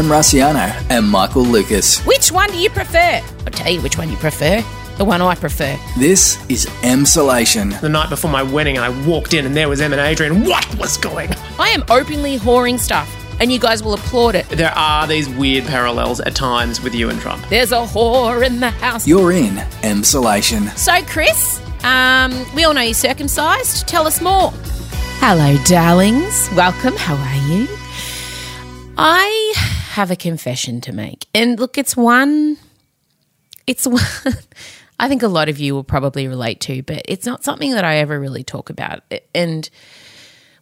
Em 0.00 0.06
Rusciano 0.06 0.74
and 0.88 1.06
Michael 1.06 1.42
Lucas. 1.44 1.98
Which 2.06 2.32
one 2.32 2.48
do 2.50 2.56
you 2.56 2.70
prefer? 2.70 3.20
I'll 3.40 3.52
tell 3.52 3.70
you 3.70 3.82
which 3.82 3.98
one 3.98 4.08
you 4.08 4.16
prefer. 4.16 4.64
The 4.96 5.04
one 5.04 5.20
I 5.20 5.34
prefer. 5.34 5.78
This 5.98 6.38
is 6.48 6.64
Emsolation. 6.80 7.78
the 7.82 7.90
night 7.90 8.08
before 8.08 8.30
my 8.30 8.42
wedding 8.42 8.78
and 8.78 8.84
I 8.84 8.88
walked 9.06 9.34
in 9.34 9.44
and 9.44 9.54
there 9.54 9.68
was 9.68 9.82
Em 9.82 9.92
and 9.92 10.00
Adrian. 10.00 10.46
What 10.46 10.66
was 10.78 10.96
going 10.96 11.28
on? 11.28 11.36
I 11.58 11.68
am 11.68 11.84
openly 11.90 12.38
whoring 12.38 12.78
stuff, 12.78 13.14
and 13.40 13.52
you 13.52 13.58
guys 13.58 13.82
will 13.82 13.92
applaud 13.92 14.36
it. 14.36 14.48
There 14.48 14.72
are 14.72 15.06
these 15.06 15.28
weird 15.28 15.66
parallels 15.66 16.20
at 16.20 16.34
times 16.34 16.80
with 16.80 16.94
you 16.94 17.10
and 17.10 17.20
Trump. 17.20 17.46
There's 17.50 17.72
a 17.72 17.84
whore 17.84 18.42
in 18.42 18.58
the 18.60 18.70
house. 18.70 19.06
You're 19.06 19.32
in 19.32 19.56
Emsolation. 19.82 20.70
So, 20.78 21.02
Chris, 21.12 21.60
um, 21.84 22.32
we 22.54 22.64
all 22.64 22.72
know 22.72 22.80
you're 22.80 22.94
circumcised. 22.94 23.86
Tell 23.86 24.06
us 24.06 24.22
more. 24.22 24.50
Hello, 25.20 25.62
darlings. 25.66 26.48
Welcome. 26.56 26.96
How 26.96 27.16
are 27.16 27.48
you? 27.52 27.68
I 29.02 29.54
have 29.92 30.10
a 30.10 30.16
confession 30.16 30.82
to 30.82 30.92
make. 30.92 31.26
And 31.32 31.58
look, 31.58 31.78
it's 31.78 31.96
one, 31.96 32.58
it's 33.66 33.86
one 33.86 34.02
I 34.98 35.08
think 35.08 35.22
a 35.22 35.28
lot 35.28 35.48
of 35.48 35.58
you 35.58 35.74
will 35.74 35.84
probably 35.84 36.28
relate 36.28 36.60
to, 36.60 36.82
but 36.82 37.00
it's 37.06 37.24
not 37.24 37.42
something 37.42 37.72
that 37.72 37.82
I 37.82 37.96
ever 37.96 38.20
really 38.20 38.44
talk 38.44 38.68
about. 38.68 39.02
And 39.34 39.70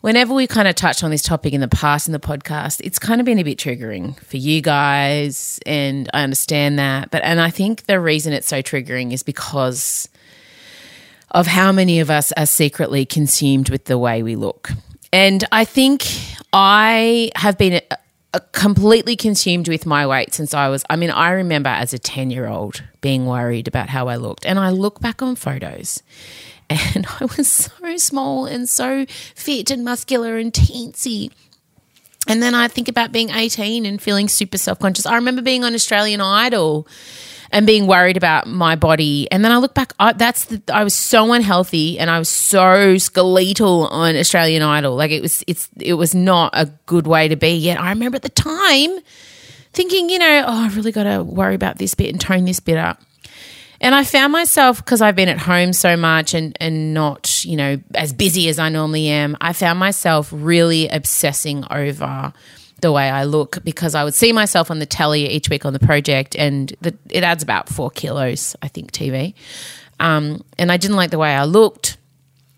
whenever 0.02 0.32
we 0.32 0.46
kind 0.46 0.68
of 0.68 0.76
touched 0.76 1.02
on 1.02 1.10
this 1.10 1.22
topic 1.22 1.52
in 1.52 1.60
the 1.60 1.66
past 1.66 2.06
in 2.06 2.12
the 2.12 2.20
podcast, 2.20 2.80
it's 2.84 3.00
kind 3.00 3.20
of 3.20 3.24
been 3.24 3.40
a 3.40 3.42
bit 3.42 3.58
triggering 3.58 4.16
for 4.20 4.36
you 4.36 4.60
guys. 4.60 5.58
And 5.66 6.08
I 6.14 6.22
understand 6.22 6.78
that. 6.78 7.10
But, 7.10 7.24
and 7.24 7.40
I 7.40 7.50
think 7.50 7.86
the 7.86 7.98
reason 7.98 8.32
it's 8.32 8.46
so 8.46 8.62
triggering 8.62 9.12
is 9.12 9.24
because 9.24 10.08
of 11.32 11.48
how 11.48 11.72
many 11.72 11.98
of 11.98 12.08
us 12.08 12.30
are 12.36 12.46
secretly 12.46 13.04
consumed 13.04 13.68
with 13.68 13.86
the 13.86 13.98
way 13.98 14.22
we 14.22 14.36
look. 14.36 14.70
And 15.12 15.42
I 15.50 15.64
think 15.64 16.06
I 16.52 17.32
have 17.34 17.58
been 17.58 17.80
Uh, 18.34 18.40
completely 18.52 19.16
consumed 19.16 19.68
with 19.68 19.86
my 19.86 20.06
weight 20.06 20.34
since 20.34 20.52
I 20.52 20.68
was, 20.68 20.84
I 20.90 20.96
mean, 20.96 21.10
I 21.10 21.30
remember 21.30 21.70
as 21.70 21.94
a 21.94 21.98
10 21.98 22.30
year 22.30 22.46
old 22.46 22.82
being 23.00 23.24
worried 23.24 23.66
about 23.66 23.88
how 23.88 24.08
I 24.08 24.16
looked. 24.16 24.44
And 24.44 24.58
I 24.58 24.68
look 24.68 25.00
back 25.00 25.22
on 25.22 25.34
photos 25.34 26.02
and 26.70 27.06
I 27.20 27.24
was 27.24 27.48
so 27.50 27.96
small 27.96 28.44
and 28.44 28.68
so 28.68 29.06
fit 29.34 29.70
and 29.70 29.82
muscular 29.82 30.36
and 30.36 30.52
teensy. 30.52 31.30
And 32.26 32.42
then 32.42 32.54
I 32.54 32.68
think 32.68 32.88
about 32.88 33.12
being 33.12 33.30
18 33.30 33.86
and 33.86 34.00
feeling 34.00 34.28
super 34.28 34.58
self 34.58 34.78
conscious. 34.78 35.06
I 35.06 35.14
remember 35.14 35.40
being 35.40 35.64
on 35.64 35.72
Australian 35.72 36.20
Idol 36.20 36.86
and 37.50 37.66
being 37.66 37.86
worried 37.86 38.16
about 38.16 38.46
my 38.46 38.76
body. 38.76 39.28
And 39.30 39.44
then 39.44 39.52
I 39.52 39.58
look 39.58 39.74
back, 39.74 39.92
I, 39.98 40.12
that's 40.12 40.46
the, 40.46 40.62
I 40.72 40.84
was 40.84 40.94
so 40.94 41.32
unhealthy 41.32 41.98
and 41.98 42.10
I 42.10 42.18
was 42.18 42.28
so 42.28 42.98
skeletal 42.98 43.86
on 43.88 44.16
Australian 44.16 44.62
Idol. 44.62 44.96
Like 44.96 45.10
it 45.10 45.22
was, 45.22 45.42
it's, 45.46 45.68
it 45.78 45.94
was 45.94 46.14
not 46.14 46.50
a 46.54 46.66
good 46.86 47.06
way 47.06 47.28
to 47.28 47.36
be. 47.36 47.50
Yet 47.50 47.80
I 47.80 47.90
remember 47.90 48.16
at 48.16 48.22
the 48.22 48.28
time 48.28 48.98
thinking, 49.72 50.10
you 50.10 50.18
know, 50.18 50.44
oh, 50.46 50.64
I've 50.64 50.76
really 50.76 50.92
got 50.92 51.04
to 51.04 51.22
worry 51.22 51.54
about 51.54 51.78
this 51.78 51.94
bit 51.94 52.10
and 52.10 52.20
tone 52.20 52.44
this 52.44 52.60
bit 52.60 52.76
up. 52.76 53.00
And 53.80 53.94
I 53.94 54.02
found 54.02 54.32
myself 54.32 54.78
because 54.78 55.00
I've 55.00 55.14
been 55.14 55.28
at 55.28 55.38
home 55.38 55.72
so 55.72 55.96
much 55.96 56.34
and 56.34 56.56
and 56.60 56.92
not 56.92 57.44
you 57.44 57.56
know 57.56 57.78
as 57.94 58.12
busy 58.12 58.48
as 58.48 58.58
I 58.58 58.70
normally 58.70 59.06
am. 59.06 59.36
I 59.40 59.52
found 59.52 59.78
myself 59.78 60.30
really 60.32 60.88
obsessing 60.88 61.64
over 61.70 62.32
the 62.80 62.92
way 62.92 63.10
I 63.10 63.24
look 63.24 63.62
because 63.64 63.94
I 63.94 64.04
would 64.04 64.14
see 64.14 64.32
myself 64.32 64.70
on 64.70 64.78
the 64.78 64.86
telly 64.86 65.28
each 65.28 65.48
week 65.48 65.64
on 65.64 65.72
the 65.72 65.78
project, 65.78 66.36
and 66.36 66.72
the, 66.80 66.96
it 67.10 67.24
adds 67.24 67.42
about 67.42 67.68
four 67.68 67.90
kilos, 67.90 68.54
I 68.62 68.68
think, 68.68 68.92
TV. 68.92 69.34
Um, 70.00 70.44
and 70.58 70.70
I 70.70 70.76
didn't 70.76 70.96
like 70.96 71.10
the 71.10 71.18
way 71.18 71.34
I 71.34 71.44
looked, 71.44 71.96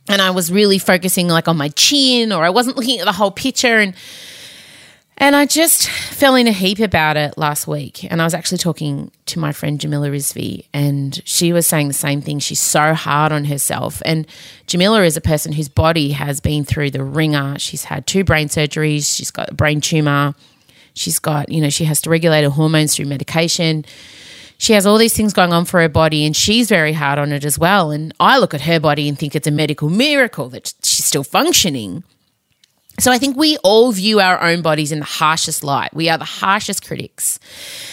and 0.09 0.21
I 0.21 0.31
was 0.31 0.53
really 0.53 0.79
focusing 0.79 1.29
like 1.29 1.49
on 1.49 1.57
my 1.57 1.69
chin, 1.71 2.33
or 2.33 2.45
I 2.45 2.51
wasn't 2.51 2.77
looking 2.77 3.01
at 3.01 3.07
the 3.07 3.13
whole 3.13 3.31
picture, 3.31 3.79
and 3.79 3.95
and 5.21 5.37
I 5.37 5.45
just 5.45 5.89
fell 5.89 6.35
in 6.35 6.49
a 6.49 6.53
heap 6.53 6.79
about 6.79 7.19
it 7.19 7.37
last 7.37 7.67
week. 7.67 8.11
And 8.11 8.23
I 8.23 8.25
was 8.25 8.33
actually 8.33 8.57
talking 8.57 9.11
to 9.27 9.39
my 9.39 9.53
friend 9.53 9.79
Jamila 9.79 10.09
Rizvi, 10.09 10.65
and 10.73 11.21
she 11.27 11.53
was 11.53 11.67
saying 11.67 11.89
the 11.89 11.95
same 11.95 12.23
thing. 12.23 12.39
She's 12.39 12.59
so 12.59 12.95
hard 12.95 13.31
on 13.31 13.45
herself. 13.45 14.01
And 14.07 14.27
Jamila 14.67 15.03
is 15.03 15.19
a 15.19 15.21
person 15.21 15.53
whose 15.53 15.69
body 15.69 16.13
has 16.13 16.41
been 16.41 16.65
through 16.65 16.93
the 16.93 17.05
ringer. 17.05 17.59
She's 17.59 17.85
had 17.85 18.07
two 18.07 18.25
brain 18.25 18.49
surgeries, 18.49 19.15
she's 19.15 19.31
got 19.31 19.51
a 19.51 19.55
brain 19.55 19.83
tumor, 19.83 20.35
she's 20.95 21.19
got, 21.19 21.51
you 21.51 21.61
know, 21.61 21.71
she 21.71 21.85
has 21.85 22.01
to 22.01 22.11
regulate 22.11 22.43
her 22.43 22.51
hormones 22.51 22.97
through 22.97 23.07
medication. 23.07 23.85
She 24.57 24.73
has 24.73 24.87
all 24.87 24.97
these 24.97 25.15
things 25.15 25.35
going 25.35 25.53
on 25.53 25.67
for 25.67 25.83
her 25.83 25.89
body, 25.91 26.25
and 26.25 26.35
she's 26.35 26.71
very 26.71 26.95
hard 26.95 27.19
on 27.19 27.31
it 27.31 27.45
as 27.45 27.59
well. 27.59 27.91
And 27.91 28.15
I 28.19 28.39
look 28.39 28.55
at 28.55 28.63
her 28.63 28.81
body 28.81 29.07
and 29.07 29.19
think 29.19 29.37
it's 29.37 29.47
a 29.47 29.51
medical 29.51 29.91
miracle 29.91 30.49
that 30.49 30.73
she's 30.83 31.05
still 31.05 31.25
functioning. 31.25 32.05
So 32.99 33.11
I 33.11 33.17
think 33.17 33.37
we 33.37 33.57
all 33.59 33.93
view 33.93 34.21
our 34.21 34.43
own 34.43 34.61
bodies 34.61 34.93
in 34.93 34.99
the 34.99 35.07
harshest 35.07 35.65
light. 35.65 35.95
We 35.95 36.11
are 36.11 36.19
the 36.19 36.25
harshest 36.25 36.85
critics. 36.87 37.41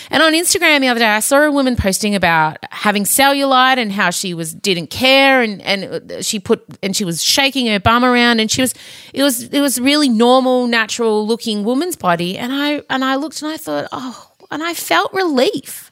And 0.10 0.22
on 0.22 0.34
Instagram 0.34 0.82
the 0.82 0.90
other 0.90 1.00
day, 1.00 1.06
I 1.06 1.22
saw 1.22 1.44
a 1.44 1.52
woman 1.52 1.78
posting 1.78 2.14
about 2.14 2.58
having 2.72 3.04
cellulite 3.04 3.78
and 3.78 3.92
how 3.92 4.10
she 4.10 4.34
was 4.34 4.54
didn't 4.54 4.88
care 4.88 5.42
and 5.42 5.62
and 5.62 6.26
she 6.26 6.40
put 6.40 6.66
and 6.84 6.94
she 6.94 7.06
was 7.06 7.24
shaking 7.24 7.68
her 7.68 7.80
bum 7.80 8.04
around 8.04 8.42
and 8.42 8.52
she 8.52 8.62
was 8.62 8.74
it 9.14 9.24
was 9.24 9.44
it 9.44 9.62
was 9.62 9.80
really 9.80 10.10
normal, 10.10 10.68
natural 10.68 11.26
looking 11.26 11.64
woman's 11.64 11.96
body. 11.96 12.38
And 12.38 12.52
I 12.52 12.82
and 12.90 13.06
I 13.06 13.16
looked 13.16 13.42
and 13.42 13.52
I 13.52 13.58
thought, 13.58 13.88
oh, 13.94 14.32
and 14.52 14.62
I 14.62 14.74
felt 14.74 15.14
relief. 15.14 15.92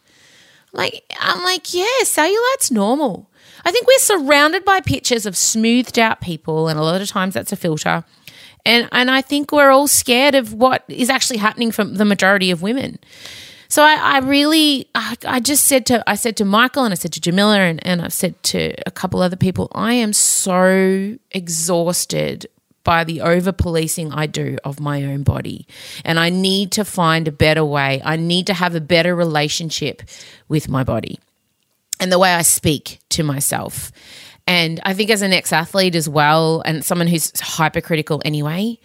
Like 0.74 1.06
I'm 1.22 1.42
like, 1.42 1.74
yeah, 1.74 2.04
cellulite's 2.04 2.70
normal. 2.70 3.30
I 3.64 3.72
think 3.72 3.88
we're 3.88 3.98
surrounded 4.00 4.66
by 4.66 4.82
pictures 4.82 5.26
of 5.26 5.38
smoothed 5.38 5.98
out 5.98 6.22
people, 6.22 6.68
and 6.68 6.78
a 6.78 6.84
lot 6.84 7.02
of 7.02 7.08
times 7.08 7.34
that's 7.34 7.54
a 7.54 7.56
filter 7.56 8.04
and 8.66 8.90
and 8.92 9.12
I 9.12 9.22
think 9.22 9.52
we're 9.52 9.72
all 9.72 9.88
scared 9.88 10.36
of 10.36 10.53
what 10.53 10.84
is 10.88 11.09
actually 11.09 11.38
happening 11.38 11.72
for 11.72 11.84
the 11.84 12.06
majority 12.06 12.52
of 12.52 12.62
women. 12.62 13.00
So 13.68 13.84
I, 13.84 13.96
I 13.96 14.20
really, 14.20 14.88
I, 14.94 15.16
I, 15.28 15.40
just 15.40 15.66
said 15.66 15.88
to, 15.88 16.03
I 16.08 16.16
said 16.16 16.38
to 16.38 16.46
Michael 16.46 16.84
and 16.84 16.92
I 16.92 16.96
said 16.96 17.12
to 17.14 17.20
Jamila 17.20 17.58
and, 17.58 17.86
and 17.86 18.02
I've 18.02 18.14
said 18.14 18.42
to 18.44 18.75
a 18.86 18.92
couple 18.92 19.22
other 19.22 19.36
people, 19.36 19.72
I 19.74 19.94
am 19.94 20.14
so 20.14 21.18
exhausted 21.31 22.46
by 22.86 23.04
the 23.04 23.20
over 23.20 23.52
policing 23.52 24.14
I 24.14 24.28
do 24.28 24.58
of 24.64 24.80
my 24.80 25.04
own 25.04 25.24
body. 25.24 25.68
And 26.06 26.20
I 26.20 26.30
need 26.30 26.72
to 26.74 26.86
find 26.86 27.28
a 27.28 27.31
better 27.31 27.66
way. 27.66 28.02
I 28.06 28.16
need 28.16 28.48
to 28.48 28.54
have 28.54 28.75
a 28.75 28.81
better 28.81 29.16
relationship 29.16 30.04
with 30.48 30.70
my 30.70 30.84
body 30.84 31.20
and 32.00 32.12
the 32.12 32.20
way 32.20 32.34
I 32.34 32.44
speak 32.44 33.00
to 33.09 33.24
myself. 33.24 33.92
And 34.47 34.79
I 34.85 34.94
think 34.94 35.09
as 35.09 35.22
an 35.22 35.33
ex 35.33 35.51
athlete 35.51 35.95
as 35.95 36.07
well, 36.07 36.61
and 36.66 36.85
someone 36.85 37.07
who's 37.07 37.38
hypercritical 37.39 38.22
anyway, 38.23 38.79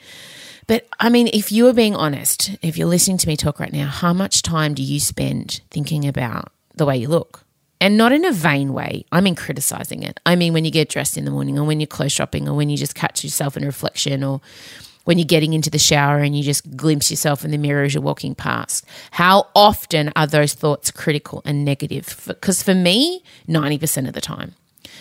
but 0.66 0.86
I 1.00 1.08
mean, 1.08 1.28
if 1.32 1.50
you 1.50 1.66
are 1.66 1.72
being 1.72 1.96
honest, 1.96 2.56
if 2.62 2.78
you're 2.78 2.88
listening 2.88 3.18
to 3.18 3.28
me 3.28 3.36
talk 3.36 3.58
right 3.58 3.72
now, 3.72 3.88
how 3.88 4.12
much 4.12 4.42
time 4.42 4.72
do 4.74 4.82
you 4.82 5.00
spend 5.00 5.60
thinking 5.70 6.06
about 6.06 6.52
the 6.76 6.86
way 6.86 6.96
you 6.96 7.08
look? 7.08 7.44
And 7.80 7.96
not 7.96 8.12
in 8.12 8.24
a 8.24 8.32
vain 8.32 8.72
way. 8.72 9.04
I 9.10 9.20
mean, 9.20 9.34
criticizing 9.34 10.02
it. 10.02 10.20
I 10.26 10.36
mean, 10.36 10.52
when 10.52 10.64
you 10.64 10.70
get 10.70 10.88
dressed 10.88 11.16
in 11.16 11.24
the 11.24 11.30
morning, 11.30 11.58
or 11.58 11.64
when 11.64 11.80
you're 11.80 11.86
clothes 11.86 12.12
shopping, 12.12 12.48
or 12.48 12.54
when 12.54 12.70
you 12.70 12.76
just 12.76 12.94
catch 12.94 13.24
yourself 13.24 13.56
in 13.56 13.64
reflection, 13.64 14.22
or 14.22 14.40
when 15.04 15.18
you're 15.18 15.26
getting 15.26 15.54
into 15.54 15.70
the 15.70 15.78
shower 15.78 16.18
and 16.18 16.36
you 16.36 16.42
just 16.42 16.76
glimpse 16.76 17.10
yourself 17.10 17.44
in 17.44 17.50
the 17.50 17.58
mirror 17.58 17.82
as 17.82 17.94
you're 17.94 18.02
walking 18.02 18.34
past. 18.34 18.84
How 19.12 19.48
often 19.56 20.12
are 20.14 20.26
those 20.26 20.54
thoughts 20.54 20.90
critical 20.90 21.42
and 21.44 21.64
negative? 21.64 22.22
Because 22.26 22.62
for 22.62 22.74
me, 22.74 23.24
90% 23.48 24.06
of 24.06 24.14
the 24.14 24.20
time. 24.20 24.54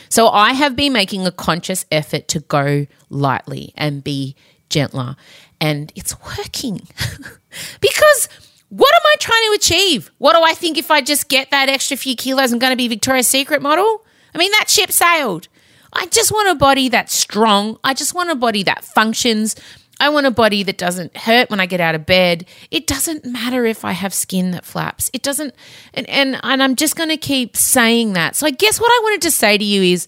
So 0.10 0.30
I 0.30 0.54
have 0.54 0.76
been 0.76 0.94
making 0.94 1.26
a 1.26 1.32
conscious 1.32 1.86
effort 1.92 2.28
to 2.30 2.40
go 2.42 2.88
lightly 3.10 3.74
and 3.76 4.04
be 4.04 4.36
gentler. 4.70 5.16
And 5.62 5.92
it's 5.96 6.20
working 6.22 6.88
because 7.82 8.30
what 8.70 8.94
am 8.94 9.02
I 9.06 9.16
trying 9.20 9.44
to 9.50 9.56
achieve? 9.56 10.12
What 10.18 10.36
do 10.36 10.44
I 10.44 10.54
think 10.54 10.78
if 10.78 10.92
I 10.92 11.02
just 11.02 11.30
get 11.30 11.52
that 11.52 11.70
extra 11.70 11.98
few 11.98 12.16
kilos, 12.16 12.52
I'm 12.52 12.60
going 12.60 12.72
to 12.72 12.78
be 12.78 12.88
Victoria's 12.88 13.28
Secret 13.28 13.62
model? 13.62 14.04
I 14.34 14.38
mean, 14.38 14.52
that 14.52 14.70
ship 14.70 14.92
sailed. 14.92 15.48
I 15.92 16.06
just 16.06 16.32
want 16.32 16.50
a 16.50 16.56
body 16.56 16.88
that's 16.88 17.14
strong. 17.14 17.78
I 17.84 17.96
just 17.96 18.14
want 18.14 18.30
a 18.30 18.36
body 18.36 18.62
that 18.64 18.84
functions. 18.84 19.56
I 20.00 20.10
want 20.10 20.26
a 20.26 20.32
body 20.32 20.64
that 20.64 20.78
doesn't 20.78 21.16
hurt 21.18 21.50
when 21.50 21.60
I 21.60 21.66
get 21.66 21.82
out 21.82 21.96
of 21.96 22.06
bed. 22.06 22.46
It 22.72 22.88
doesn't 22.88 23.26
matter 23.26 23.66
if 23.66 23.84
I 23.84 23.92
have 23.92 24.14
skin 24.14 24.52
that 24.52 24.66
flaps. 24.66 25.10
It 25.14 25.24
doesn't 25.24 25.54
and 25.94 26.10
and, 26.10 26.40
and 26.44 26.64
I'm 26.64 26.76
just 26.76 26.96
going 26.96 27.10
to 27.10 27.18
keep 27.18 27.58
saying 27.58 28.14
that. 28.14 28.36
So 28.36 28.48
I 28.48 28.52
guess 28.52 28.80
what 28.80 28.92
I 28.92 29.00
wanted 29.04 29.22
to 29.24 29.32
say 29.32 29.58
to 29.58 29.64
you 29.64 29.82
is 29.82 30.08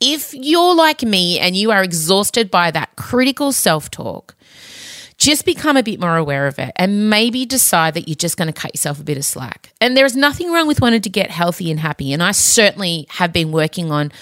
if 0.00 0.34
you're 0.34 0.74
like 0.74 1.02
me 1.02 1.38
and 1.38 1.56
you 1.56 1.70
are 1.70 1.82
exhausted 1.82 2.50
by 2.50 2.70
that 2.70 2.94
critical 2.96 3.52
self-talk, 3.52 4.34
just 5.18 5.46
become 5.46 5.76
a 5.76 5.82
bit 5.82 5.98
more 5.98 6.16
aware 6.16 6.46
of 6.46 6.58
it 6.58 6.72
and 6.76 7.08
maybe 7.08 7.46
decide 7.46 7.94
that 7.94 8.06
you're 8.06 8.14
just 8.14 8.36
going 8.36 8.52
to 8.52 8.60
cut 8.60 8.74
yourself 8.74 9.00
a 9.00 9.04
bit 9.04 9.16
of 9.16 9.24
slack. 9.24 9.72
And 9.80 9.96
there's 9.96 10.14
nothing 10.14 10.52
wrong 10.52 10.66
with 10.66 10.82
wanting 10.82 11.00
to 11.00 11.08
get 11.08 11.30
healthy 11.30 11.70
and 11.70 11.80
happy. 11.80 12.12
And 12.12 12.22
I 12.22 12.32
certainly 12.32 13.06
have 13.10 13.32
been 13.32 13.52
working 13.52 13.90
on 13.90 14.12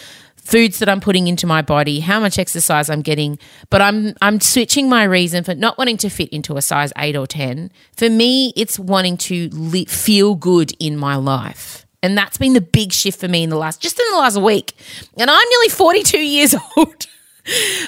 foods 0.44 0.78
that 0.78 0.88
I'm 0.88 1.00
putting 1.00 1.26
into 1.26 1.46
my 1.46 1.62
body, 1.62 2.00
how 2.00 2.20
much 2.20 2.38
exercise 2.38 2.90
I'm 2.90 3.02
getting, 3.02 3.38
but 3.70 3.80
I'm 3.80 4.14
I'm 4.22 4.40
switching 4.40 4.88
my 4.88 5.04
reason 5.04 5.42
for 5.42 5.54
not 5.54 5.78
wanting 5.78 5.96
to 5.98 6.08
fit 6.08 6.28
into 6.28 6.56
a 6.56 6.62
size 6.62 6.92
8 6.96 7.16
or 7.16 7.26
10. 7.26 7.70
For 7.96 8.08
me, 8.10 8.52
it's 8.56 8.78
wanting 8.78 9.16
to 9.18 9.48
li- 9.52 9.86
feel 9.86 10.34
good 10.34 10.72
in 10.78 10.96
my 10.96 11.16
life. 11.16 11.86
And 12.02 12.18
that's 12.18 12.36
been 12.36 12.52
the 12.52 12.60
big 12.60 12.92
shift 12.92 13.18
for 13.18 13.28
me 13.28 13.42
in 13.42 13.50
the 13.50 13.56
last 13.56 13.80
just 13.80 13.98
in 13.98 14.06
the 14.10 14.18
last 14.18 14.36
week. 14.40 14.74
And 15.16 15.30
I'm 15.30 15.48
nearly 15.50 15.70
42 15.70 16.18
years 16.18 16.54
old. 16.76 17.06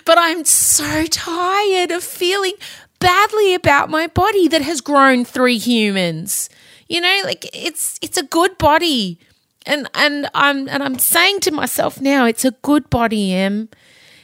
but 0.05 0.19
I'm 0.19 0.45
so 0.45 1.05
tired 1.07 1.91
of 1.91 2.03
feeling 2.03 2.55
badly 2.99 3.55
about 3.55 3.91
my 3.91 4.07
body 4.07 4.49
that 4.49 4.63
has 4.63 4.81
grown 4.81 5.25
three 5.25 5.59
humans. 5.59 6.49
You 6.89 7.01
know, 7.01 7.21
like 7.25 7.49
it's 7.53 7.99
it's 8.01 8.17
a 8.17 8.23
good 8.23 8.57
body. 8.59 9.19
And 9.67 9.89
and 9.95 10.31
I'm 10.33 10.69
and 10.69 10.83
I'm 10.83 10.99
saying 10.99 11.41
to 11.41 11.51
myself 11.51 12.01
now, 12.01 12.25
it's 12.25 12.45
a 12.45 12.53
good 12.63 12.89
body, 12.89 13.33
Em. 13.35 13.69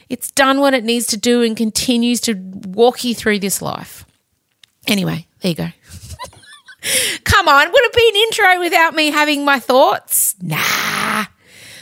It's 0.09 0.31
done 0.31 0.59
what 0.59 0.73
it 0.73 0.83
needs 0.83 1.07
to 1.07 1.17
do 1.17 1.41
and 1.41 1.57
continues 1.57 2.21
to 2.21 2.35
walk 2.35 3.03
you 3.03 3.13
through 3.15 3.39
this 3.39 3.61
life. 3.61 4.05
Anyway, 4.87 5.27
there 5.41 5.49
you 5.49 5.55
go. 5.55 5.67
Come 7.23 7.47
on, 7.47 7.71
would 7.71 7.83
it 7.83 7.93
be 7.93 8.09
an 8.09 8.15
intro 8.23 8.59
without 8.59 8.93
me 8.93 9.11
having 9.11 9.45
my 9.45 9.59
thoughts? 9.59 10.35
Nah. 10.41 11.25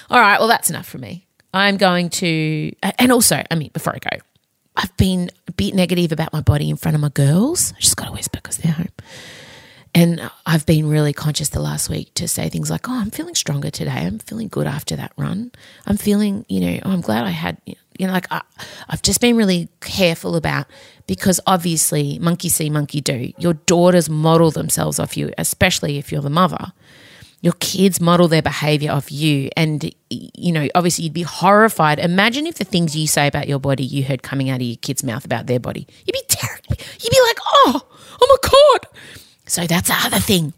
All 0.09 0.19
right, 0.19 0.39
well, 0.39 0.47
that's 0.47 0.69
enough 0.69 0.87
for 0.87 0.97
me. 0.97 1.25
I'm 1.53 1.77
going 1.77 2.09
to, 2.11 2.71
and 2.99 3.11
also, 3.11 3.43
I 3.49 3.55
mean, 3.55 3.71
before 3.73 3.93
I 3.93 3.99
go, 3.99 4.21
I've 4.75 4.95
been 4.97 5.29
a 5.47 5.51
bit 5.51 5.73
negative 5.73 6.11
about 6.11 6.31
my 6.31 6.41
body 6.41 6.69
in 6.69 6.77
front 6.77 6.95
of 6.95 7.01
my 7.01 7.09
girls. 7.09 7.73
I 7.75 7.79
just 7.81 7.97
got 7.97 8.05
to 8.05 8.11
whisper 8.11 8.39
because 8.41 8.57
they're 8.57 8.71
home. 8.71 8.87
And 9.93 10.31
I've 10.45 10.65
been 10.65 10.87
really 10.87 11.11
conscious 11.11 11.49
the 11.49 11.59
last 11.59 11.89
week 11.89 12.13
to 12.13 12.27
say 12.27 12.47
things 12.47 12.69
like, 12.69 12.87
oh, 12.87 12.93
I'm 12.93 13.11
feeling 13.11 13.35
stronger 13.35 13.69
today. 13.69 13.91
I'm 13.91 14.19
feeling 14.19 14.47
good 14.47 14.67
after 14.67 14.95
that 14.95 15.11
run. 15.17 15.51
I'm 15.85 15.97
feeling, 15.97 16.45
you 16.47 16.61
know, 16.61 16.79
oh, 16.85 16.91
I'm 16.91 17.01
glad 17.01 17.25
I 17.25 17.31
had, 17.31 17.57
you 17.65 18.07
know, 18.07 18.13
like 18.13 18.27
I, 18.31 18.41
I've 18.87 19.01
just 19.01 19.19
been 19.19 19.35
really 19.35 19.67
careful 19.81 20.37
about 20.37 20.67
because 21.07 21.41
obviously, 21.45 22.19
monkey 22.19 22.47
see, 22.47 22.69
monkey 22.69 23.01
do. 23.01 23.33
Your 23.37 23.53
daughters 23.53 24.09
model 24.09 24.49
themselves 24.49 24.97
off 24.97 25.17
you, 25.17 25.33
especially 25.37 25.97
if 25.97 26.09
you're 26.09 26.21
the 26.21 26.29
mother. 26.29 26.71
Your 27.41 27.53
kids 27.59 27.99
model 27.99 28.29
their 28.29 28.43
behavior 28.43 28.91
off 28.91 29.11
you. 29.11 29.49
And, 29.57 29.93
you 30.09 30.53
know, 30.53 30.69
obviously 30.73 31.05
you'd 31.05 31.13
be 31.13 31.23
horrified. 31.23 31.99
Imagine 31.99 32.47
if 32.47 32.55
the 32.55 32.63
things 32.63 32.95
you 32.95 33.07
say 33.07 33.27
about 33.27 33.49
your 33.49 33.59
body 33.59 33.83
you 33.83 34.05
heard 34.05 34.23
coming 34.23 34.49
out 34.49 34.61
of 34.61 34.67
your 34.67 34.77
kid's 34.77 35.03
mouth 35.03 35.25
about 35.25 35.47
their 35.47 35.59
body. 35.59 35.85
You'd 36.05 36.13
be 36.13 36.23
terrified. 36.29 36.79
You'd 37.01 37.11
be 37.11 37.21
like, 37.27 37.39
oh, 37.43 37.81
oh 38.21 38.39
my 38.41 38.49
God 38.49 39.01
so 39.51 39.67
that's 39.67 39.89
the 39.89 39.97
other 40.05 40.19
thing. 40.19 40.53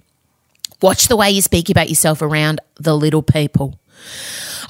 Watch 0.80 1.08
the 1.08 1.16
way 1.16 1.32
you 1.32 1.42
speak 1.42 1.70
about 1.72 1.90
yourself 1.90 2.22
around 2.22 2.62
the 2.76 2.96
little 2.96 3.24
people. 3.24 3.80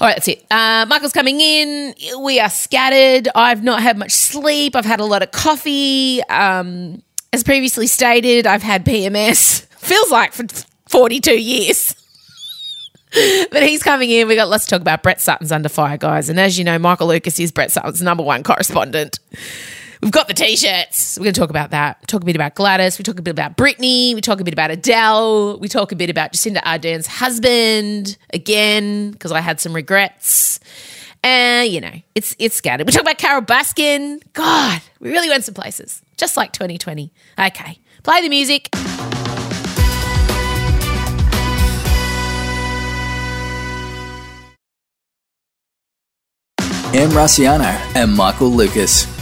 All 0.00 0.08
right, 0.08 0.16
that's 0.16 0.28
it. 0.28 0.46
Uh, 0.50 0.86
Michael's 0.88 1.12
coming 1.12 1.40
in. 1.40 1.94
We 2.22 2.40
are 2.40 2.48
scattered. 2.48 3.28
I've 3.34 3.62
not 3.62 3.82
had 3.82 3.98
much 3.98 4.12
sleep. 4.12 4.76
I've 4.76 4.86
had 4.86 5.00
a 5.00 5.04
lot 5.04 5.22
of 5.22 5.30
coffee. 5.30 6.22
Um, 6.24 7.02
as 7.34 7.44
previously 7.44 7.86
stated, 7.86 8.46
I've 8.46 8.62
had 8.62 8.86
PMS. 8.86 9.66
Feels 9.78 10.10
like 10.10 10.32
for 10.32 10.46
42 10.88 11.38
years. 11.38 11.94
but 13.50 13.62
he's 13.62 13.82
coming 13.82 14.10
in. 14.10 14.26
We 14.26 14.36
got 14.36 14.48
lots 14.48 14.64
to 14.64 14.70
talk 14.70 14.80
about. 14.80 15.02
Brett 15.02 15.20
Sutton's 15.20 15.52
under 15.52 15.68
fire, 15.68 15.98
guys. 15.98 16.30
And 16.30 16.40
as 16.40 16.58
you 16.58 16.64
know, 16.64 16.78
Michael 16.78 17.08
Lucas 17.08 17.38
is 17.38 17.52
Brett 17.52 17.70
Sutton's 17.70 18.00
number 18.00 18.22
one 18.22 18.42
correspondent. 18.42 19.18
We've 20.04 20.12
got 20.12 20.28
the 20.28 20.34
t-shirts. 20.34 21.16
We're 21.18 21.24
going 21.24 21.32
to 21.32 21.40
talk 21.40 21.48
about 21.48 21.70
that. 21.70 22.06
Talk 22.06 22.20
a 22.20 22.26
bit 22.26 22.36
about 22.36 22.54
Gladys. 22.54 22.98
We 22.98 23.04
talk 23.04 23.18
a 23.18 23.22
bit 23.22 23.30
about 23.30 23.56
Britney. 23.56 24.14
We 24.14 24.20
talk 24.20 24.38
a 24.38 24.44
bit 24.44 24.52
about 24.52 24.70
Adele. 24.70 25.58
We 25.58 25.66
talk 25.66 25.92
a 25.92 25.96
bit 25.96 26.10
about 26.10 26.34
Jacinda 26.34 26.60
Ardern's 26.62 27.06
husband 27.06 28.18
again 28.30 29.12
because 29.12 29.32
I 29.32 29.40
had 29.40 29.60
some 29.60 29.72
regrets. 29.72 30.60
And 31.22 31.72
you 31.72 31.80
know, 31.80 31.94
it's 32.14 32.36
it's 32.38 32.54
scattered. 32.54 32.86
We 32.86 32.92
talk 32.92 33.00
about 33.00 33.16
Carole 33.16 33.40
Baskin. 33.40 34.22
God, 34.34 34.82
we 35.00 35.10
really 35.10 35.30
went 35.30 35.42
some 35.42 35.54
places, 35.54 36.02
just 36.18 36.36
like 36.36 36.52
2020. 36.52 37.10
Okay, 37.38 37.78
play 38.02 38.20
the 38.20 38.28
music. 38.28 38.68
Em 46.92 47.08
Rusciano 47.08 47.74
and 47.96 48.14
Michael 48.14 48.50
Lucas. 48.50 49.13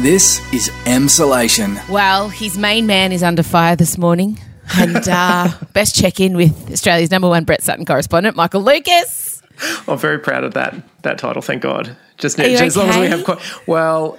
This 0.00 0.40
is 0.52 0.68
Emsolation. 0.84 1.88
Well, 1.88 2.28
his 2.28 2.58
main 2.58 2.86
man 2.86 3.12
is 3.12 3.22
under 3.22 3.42
fire 3.42 3.76
this 3.76 3.96
morning. 3.96 4.38
And 4.76 5.08
uh, 5.08 5.48
best 5.72 5.94
check 5.94 6.20
in 6.20 6.36
with 6.36 6.72
Australia's 6.72 7.10
number 7.10 7.28
one 7.28 7.44
Brett 7.44 7.62
Sutton 7.62 7.84
correspondent, 7.84 8.36
Michael 8.36 8.62
Lucas. 8.62 9.40
I'm 9.86 9.96
very 9.96 10.18
proud 10.18 10.42
of 10.44 10.54
that 10.54 10.74
that 11.02 11.18
title. 11.18 11.40
Thank 11.42 11.62
God. 11.62 11.96
Just, 12.18 12.38
Are 12.40 12.42
you 12.46 12.50
just 12.58 12.62
as 12.62 12.76
long 12.76 12.88
as 12.88 12.98
we 12.98 13.06
have 13.06 13.24
quite 13.24 13.38
well. 13.68 14.18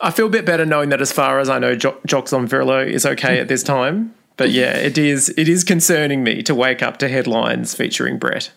I 0.00 0.10
feel 0.10 0.26
a 0.26 0.30
bit 0.30 0.46
better 0.46 0.64
knowing 0.64 0.90
that, 0.90 1.00
as 1.00 1.12
far 1.12 1.40
as 1.40 1.48
I 1.48 1.58
know, 1.58 1.74
jo- 1.74 1.98
Jocks 2.06 2.32
on 2.32 2.46
Virlo 2.46 2.86
is 2.86 3.04
okay 3.04 3.40
at 3.40 3.48
this 3.48 3.62
time. 3.62 4.14
But 4.36 4.50
yeah, 4.50 4.76
it 4.76 4.96
is 4.96 5.30
it 5.36 5.48
is 5.48 5.64
concerning 5.64 6.22
me 6.22 6.42
to 6.44 6.54
wake 6.54 6.82
up 6.82 6.98
to 6.98 7.08
headlines 7.08 7.74
featuring 7.74 8.18
Brett. 8.18 8.52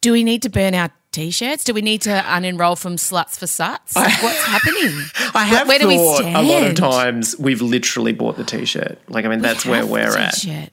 Do 0.00 0.12
we 0.12 0.24
need 0.24 0.42
to 0.42 0.48
burn 0.48 0.74
our 0.74 0.90
t-shirts? 1.12 1.64
Do 1.64 1.74
we 1.74 1.82
need 1.82 2.02
to 2.02 2.10
unenroll 2.10 2.78
from 2.78 2.96
sluts 2.96 3.38
for 3.38 3.46
suts? 3.46 3.96
Like, 3.96 4.22
what's 4.22 4.44
happening? 4.44 5.04
I 5.34 5.44
have 5.44 5.68
where 5.68 5.78
do 5.78 5.88
we 5.88 5.96
thought 5.96 6.24
a 6.24 6.42
lot 6.42 6.64
of 6.64 6.74
times 6.74 7.36
we've 7.38 7.62
literally 7.62 8.12
bought 8.12 8.36
the 8.36 8.44
t-shirt. 8.44 8.98
Like 9.08 9.24
I 9.24 9.28
mean, 9.28 9.40
that's 9.40 9.64
where 9.66 9.86
we're 9.86 10.10
the 10.10 10.20
at. 10.20 10.34
t-shirt. 10.34 10.70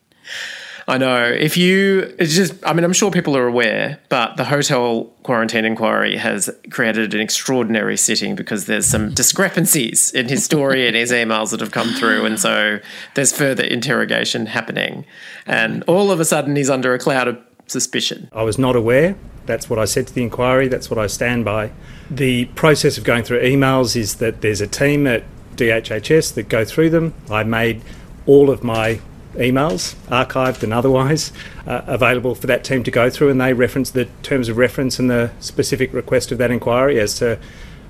I 0.87 0.99
know. 0.99 1.23
If 1.25 1.57
you, 1.57 2.15
it's 2.19 2.35
just, 2.35 2.53
I 2.63 2.73
mean, 2.73 2.83
I'm 2.83 2.93
sure 2.93 3.09
people 3.09 3.35
are 3.35 3.47
aware, 3.47 3.99
but 4.09 4.37
the 4.37 4.43
hotel 4.43 5.05
quarantine 5.23 5.65
inquiry 5.65 6.15
has 6.15 6.47
created 6.69 7.15
an 7.15 7.21
extraordinary 7.21 7.97
sitting 7.97 8.35
because 8.35 8.67
there's 8.67 8.85
some 8.85 9.11
discrepancies 9.11 10.11
in 10.11 10.29
his 10.29 10.45
story 10.45 10.85
and 10.85 10.95
his 10.95 11.11
emails 11.11 11.49
that 11.51 11.59
have 11.59 11.71
come 11.71 11.89
through. 11.93 12.25
And 12.25 12.39
so 12.39 12.79
there's 13.15 13.35
further 13.35 13.63
interrogation 13.63 14.45
happening. 14.45 15.05
And 15.47 15.83
all 15.87 16.11
of 16.11 16.19
a 16.19 16.25
sudden, 16.25 16.55
he's 16.55 16.69
under 16.69 16.93
a 16.93 16.99
cloud 16.99 17.27
of 17.27 17.39
suspicion. 17.65 18.29
I 18.31 18.43
was 18.43 18.59
not 18.59 18.75
aware. 18.75 19.15
That's 19.45 19.69
what 19.69 19.79
I 19.79 19.85
said 19.85 20.07
to 20.07 20.13
the 20.13 20.23
inquiry. 20.23 20.67
That's 20.67 20.89
what 20.89 20.97
I 20.97 21.07
stand 21.07 21.45
by. 21.45 21.71
The 22.09 22.45
process 22.45 22.97
of 22.97 23.03
going 23.03 23.23
through 23.23 23.41
emails 23.41 23.95
is 23.95 24.15
that 24.15 24.41
there's 24.41 24.61
a 24.61 24.67
team 24.67 25.07
at 25.07 25.23
DHHS 25.55 26.33
that 26.35 26.49
go 26.49 26.65
through 26.65 26.89
them. 26.89 27.13
I 27.29 27.43
made 27.43 27.81
all 28.25 28.49
of 28.49 28.63
my 28.63 28.99
emails, 29.35 29.95
archived 30.07 30.63
and 30.63 30.73
otherwise, 30.73 31.31
uh, 31.67 31.81
available 31.85 32.35
for 32.35 32.47
that 32.47 32.63
team 32.63 32.83
to 32.83 32.91
go 32.91 33.09
through, 33.09 33.29
and 33.29 33.39
they 33.39 33.53
reference 33.53 33.91
the 33.91 34.05
terms 34.23 34.49
of 34.49 34.57
reference 34.57 34.99
and 34.99 35.09
the 35.09 35.31
specific 35.39 35.93
request 35.93 36.31
of 36.31 36.37
that 36.37 36.51
inquiry 36.51 36.99
as 36.99 37.15
to 37.19 37.37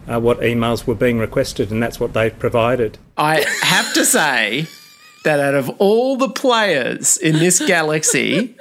uh, 0.07 0.19
what 0.19 0.39
emails 0.39 0.85
were 0.85 0.95
being 0.95 1.19
requested, 1.19 1.71
and 1.71 1.81
that's 1.81 1.99
what 1.99 2.13
they've 2.13 2.37
provided. 2.37 2.97
I 3.17 3.45
have 3.61 3.93
to 3.93 4.05
say 4.05 4.67
that 5.23 5.39
out 5.39 5.55
of 5.55 5.69
all 5.79 6.17
the 6.17 6.29
players 6.29 7.17
in 7.17 7.39
this 7.39 7.59
galaxy, 7.65 8.55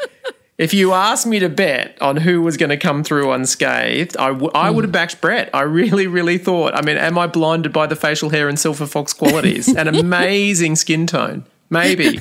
if 0.56 0.72
you 0.72 0.92
asked 0.92 1.26
me 1.26 1.40
to 1.40 1.48
bet 1.48 2.00
on 2.00 2.16
who 2.16 2.40
was 2.40 2.56
going 2.56 2.70
to 2.70 2.76
come 2.76 3.02
through 3.02 3.32
unscathed, 3.32 4.16
I, 4.16 4.28
w- 4.28 4.50
I 4.54 4.70
would 4.70 4.84
have 4.84 4.90
hmm. 4.90 4.92
backed 4.92 5.20
Brett. 5.20 5.50
I 5.52 5.62
really, 5.62 6.06
really 6.06 6.38
thought. 6.38 6.74
I 6.74 6.82
mean, 6.82 6.96
am 6.96 7.18
I 7.18 7.26
blinded 7.26 7.72
by 7.72 7.86
the 7.86 7.96
facial 7.96 8.30
hair 8.30 8.48
and 8.48 8.58
silver 8.58 8.86
fox 8.86 9.12
qualities? 9.12 9.68
An 9.68 9.88
amazing 9.94 10.76
skin 10.76 11.06
tone. 11.06 11.44
Maybe. 11.70 12.20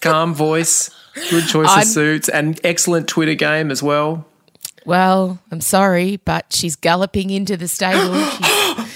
Calm 0.00 0.32
voice, 0.34 0.90
good 1.30 1.48
choice 1.48 1.68
I'm- 1.68 1.80
of 1.80 1.86
suits, 1.86 2.28
and 2.28 2.60
excellent 2.62 3.08
Twitter 3.08 3.34
game 3.34 3.70
as 3.70 3.82
well. 3.82 4.26
Well, 4.84 5.38
I'm 5.50 5.60
sorry, 5.60 6.16
but 6.16 6.52
she's 6.52 6.76
galloping 6.76 7.30
into 7.30 7.56
the 7.56 7.68
stable. 7.68 8.20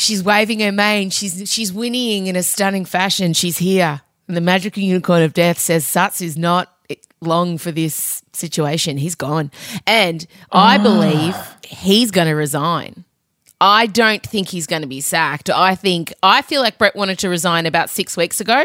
She's, 0.00 0.06
she's 0.06 0.24
waving 0.24 0.60
her 0.60 0.72
mane. 0.72 1.10
She's 1.10 1.48
she's 1.48 1.70
whinnying 1.70 2.26
in 2.26 2.34
a 2.34 2.42
stunning 2.42 2.84
fashion. 2.84 3.32
She's 3.34 3.58
here. 3.58 4.00
And 4.26 4.36
the 4.36 4.40
magical 4.40 4.82
unicorn 4.82 5.22
of 5.22 5.34
death 5.34 5.58
says 5.58 5.86
Suts 5.86 6.20
is 6.22 6.38
not 6.38 6.74
long 7.20 7.58
for 7.58 7.72
this 7.72 8.22
situation. 8.32 8.96
He's 8.96 9.14
gone. 9.14 9.50
And 9.86 10.26
I 10.52 10.78
ah. 10.78 10.82
believe 10.82 11.36
he's 11.64 12.10
going 12.10 12.26
to 12.26 12.34
resign. 12.34 13.04
I 13.60 13.86
don't 13.86 14.22
think 14.22 14.48
he's 14.48 14.66
going 14.66 14.82
to 14.82 14.88
be 14.88 15.00
sacked. 15.00 15.50
I 15.50 15.74
think 15.74 16.14
I 16.22 16.42
feel 16.42 16.62
like 16.62 16.78
Brett 16.78 16.96
wanted 16.96 17.18
to 17.20 17.28
resign 17.28 17.66
about 17.66 17.90
six 17.90 18.16
weeks 18.16 18.40
ago 18.40 18.64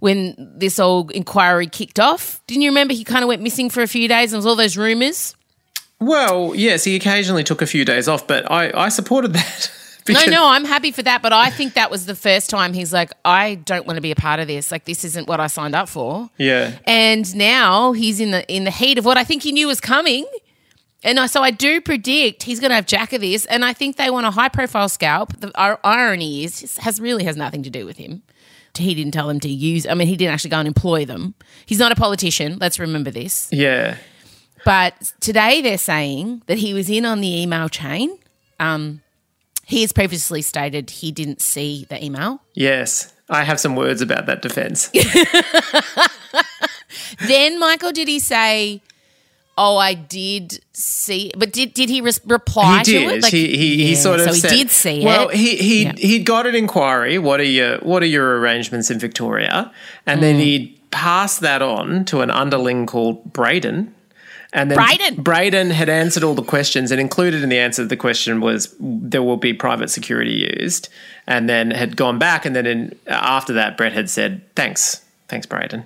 when 0.00 0.34
this 0.38 0.78
old 0.78 1.10
inquiry 1.12 1.66
kicked 1.66 1.98
off. 1.98 2.40
Didn't 2.46 2.62
you 2.62 2.70
remember 2.70 2.92
he 2.92 3.04
kind 3.04 3.22
of 3.22 3.28
went 3.28 3.40
missing 3.40 3.70
for 3.70 3.82
a 3.82 3.86
few 3.86 4.08
days 4.08 4.32
and 4.32 4.38
was 4.38 4.46
all 4.46 4.56
those 4.56 4.76
rumors? 4.76 5.34
Well, 6.00 6.54
yes, 6.54 6.84
he 6.84 6.96
occasionally 6.96 7.44
took 7.44 7.62
a 7.62 7.66
few 7.66 7.84
days 7.84 8.08
off, 8.08 8.26
but 8.26 8.50
I, 8.50 8.70
I 8.74 8.88
supported 8.88 9.34
that. 9.34 9.70
No, 10.12 10.20
because- 10.20 10.30
no, 10.30 10.48
I'm 10.48 10.64
happy 10.64 10.92
for 10.92 11.02
that, 11.02 11.22
but 11.22 11.32
I 11.32 11.50
think 11.50 11.74
that 11.74 11.90
was 11.90 12.06
the 12.06 12.14
first 12.14 12.50
time 12.50 12.72
he's 12.72 12.92
like, 12.92 13.12
I 13.24 13.56
don't 13.56 13.86
want 13.86 13.96
to 13.96 14.00
be 14.00 14.10
a 14.10 14.16
part 14.16 14.40
of 14.40 14.46
this. 14.46 14.70
Like, 14.72 14.84
this 14.84 15.04
isn't 15.04 15.28
what 15.28 15.40
I 15.40 15.46
signed 15.46 15.74
up 15.74 15.88
for. 15.88 16.30
Yeah. 16.38 16.72
And 16.84 17.34
now 17.36 17.92
he's 17.92 18.20
in 18.20 18.30
the 18.30 18.46
in 18.52 18.64
the 18.64 18.70
heat 18.70 18.98
of 18.98 19.04
what 19.04 19.16
I 19.16 19.24
think 19.24 19.42
he 19.42 19.52
knew 19.52 19.66
was 19.66 19.80
coming. 19.80 20.26
And 21.02 21.18
I, 21.18 21.26
so 21.26 21.40
I 21.42 21.50
do 21.50 21.80
predict 21.80 22.42
he's 22.42 22.60
going 22.60 22.68
to 22.70 22.74
have 22.74 22.84
jack 22.86 23.14
of 23.14 23.22
this, 23.22 23.46
and 23.46 23.64
I 23.64 23.72
think 23.72 23.96
they 23.96 24.10
want 24.10 24.26
a 24.26 24.30
high 24.30 24.50
profile 24.50 24.88
scalp. 24.88 25.34
The 25.40 25.48
ir- 25.58 25.78
irony 25.82 26.44
is, 26.44 26.76
has 26.78 27.00
really 27.00 27.24
has 27.24 27.36
nothing 27.36 27.62
to 27.62 27.70
do 27.70 27.86
with 27.86 27.96
him. 27.96 28.22
He 28.76 28.94
didn't 28.94 29.12
tell 29.12 29.26
them 29.26 29.40
to 29.40 29.48
use. 29.48 29.86
I 29.86 29.94
mean, 29.94 30.08
he 30.08 30.16
didn't 30.16 30.34
actually 30.34 30.50
go 30.50 30.58
and 30.58 30.68
employ 30.68 31.06
them. 31.06 31.34
He's 31.66 31.78
not 31.78 31.90
a 31.90 31.94
politician. 31.94 32.58
Let's 32.60 32.78
remember 32.78 33.10
this. 33.10 33.48
Yeah. 33.50 33.96
But 34.64 35.12
today 35.20 35.62
they're 35.62 35.78
saying 35.78 36.42
that 36.46 36.58
he 36.58 36.74
was 36.74 36.90
in 36.90 37.06
on 37.06 37.20
the 37.22 37.40
email 37.42 37.68
chain. 37.70 38.18
Um, 38.58 39.00
he 39.70 39.80
has 39.82 39.92
previously 39.92 40.42
stated 40.42 40.90
he 40.90 41.10
didn't 41.12 41.40
see 41.40 41.86
the 41.88 42.04
email. 42.04 42.42
Yes. 42.54 43.12
I 43.28 43.44
have 43.44 43.58
some 43.60 43.76
words 43.76 44.02
about 44.02 44.26
that 44.26 44.42
defense. 44.42 44.90
Then, 47.26 47.58
Michael, 47.58 47.92
did 47.92 48.08
he 48.08 48.18
say, 48.18 48.82
Oh, 49.58 49.76
I 49.76 49.92
did 49.94 50.60
see, 50.72 51.32
but 51.36 51.52
did 51.52 51.74
did 51.74 51.90
he 51.90 52.00
res- 52.00 52.20
reply 52.24 52.78
He 52.78 52.84
to 52.84 52.96
it? 52.96 53.22
Like- 53.22 53.32
he, 53.32 53.56
he, 53.56 53.86
he 53.88 53.94
sort 53.94 54.20
of 54.20 54.26
so 54.26 54.32
he 54.32 54.40
said, 54.40 54.50
did 54.50 54.70
see 54.70 55.04
well, 55.04 55.28
it. 55.28 55.36
he 55.36 55.56
he 55.56 55.82
Yeah. 55.84 55.92
he'd 55.98 56.24
got 56.24 56.46
an 56.46 56.54
inquiry. 56.54 57.18
What 57.18 57.40
are 57.40 57.44
your 57.44 57.78
what 57.80 58.02
are 58.02 58.06
your 58.06 58.38
arrangements 58.38 58.90
in 58.90 58.98
Victoria? 58.98 59.70
And 60.06 60.22
then 60.22 60.36
Mm. 60.36 60.40
he'd 60.42 60.90
passed 60.90 61.40
that 61.40 61.60
on 61.62 62.04
to 62.06 62.22
an 62.22 62.30
underling 62.30 62.86
called 62.86 63.32
Braden. 63.32 63.94
And 64.52 64.70
then 64.70 64.76
Braden. 64.76 65.22
Braden 65.22 65.70
had 65.70 65.88
answered 65.88 66.24
all 66.24 66.34
the 66.34 66.42
questions, 66.42 66.90
and 66.90 67.00
included 67.00 67.42
in 67.42 67.48
the 67.48 67.58
answer 67.58 67.82
to 67.82 67.88
the 67.88 67.96
question 67.96 68.40
was 68.40 68.74
there 68.80 69.22
will 69.22 69.36
be 69.36 69.54
private 69.54 69.90
security 69.90 70.54
used. 70.58 70.88
And 71.26 71.48
then 71.48 71.70
had 71.70 71.96
gone 71.96 72.18
back, 72.18 72.44
and 72.44 72.56
then 72.56 72.66
in, 72.66 72.98
after 73.06 73.52
that, 73.52 73.76
Brett 73.76 73.92
had 73.92 74.10
said, 74.10 74.42
"Thanks, 74.56 75.04
thanks, 75.28 75.46
Braden." 75.46 75.84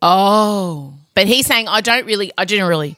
Oh, 0.00 0.94
but 1.14 1.26
he's 1.26 1.46
saying 1.46 1.68
I 1.68 1.80
don't 1.82 2.06
really, 2.06 2.32
I 2.38 2.44
didn't 2.44 2.66
really. 2.66 2.96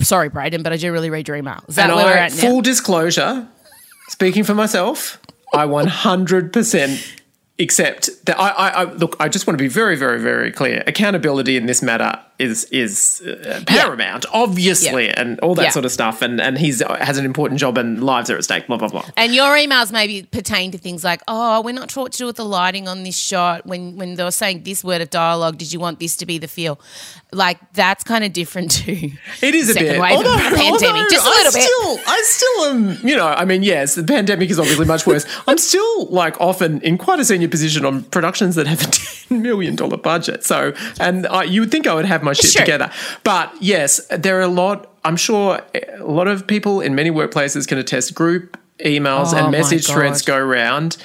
Sorry, 0.00 0.28
Braden, 0.28 0.62
but 0.62 0.72
I 0.72 0.76
didn't 0.76 0.92
really 0.92 1.10
read 1.10 1.28
your 1.28 1.36
email. 1.36 1.62
Is 1.68 1.76
that 1.76 1.88
and 1.88 1.96
where 1.96 2.06
I, 2.06 2.10
we're 2.10 2.16
at 2.16 2.32
now? 2.32 2.40
full 2.40 2.60
disclosure, 2.60 3.48
speaking 4.08 4.44
for 4.44 4.54
myself, 4.54 5.18
I 5.52 5.66
100% 5.66 7.20
accept 7.58 8.10
that. 8.26 8.38
I, 8.38 8.48
I, 8.48 8.68
I 8.68 8.84
look. 8.84 9.16
I 9.20 9.28
just 9.28 9.46
want 9.46 9.58
to 9.58 9.62
be 9.62 9.68
very, 9.68 9.96
very, 9.96 10.20
very 10.20 10.52
clear. 10.52 10.82
Accountability 10.86 11.56
in 11.56 11.66
this 11.66 11.82
matter 11.82 12.18
is 12.38 12.64
is 12.72 13.22
uh, 13.26 13.62
paramount, 13.66 14.26
obviously, 14.32 15.06
Yeah. 15.06 15.20
and 15.20 15.38
all 15.40 15.54
that 15.54 15.62
Yeah. 15.64 15.70
sort 15.70 15.84
of 15.84 15.92
stuff. 15.92 16.20
And 16.22 16.40
and 16.40 16.58
he's 16.58 16.82
has 17.00 17.16
an 17.18 17.24
important 17.24 17.60
job, 17.60 17.78
and 17.78 18.02
lives 18.02 18.28
are 18.30 18.36
at 18.36 18.44
stake. 18.44 18.66
Blah 18.66 18.76
blah 18.78 18.88
blah. 18.88 19.04
And 19.16 19.34
your 19.34 19.54
emails 19.56 19.92
maybe 19.92 20.22
pertain 20.24 20.70
to 20.72 20.78
things 20.78 21.04
like, 21.04 21.20
oh, 21.28 21.60
we're 21.62 21.72
not 21.74 21.90
sure 21.90 22.02
what 22.04 22.12
to 22.12 22.18
do 22.18 22.26
with 22.26 22.36
the 22.36 22.44
lighting 22.44 22.88
on 22.88 23.04
this 23.04 23.16
shot. 23.16 23.66
When 23.66 23.96
when 23.96 24.14
they 24.16 24.24
were 24.24 24.30
saying 24.30 24.62
this 24.64 24.82
word 24.82 25.00
of 25.00 25.10
dialogue, 25.10 25.58
did 25.58 25.72
you 25.72 25.80
want 25.80 26.00
this 26.00 26.16
to 26.16 26.26
be 26.26 26.38
the 26.38 26.48
feel? 26.48 26.80
Like 27.32 27.58
that's 27.72 28.04
kind 28.04 28.24
of 28.24 28.32
different 28.32 28.70
too. 28.72 29.10
It 29.42 29.54
is 29.54 29.70
a 29.70 29.74
bit. 29.74 30.00
wave 30.00 30.16
although, 30.16 30.36
pandemic, 30.36 31.08
just 31.10 31.26
a 31.26 31.28
I 31.28 31.34
little 31.38 31.52
bit. 31.52 31.62
Still, 31.62 31.98
I 32.06 32.22
still 32.26 32.64
am. 32.66 33.08
You 33.08 33.16
know, 33.16 33.26
I 33.28 33.44
mean, 33.44 33.62
yes, 33.62 33.94
the 33.94 34.04
pandemic 34.04 34.50
is 34.50 34.58
obviously 34.58 34.86
much 34.86 35.06
worse. 35.06 35.24
I'm 35.48 35.58
still 35.58 36.06
like 36.06 36.40
often 36.40 36.80
in 36.82 36.98
quite 36.98 37.20
a 37.20 37.24
senior 37.24 37.48
position 37.48 37.84
on 37.84 38.02
productions 38.04 38.54
that 38.56 38.66
have 38.66 38.82
a 38.82 38.86
ten 38.90 39.42
million 39.42 39.74
dollar 39.76 39.96
budget. 39.96 40.44
So, 40.44 40.72
and 41.00 41.26
I, 41.26 41.44
you 41.44 41.60
would 41.62 41.70
think 41.70 41.86
I 41.86 41.94
would 41.94 42.04
have 42.06 42.22
my 42.24 42.32
shit 42.32 42.50
Sure. 42.52 42.62
together, 42.62 42.90
but 43.22 43.52
yes, 43.60 44.00
there 44.10 44.38
are 44.38 44.42
a 44.42 44.48
lot. 44.48 44.90
I'm 45.04 45.16
sure 45.16 45.60
a 45.98 46.02
lot 46.04 46.28
of 46.28 46.46
people 46.46 46.80
in 46.80 46.94
many 46.94 47.10
workplaces 47.10 47.66
can 47.68 47.78
attest. 47.78 48.14
Group 48.14 48.56
emails 48.80 49.32
Oh 49.32 49.36
and 49.38 49.50
message 49.52 49.86
threads 49.86 50.22
go 50.22 50.36
around. 50.36 50.96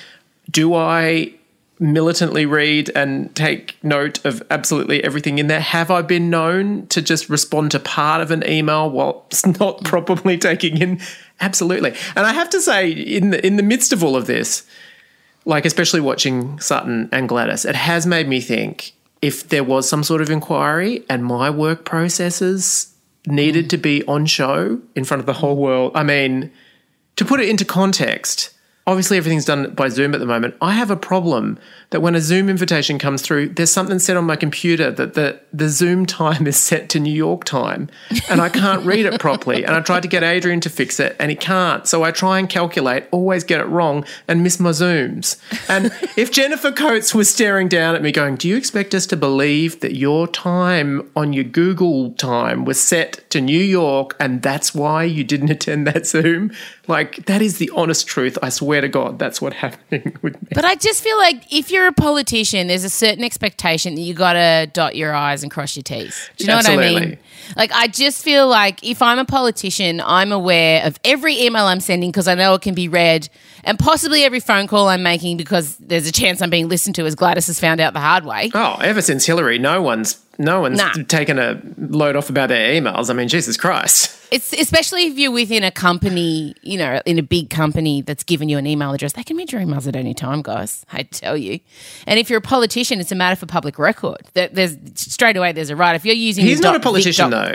Do 0.49 0.73
I 0.73 1.33
militantly 1.81 2.45
read 2.45 2.89
and 2.95 3.33
take 3.35 3.77
note 3.83 4.23
of 4.25 4.43
absolutely 4.51 5.03
everything 5.03 5.37
in 5.39 5.47
there? 5.47 5.61
Have 5.61 5.91
I 5.91 6.01
been 6.01 6.29
known 6.29 6.87
to 6.87 7.01
just 7.01 7.29
respond 7.29 7.71
to 7.71 7.79
part 7.79 8.21
of 8.21 8.31
an 8.31 8.43
email 8.47 8.89
while 8.89 9.25
not 9.59 9.83
probably 9.85 10.37
taking 10.37 10.81
in? 10.81 10.99
Absolutely. 11.41 11.91
And 12.15 12.25
I 12.25 12.33
have 12.33 12.49
to 12.51 12.61
say, 12.61 12.89
in 12.91 13.29
the 13.31 13.45
in 13.45 13.55
the 13.57 13.63
midst 13.63 13.93
of 13.93 14.03
all 14.03 14.15
of 14.15 14.25
this, 14.27 14.63
like 15.45 15.65
especially 15.65 16.01
watching 16.01 16.59
Sutton 16.59 17.07
and 17.11 17.29
Gladys, 17.29 17.63
it 17.65 17.75
has 17.75 18.05
made 18.05 18.27
me 18.27 18.41
think 18.41 18.91
if 19.21 19.49
there 19.49 19.63
was 19.63 19.87
some 19.89 20.03
sort 20.03 20.21
of 20.21 20.29
inquiry 20.29 21.03
and 21.09 21.23
my 21.23 21.49
work 21.49 21.85
processes 21.85 22.93
needed 23.27 23.69
to 23.69 23.77
be 23.77 24.03
on 24.05 24.25
show 24.25 24.79
in 24.95 25.03
front 25.03 25.19
of 25.19 25.25
the 25.25 25.33
whole 25.33 25.57
world. 25.57 25.91
I 25.95 26.03
mean, 26.03 26.51
to 27.17 27.25
put 27.25 27.39
it 27.39 27.49
into 27.49 27.65
context, 27.65 28.51
obviously 28.87 29.17
everything's 29.17 29.45
done 29.45 29.73
by 29.73 29.89
Zoom 29.89 30.13
at 30.13 30.19
the 30.19 30.25
moment. 30.25 30.55
I 30.61 30.73
have 30.73 30.89
a 30.89 30.95
problem 30.95 31.59
that 31.91 32.01
when 32.01 32.13
a 32.13 32.21
Zoom 32.21 32.49
invitation 32.49 32.99
comes 32.99 33.21
through, 33.21 33.49
there's 33.49 33.71
something 33.71 33.97
set 33.97 34.15
on 34.15 34.25
my 34.25 34.35
computer 34.35 34.91
that 34.91 35.15
the, 35.15 35.39
the 35.51 35.69
Zoom 35.69 36.05
time 36.05 36.45
is 36.45 36.55
set 36.57 36.89
to 36.89 36.99
New 36.99 37.13
York 37.13 37.45
time 37.45 37.89
and 38.29 38.41
I 38.41 38.49
can't 38.49 38.85
read 38.85 39.05
it 39.05 39.19
properly. 39.19 39.65
And 39.65 39.75
I 39.75 39.81
tried 39.81 40.03
to 40.03 40.07
get 40.07 40.23
Adrian 40.23 40.59
to 40.61 40.69
fix 40.69 40.99
it 40.99 41.15
and 41.19 41.31
he 41.31 41.35
can't. 41.35 41.87
So 41.87 42.03
I 42.03 42.11
try 42.11 42.37
and 42.37 42.47
calculate, 42.47 43.05
always 43.11 43.43
get 43.43 43.59
it 43.59 43.65
wrong 43.65 44.05
and 44.27 44.43
miss 44.43 44.59
my 44.59 44.69
Zooms. 44.69 45.37
And 45.67 45.91
if 46.15 46.31
Jennifer 46.31 46.71
Coates 46.71 47.15
was 47.15 47.29
staring 47.29 47.67
down 47.67 47.95
at 47.95 48.03
me 48.03 48.11
going, 48.11 48.35
Do 48.35 48.47
you 48.47 48.55
expect 48.55 48.93
us 48.93 49.07
to 49.07 49.17
believe 49.17 49.79
that 49.79 49.95
your 49.95 50.27
time 50.27 51.09
on 51.15 51.33
your 51.33 51.43
Google 51.43 52.11
time 52.13 52.65
was 52.65 52.79
set 52.79 53.27
to 53.31 53.41
New 53.41 53.61
York 53.61 54.15
and 54.19 54.43
that's 54.43 54.75
why 54.75 55.03
you 55.03 55.23
didn't 55.23 55.49
attend 55.49 55.87
that 55.87 56.05
Zoom? 56.05 56.51
Like, 56.87 57.25
that 57.27 57.41
is 57.41 57.59
the 57.59 57.71
honest 57.75 58.07
truth. 58.07 58.37
I 58.41 58.49
swear 58.49 58.81
to 58.81 58.87
God, 58.87 59.19
that's 59.19 59.41
what's 59.41 59.55
happening 59.59 60.17
with 60.21 60.41
me. 60.41 60.49
But 60.53 60.65
I 60.65 60.75
just 60.75 61.03
feel 61.03 61.17
like 61.17 61.51
if 61.51 61.71
you're 61.71 61.78
a 61.87 61.93
politician, 61.93 62.67
there's 62.67 62.83
a 62.83 62.89
certain 62.89 63.23
expectation 63.23 63.95
that 63.95 64.01
you 64.01 64.13
got 64.13 64.33
to 64.33 64.69
dot 64.73 64.95
your 64.95 65.13
I's 65.13 65.43
and 65.43 65.51
cross 65.51 65.75
your 65.75 65.83
T's. 65.83 66.29
Do 66.37 66.43
you 66.43 66.47
know 66.47 66.57
what 66.57 66.69
I 66.69 66.77
mean? 66.77 67.17
Like, 67.55 67.71
I 67.71 67.87
just 67.87 68.23
feel 68.23 68.47
like 68.47 68.83
if 68.83 69.01
I'm 69.01 69.19
a 69.19 69.25
politician, 69.25 70.01
I'm 70.05 70.31
aware 70.31 70.85
of 70.85 70.99
every 71.03 71.41
email 71.41 71.65
I'm 71.65 71.79
sending 71.79 72.11
because 72.11 72.27
I 72.27 72.35
know 72.35 72.53
it 72.53 72.61
can 72.61 72.75
be 72.75 72.87
read, 72.87 73.29
and 73.63 73.79
possibly 73.79 74.23
every 74.23 74.39
phone 74.39 74.67
call 74.67 74.87
I'm 74.87 75.03
making 75.03 75.37
because 75.37 75.77
there's 75.77 76.07
a 76.07 76.11
chance 76.11 76.41
I'm 76.41 76.49
being 76.49 76.69
listened 76.69 76.95
to, 76.95 77.05
as 77.05 77.15
Gladys 77.15 77.47
has 77.47 77.59
found 77.59 77.79
out 77.79 77.93
the 77.93 77.99
hard 77.99 78.25
way. 78.25 78.51
Oh, 78.53 78.77
ever 78.81 79.01
since 79.01 79.25
Hillary, 79.25 79.57
no 79.57 79.81
one's 79.81 80.23
no 80.39 80.61
one's 80.61 80.77
Nah. 80.79 80.91
taken 81.07 81.37
a 81.37 81.61
load 81.77 82.15
off 82.15 82.29
about 82.31 82.49
their 82.49 82.73
emails. 82.73 83.09
I 83.09 83.13
mean, 83.13 83.27
Jesus 83.27 83.57
Christ. 83.57 84.15
It's 84.31 84.53
especially 84.53 85.07
if 85.07 85.17
you're 85.17 85.31
within 85.31 85.63
a 85.63 85.71
company, 85.71 86.55
you 86.61 86.77
know, 86.77 87.01
in 87.05 87.19
a 87.19 87.23
big 87.23 87.49
company 87.49 88.01
that's 88.01 88.23
given 88.23 88.47
you 88.47 88.57
an 88.57 88.65
email 88.65 88.91
address. 88.93 89.13
They 89.13 89.23
can 89.23 89.35
read 89.37 89.51
your 89.51 89.59
emails 89.61 89.87
at 89.87 89.95
any 89.95 90.13
time, 90.13 90.41
guys. 90.41 90.85
I 90.91 91.03
tell 91.03 91.35
you. 91.35 91.59
And 92.07 92.19
if 92.19 92.29
you're 92.29 92.39
a 92.39 92.41
politician, 92.41 92.99
it's 92.99 93.11
a 93.11 93.15
matter 93.15 93.35
for 93.35 93.45
public 93.47 93.77
record. 93.77 94.21
There- 94.33 94.47
There's 94.49 94.77
straight 94.95 95.35
away 95.35 95.51
there's 95.51 95.69
a 95.71 95.75
right. 95.75 95.95
If 95.95 96.05
you're 96.05 96.15
using 96.15 96.45
He's 96.45 96.61
not 96.61 96.75
a 96.75 96.79
politician, 96.79 97.29
doc- 97.29 97.45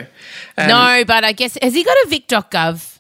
though. 0.57 0.63
Um, 0.63 0.69
no, 0.69 1.05
but 1.07 1.25
I 1.25 1.33
guess 1.33 1.57
has 1.63 1.75
he 1.75 1.85
got 1.85 1.97
a 2.05 2.07
vic.gov 2.09 2.99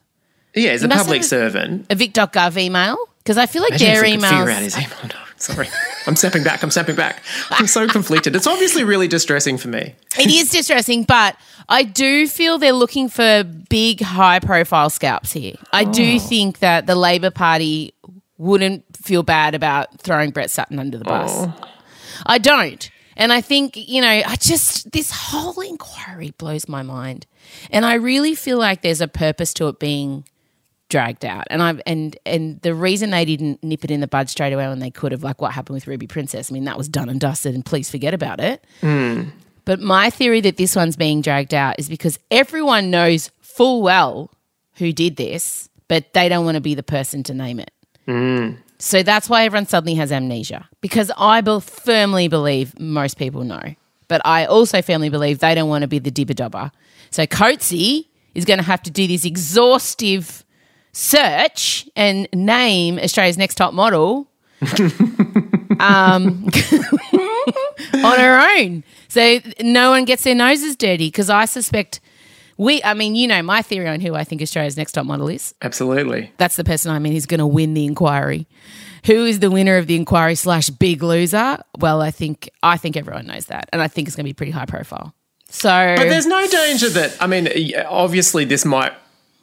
Yeah, 0.54 0.70
he's 0.72 0.82
a 0.84 0.88
public 0.88 1.24
servant. 1.24 1.86
a 1.90 1.94
vic.gov 1.96 2.56
email? 2.56 2.96
Because 3.18 3.38
I 3.38 3.46
feel 3.46 3.62
like 3.62 3.70
Imagine 3.72 3.86
their 3.88 4.02
we 4.02 4.12
figure 4.12 4.26
out 4.28 4.46
emails. 4.46 4.58
his 4.62 4.76
email. 4.78 4.88
No, 5.04 5.16
sorry. 5.36 5.68
I'm 6.06 6.16
stepping 6.16 6.44
back. 6.44 6.62
I'm 6.62 6.70
stepping 6.70 6.96
back. 6.96 7.22
I'm 7.50 7.66
so 7.66 7.86
conflicted. 7.88 8.36
It's 8.36 8.46
obviously 8.46 8.84
really 8.84 9.08
distressing 9.08 9.56
for 9.58 9.68
me. 9.68 9.94
It 10.18 10.26
is 10.30 10.50
distressing, 10.50 11.04
but 11.04 11.36
I 11.68 11.82
do 11.84 12.26
feel 12.28 12.58
they're 12.58 12.72
looking 12.72 13.08
for 13.08 13.42
big, 13.44 14.00
high 14.00 14.38
profile 14.40 14.90
scalps 14.90 15.32
here. 15.32 15.54
I 15.72 15.84
Oh. 15.84 15.92
do 15.92 16.18
think 16.20 16.58
that 16.58 16.86
the 16.86 16.94
Labor 16.94 17.30
Party 17.30 17.94
wouldn't 18.36 18.84
feel 18.96 19.22
bad 19.22 19.54
about 19.54 20.00
throwing 20.00 20.30
Brett 20.30 20.50
Sutton 20.50 20.78
under 20.78 20.98
the 20.98 21.04
bus. 21.04 21.30
Oh. 21.32 21.54
I 22.26 22.38
don't. 22.38 22.90
And 23.16 23.32
I 23.32 23.40
think, 23.40 23.76
you 23.76 24.00
know, 24.02 24.08
I 24.08 24.36
just, 24.40 24.90
this 24.90 25.10
whole 25.12 25.60
inquiry 25.60 26.32
blows 26.36 26.68
my 26.68 26.82
mind. 26.82 27.26
And 27.70 27.86
I 27.86 27.94
really 27.94 28.34
feel 28.34 28.58
like 28.58 28.82
there's 28.82 29.00
a 29.00 29.06
purpose 29.08 29.54
to 29.54 29.68
it 29.68 29.78
being 29.78 30.24
dragged 30.88 31.24
out. 31.24 31.44
And 31.50 31.62
I've 31.62 31.80
and 31.86 32.16
and 32.26 32.60
the 32.62 32.74
reason 32.74 33.10
they 33.10 33.24
didn't 33.24 33.62
nip 33.62 33.84
it 33.84 33.90
in 33.90 34.00
the 34.00 34.06
bud 34.06 34.28
straight 34.28 34.52
away 34.52 34.68
when 34.68 34.78
they 34.78 34.90
could 34.90 35.12
have, 35.12 35.22
like 35.22 35.40
what 35.40 35.52
happened 35.52 35.74
with 35.74 35.86
Ruby 35.86 36.06
Princess, 36.06 36.50
I 36.50 36.54
mean, 36.54 36.64
that 36.64 36.78
was 36.78 36.88
done 36.88 37.08
and 37.08 37.20
dusted 37.20 37.54
and 37.54 37.64
please 37.64 37.90
forget 37.90 38.14
about 38.14 38.40
it. 38.40 38.64
Hmm. 38.80 39.24
But 39.64 39.80
my 39.80 40.10
theory 40.10 40.40
that 40.42 40.56
this 40.56 40.76
one's 40.76 40.96
being 40.96 41.22
dragged 41.22 41.54
out 41.54 41.76
is 41.78 41.88
because 41.88 42.18
everyone 42.30 42.90
knows 42.90 43.30
full 43.40 43.82
well 43.82 44.30
who 44.74 44.92
did 44.92 45.16
this, 45.16 45.70
but 45.88 46.12
they 46.12 46.28
don't 46.28 46.44
want 46.44 46.56
to 46.56 46.60
be 46.60 46.74
the 46.74 46.82
person 46.82 47.22
to 47.24 47.34
name 47.34 47.60
it. 47.60 47.70
Hmm. 48.06 48.52
So 48.78 49.02
that's 49.02 49.30
why 49.30 49.44
everyone 49.44 49.66
suddenly 49.66 49.94
has 49.94 50.12
amnesia 50.12 50.68
because 50.80 51.10
I 51.16 51.40
be- 51.40 51.60
firmly 51.60 52.28
believe 52.28 52.78
most 52.78 53.16
people 53.16 53.44
know. 53.44 53.74
But 54.08 54.20
I 54.26 54.44
also 54.44 54.82
firmly 54.82 55.08
believe 55.08 55.38
they 55.38 55.54
don't 55.54 55.70
want 55.70 55.82
to 55.82 55.88
be 55.88 55.98
the 55.98 56.10
dibber 56.10 56.34
dobber. 56.34 56.70
So 57.10 57.26
Coatsy 57.26 58.08
is 58.34 58.44
going 58.44 58.58
to 58.58 58.64
have 58.64 58.82
to 58.82 58.90
do 58.90 59.06
this 59.06 59.24
exhaustive 59.24 60.43
search 60.94 61.88
and 61.96 62.28
name 62.32 62.98
Australia's 62.98 63.36
next 63.36 63.56
top 63.56 63.74
model 63.74 64.28
um, 65.80 66.48
on 67.94 68.18
her 68.18 68.58
own. 68.58 68.84
So 69.08 69.40
no 69.60 69.90
one 69.90 70.04
gets 70.04 70.24
their 70.24 70.34
noses 70.34 70.76
dirty 70.76 71.08
because 71.08 71.28
I 71.28 71.44
suspect 71.44 72.00
we, 72.56 72.82
I 72.84 72.94
mean, 72.94 73.16
you 73.16 73.26
know, 73.26 73.42
my 73.42 73.62
theory 73.62 73.88
on 73.88 74.00
who 74.00 74.14
I 74.14 74.22
think 74.22 74.40
Australia's 74.40 74.76
next 74.76 74.92
top 74.92 75.06
model 75.06 75.28
is. 75.28 75.54
Absolutely. 75.60 76.32
That's 76.38 76.56
the 76.56 76.64
person 76.64 76.92
I 76.92 77.00
mean 77.00 77.12
who's 77.12 77.26
going 77.26 77.40
to 77.40 77.46
win 77.46 77.74
the 77.74 77.84
inquiry. 77.84 78.46
Who 79.06 79.26
is 79.26 79.40
the 79.40 79.50
winner 79.50 79.76
of 79.76 79.86
the 79.88 79.96
inquiry 79.96 80.36
slash 80.36 80.70
big 80.70 81.02
loser? 81.02 81.58
Well, 81.78 82.00
I 82.00 82.10
think 82.10 82.48
I 82.62 82.76
think 82.78 82.96
everyone 82.96 83.26
knows 83.26 83.46
that, 83.46 83.68
and 83.72 83.82
I 83.82 83.88
think 83.88 84.08
it's 84.08 84.16
going 84.16 84.24
to 84.24 84.28
be 84.28 84.34
pretty 84.34 84.52
high 84.52 84.64
profile. 84.64 85.12
So, 85.50 85.68
But 85.68 86.08
there's 86.08 86.26
no 86.26 86.46
danger 86.46 86.88
that, 86.90 87.16
I 87.20 87.26
mean, 87.26 87.48
obviously 87.86 88.44
this 88.44 88.64
might 88.64 88.92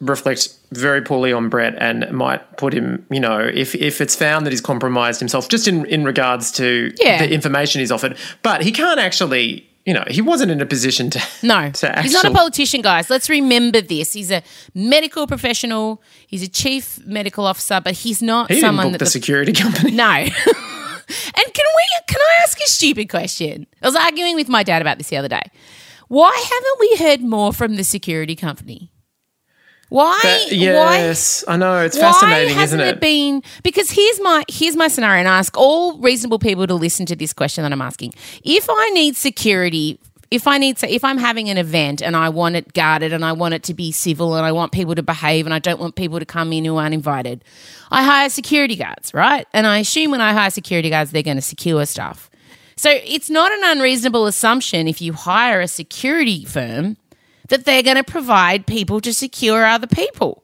reflect 0.01 0.49
very 0.71 1.01
poorly 1.01 1.31
on 1.31 1.47
Brett 1.47 1.75
and 1.77 2.09
might 2.11 2.57
put 2.57 2.73
him, 2.73 3.05
you 3.09 3.19
know, 3.19 3.39
if, 3.39 3.73
if 3.75 4.01
it's 4.01 4.15
found 4.15 4.45
that 4.45 4.51
he's 4.51 4.61
compromised 4.61 5.19
himself, 5.19 5.47
just 5.47 5.67
in, 5.67 5.85
in 5.85 6.03
regards 6.03 6.51
to 6.53 6.91
Yeah. 6.99 7.19
the 7.25 7.31
information 7.33 7.79
he's 7.79 7.91
offered. 7.91 8.17
But 8.41 8.63
he 8.63 8.71
can't 8.71 8.99
actually, 8.99 9.67
you 9.85 9.93
know, 9.93 10.03
he 10.09 10.21
wasn't 10.21 10.51
in 10.51 10.59
a 10.59 10.65
position 10.65 11.09
to. 11.11 11.21
no, 11.43 11.71
to 11.71 12.01
he's 12.01 12.13
not 12.13 12.25
a 12.25 12.31
politician, 12.31 12.81
guys. 12.81 13.09
Let's 13.09 13.29
remember 13.29 13.79
this. 13.79 14.13
He's 14.13 14.31
a 14.31 14.41
medical 14.73 15.27
professional. 15.27 16.01
He's 16.27 16.43
a 16.43 16.47
chief 16.49 16.99
medical 17.05 17.45
officer, 17.45 17.79
but 17.79 17.93
he's 17.93 18.21
not 18.21 18.49
He 18.49 18.55
didn't 18.55 18.67
someone 18.67 18.85
book 18.87 18.91
that 18.93 18.99
the, 18.99 19.05
the 19.05 19.11
security 19.11 19.53
company. 19.63 19.91
No. 19.91 20.03
and 20.05 20.33
can 21.53 21.65
we 21.75 21.83
can 22.07 22.19
I 22.19 22.43
ask 22.43 22.59
a 22.59 22.67
stupid 22.67 23.09
question? 23.09 23.67
I 23.81 23.87
was 23.87 23.95
arguing 23.95 24.35
with 24.35 24.49
my 24.49 24.63
dad 24.63 24.81
about 24.81 24.97
this 24.97 25.09
the 25.09 25.17
other 25.17 25.27
day. 25.29 25.43
Why 26.07 26.31
haven't 26.35 26.79
we 26.79 26.97
heard 27.05 27.21
more 27.21 27.53
from 27.53 27.75
the 27.75 27.83
security 27.83 28.35
company? 28.35 28.91
Why? 29.91 30.17
That- 30.23 30.47
why? 30.51 30.97
yes, 30.99 31.43
I 31.49 31.57
know. 31.57 31.81
It's 31.81 31.97
Why 31.97 32.13
fascinating, 32.13 32.55
hasn't 32.55 32.81
isn't 32.81 32.95
it 32.95 33.01
been? 33.01 33.43
Because 33.61 33.91
here's 33.91 34.21
my 34.21 34.45
here's 34.47 34.77
my 34.77 34.87
scenario, 34.87 35.19
and 35.19 35.27
I 35.27 35.37
ask 35.37 35.57
all 35.57 35.97
reasonable 35.97 36.39
people 36.39 36.65
to 36.65 36.75
listen 36.75 37.05
to 37.07 37.15
this 37.15 37.33
question 37.33 37.63
that 37.63 37.73
I'm 37.73 37.81
asking. 37.81 38.13
If 38.45 38.69
I 38.69 38.89
need 38.91 39.17
security, 39.17 39.99
if 40.31 40.47
I 40.47 40.59
need 40.59 40.77
to, 40.77 40.89
if 40.89 41.03
I'm 41.03 41.17
having 41.17 41.49
an 41.49 41.57
event 41.57 42.01
and 42.01 42.15
I 42.15 42.29
want 42.29 42.55
it 42.55 42.71
guarded 42.71 43.11
and 43.11 43.25
I 43.25 43.33
want 43.33 43.53
it 43.53 43.63
to 43.63 43.73
be 43.73 43.91
civil 43.91 44.33
and 44.37 44.45
I 44.45 44.53
want 44.53 44.71
people 44.71 44.95
to 44.95 45.03
behave 45.03 45.45
and 45.45 45.53
I 45.53 45.59
don't 45.59 45.77
want 45.77 45.95
people 45.95 46.19
to 46.19 46.25
come 46.25 46.53
in 46.53 46.63
who 46.63 46.77
aren't 46.77 46.93
invited, 46.93 47.43
I 47.91 48.03
hire 48.03 48.29
security 48.29 48.77
guards, 48.77 49.13
right? 49.13 49.45
And 49.51 49.67
I 49.67 49.79
assume 49.79 50.11
when 50.11 50.21
I 50.21 50.31
hire 50.31 50.51
security 50.51 50.89
guards, 50.89 51.11
they're 51.11 51.21
going 51.21 51.35
to 51.35 51.41
secure 51.41 51.85
stuff. 51.85 52.31
So 52.77 52.89
it's 52.89 53.29
not 53.29 53.51
an 53.51 53.59
unreasonable 53.65 54.25
assumption 54.25 54.87
if 54.87 55.01
you 55.01 55.11
hire 55.11 55.59
a 55.59 55.67
security 55.67 56.45
firm 56.45 56.95
that 57.51 57.65
they're 57.65 57.83
going 57.83 57.97
to 57.97 58.03
provide 58.03 58.65
people 58.65 58.99
to 59.01 59.13
secure 59.13 59.63
other 59.63 59.87
people. 59.87 60.43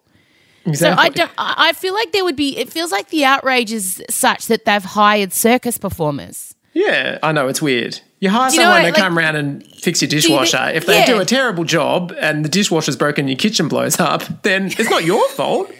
So 0.73 0.91
I 0.91 1.09
don't. 1.09 1.31
I 1.37 1.73
feel 1.73 1.93
like 1.93 2.11
there 2.11 2.25
would 2.25 2.35
be. 2.35 2.57
It 2.57 2.69
feels 2.69 2.91
like 2.91 3.09
the 3.09 3.23
outrage 3.23 3.71
is 3.71 4.03
such 4.09 4.47
that 4.47 4.65
they've 4.65 4.83
hired 4.83 5.31
circus 5.31 5.77
performers. 5.77 6.55
Yeah, 6.73 7.19
I 7.23 7.31
know. 7.31 7.47
It's 7.47 7.61
weird. 7.61 8.01
You 8.19 8.29
hire 8.29 8.51
you 8.51 8.57
someone 8.57 8.81
to 8.81 8.87
like- 8.87 8.95
come 8.95 9.17
around 9.17 9.35
and 9.37 9.65
fix 9.65 10.01
your 10.01 10.07
you 10.07 10.21
dishwasher. 10.21 10.71
if 10.73 10.85
they 10.85 10.99
yeah. 10.99 11.05
do 11.05 11.19
a 11.19 11.25
terrible 11.25 11.63
job 11.63 12.13
and 12.19 12.43
the 12.43 12.49
dishwasher's 12.49 12.95
broken 12.95 13.23
and 13.23 13.29
your 13.29 13.37
kitchen 13.37 13.67
blows 13.67 13.99
up, 13.99 14.23
then 14.43 14.65
it's 14.77 14.89
not 14.89 15.05
your 15.05 15.27
fault. 15.29 15.71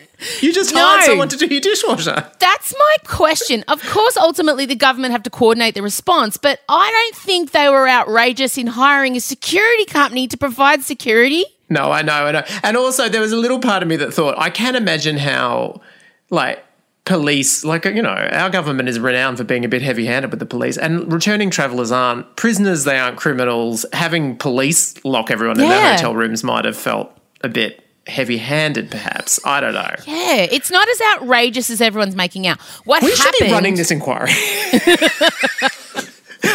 You 0.42 0.52
just 0.52 0.74
hired 0.74 1.04
someone 1.04 1.30
to 1.30 1.38
do 1.38 1.46
your 1.46 1.62
dishwasher. 1.62 2.32
That's 2.40 2.74
my 2.78 2.96
question. 3.06 3.64
Of 3.68 3.84
course, 3.84 4.18
ultimately 4.18 4.66
the 4.66 4.76
government 4.76 5.12
have 5.12 5.24
to 5.24 5.30
coordinate 5.30 5.76
the 5.76 5.82
response, 5.82 6.38
but 6.38 6.60
I 6.68 6.92
don't 6.92 7.22
think 7.22 7.52
they 7.52 7.70
were 7.70 7.88
outrageous 7.88 8.58
in 8.58 8.68
hiring 8.68 9.16
a 9.16 9.20
security 9.20 9.86
company 9.86 10.28
to 10.28 10.38
provide 10.38 10.82
security. 10.84 11.46
No, 11.70 11.92
I 11.92 12.02
know, 12.02 12.26
I 12.26 12.32
know. 12.32 12.44
And 12.64 12.78
also, 12.78 13.10
there 13.10 13.22
was 13.22 13.32
a 13.32 13.38
little 13.38 13.60
part 13.60 13.84
of 13.84 13.90
me 13.90 13.96
that 13.98 14.14
thought, 14.14 14.36
I 14.38 14.50
can't 14.50 14.78
imagine 14.78 15.18
how, 15.18 15.82
like, 16.30 16.64
police, 17.04 17.64
like, 17.64 17.86
you 17.86 18.02
know, 18.02 18.10
our 18.10 18.50
government 18.50 18.90
is 18.90 19.00
renowned 19.00 19.38
for 19.38 19.44
being 19.44 19.64
a 19.66 19.70
bit 19.70 19.82
heavy 19.82 20.06
handed 20.06 20.32
with 20.32 20.40
the 20.40 20.46
police, 20.46 20.78
and 20.78 21.12
returning 21.12 21.50
travellers 21.50 21.92
aren't 21.92 22.36
prisoners, 22.36 22.86
they 22.86 22.98
aren't 22.98 23.18
criminals. 23.18 23.86
Having 23.94 24.38
police 24.38 25.04
lock 25.06 25.30
everyone 25.30 25.60
in 25.60 25.70
their 25.70 25.94
hotel 25.94 26.16
rooms 26.16 26.44
might 26.44 26.66
have 26.66 26.76
felt 26.78 27.12
a 27.42 27.50
bit 27.50 27.84
heavy 28.08 28.38
handed, 28.38 28.90
perhaps. 28.92 29.40
I 29.46 29.60
don't 29.62 29.74
know. 29.74 29.96
Yeah, 30.06 30.48
it's 30.50 30.72
not 30.72 30.88
as 30.90 31.00
outrageous 31.14 31.70
as 31.70 31.82
everyone's 31.82 32.16
making 32.16 32.48
out. 32.48 32.60
What 32.86 33.04
We 33.04 33.10
happened? 33.12 33.36
should 33.38 33.46
be 33.48 33.52
running 33.52 33.76
this 33.76 33.92
inquiry. 33.92 34.32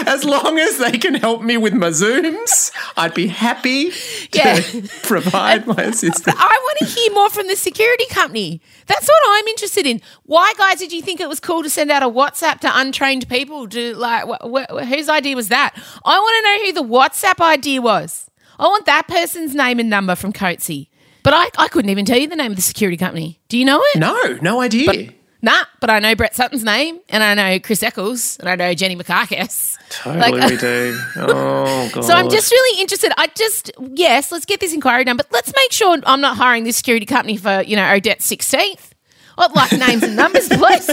as 0.07 0.25
long 0.25 0.59
as 0.59 0.79
they 0.79 0.93
can 0.93 1.15
help 1.15 1.43
me 1.43 1.57
with 1.57 1.75
my 1.75 1.89
Zooms, 1.89 2.71
I'd 2.97 3.15
be 3.15 3.27
happy 3.27 3.91
to 3.91 4.39
Yeah. 4.39 4.61
provide 5.03 5.67
my 5.67 5.75
assistance. 5.83 6.37
I 6.39 6.59
want 6.63 6.79
to 6.79 6.85
hear 6.87 7.13
more 7.13 7.29
from 7.31 7.49
the 7.49 7.57
security 7.57 8.07
company. 8.07 8.61
That's 8.87 9.07
what 9.07 9.23
I'm 9.27 9.47
interested 9.49 9.87
in. 9.87 10.01
Why, 10.25 10.53
guys, 10.57 10.79
did 10.79 10.93
you 10.93 11.03
think 11.03 11.21
it 11.21 11.29
was 11.29 11.41
cool 11.41 11.63
to 11.63 11.71
send 11.71 11.91
out 11.91 12.03
a 12.03 12.09
WhatsApp 12.09 12.61
to 12.61 12.71
untrained 12.73 13.29
people? 13.29 13.69
To 13.69 13.95
like, 13.97 14.25
wh- 14.25 14.47
wh- 14.71 14.85
whose 14.89 15.09
idea 15.09 15.37
was 15.37 15.49
that? 15.49 15.75
I 16.05 16.19
want 16.19 16.37
to 16.37 16.43
know 16.51 16.67
who 16.67 16.73
the 16.89 16.97
WhatsApp 16.97 17.41
idea 17.45 17.83
was. 17.83 18.31
I 18.59 18.65
want 18.67 18.87
that 18.87 19.09
person's 19.09 19.55
name 19.55 19.81
and 19.81 19.91
number 19.91 20.15
from 20.15 20.33
Coatsy. 20.33 20.89
But 21.23 21.35
I, 21.35 21.51
I 21.59 21.69
couldn't 21.69 21.91
even 21.91 22.05
tell 22.05 22.19
you 22.19 22.27
the 22.29 22.37
name 22.37 22.51
of 22.53 22.57
the 22.57 22.63
security 22.63 22.97
company. 22.97 23.41
Do 23.49 23.57
you 23.59 23.65
know 23.65 23.81
it? 23.95 23.99
No, 23.99 24.39
no 24.43 24.61
idea. 24.61 25.11
Nah, 25.45 25.65
but 25.81 25.91
I 25.91 25.99
know 25.99 26.15
Brett 26.15 26.37
Sutton's 26.37 26.63
name, 26.63 27.01
and 27.09 27.23
I 27.23 27.35
know 27.35 27.59
Chris 27.59 27.83
Eccles, 27.83 28.39
and 28.39 28.49
I 28.49 28.55
know 28.55 28.75
Jenny 28.75 28.95
Mikakos. 28.95 29.77
Totally, 29.91 30.21
Like- 30.31 30.51
we 30.51 30.57
do. 30.57 30.99
Oh 31.17 31.91
god. 31.93 32.05
So 32.05 32.15
I'm 32.15 32.31
just 32.31 32.51
really 32.53 32.81
interested. 32.81 33.13
I 33.19 33.27
just 33.37 33.71
yes, 33.95 34.31
let's 34.31 34.45
get 34.45 34.61
this 34.61 34.73
inquiry 34.73 35.05
done, 35.05 35.17
but 35.17 35.27
let's 35.33 35.53
make 35.57 35.73
sure 35.73 35.99
I'm 36.07 36.21
not 36.21 36.37
hiring 36.37 36.63
this 36.65 36.77
security 36.77 37.07
company 37.07 37.37
for 37.37 37.63
you 37.63 37.75
know 37.77 37.85
Odette's 37.93 38.25
sixteenth. 38.25 38.95
I'd 39.37 39.51
like 39.57 39.73
names 39.73 40.03
and 40.05 40.15
numbers, 40.15 40.49
please, 40.49 40.87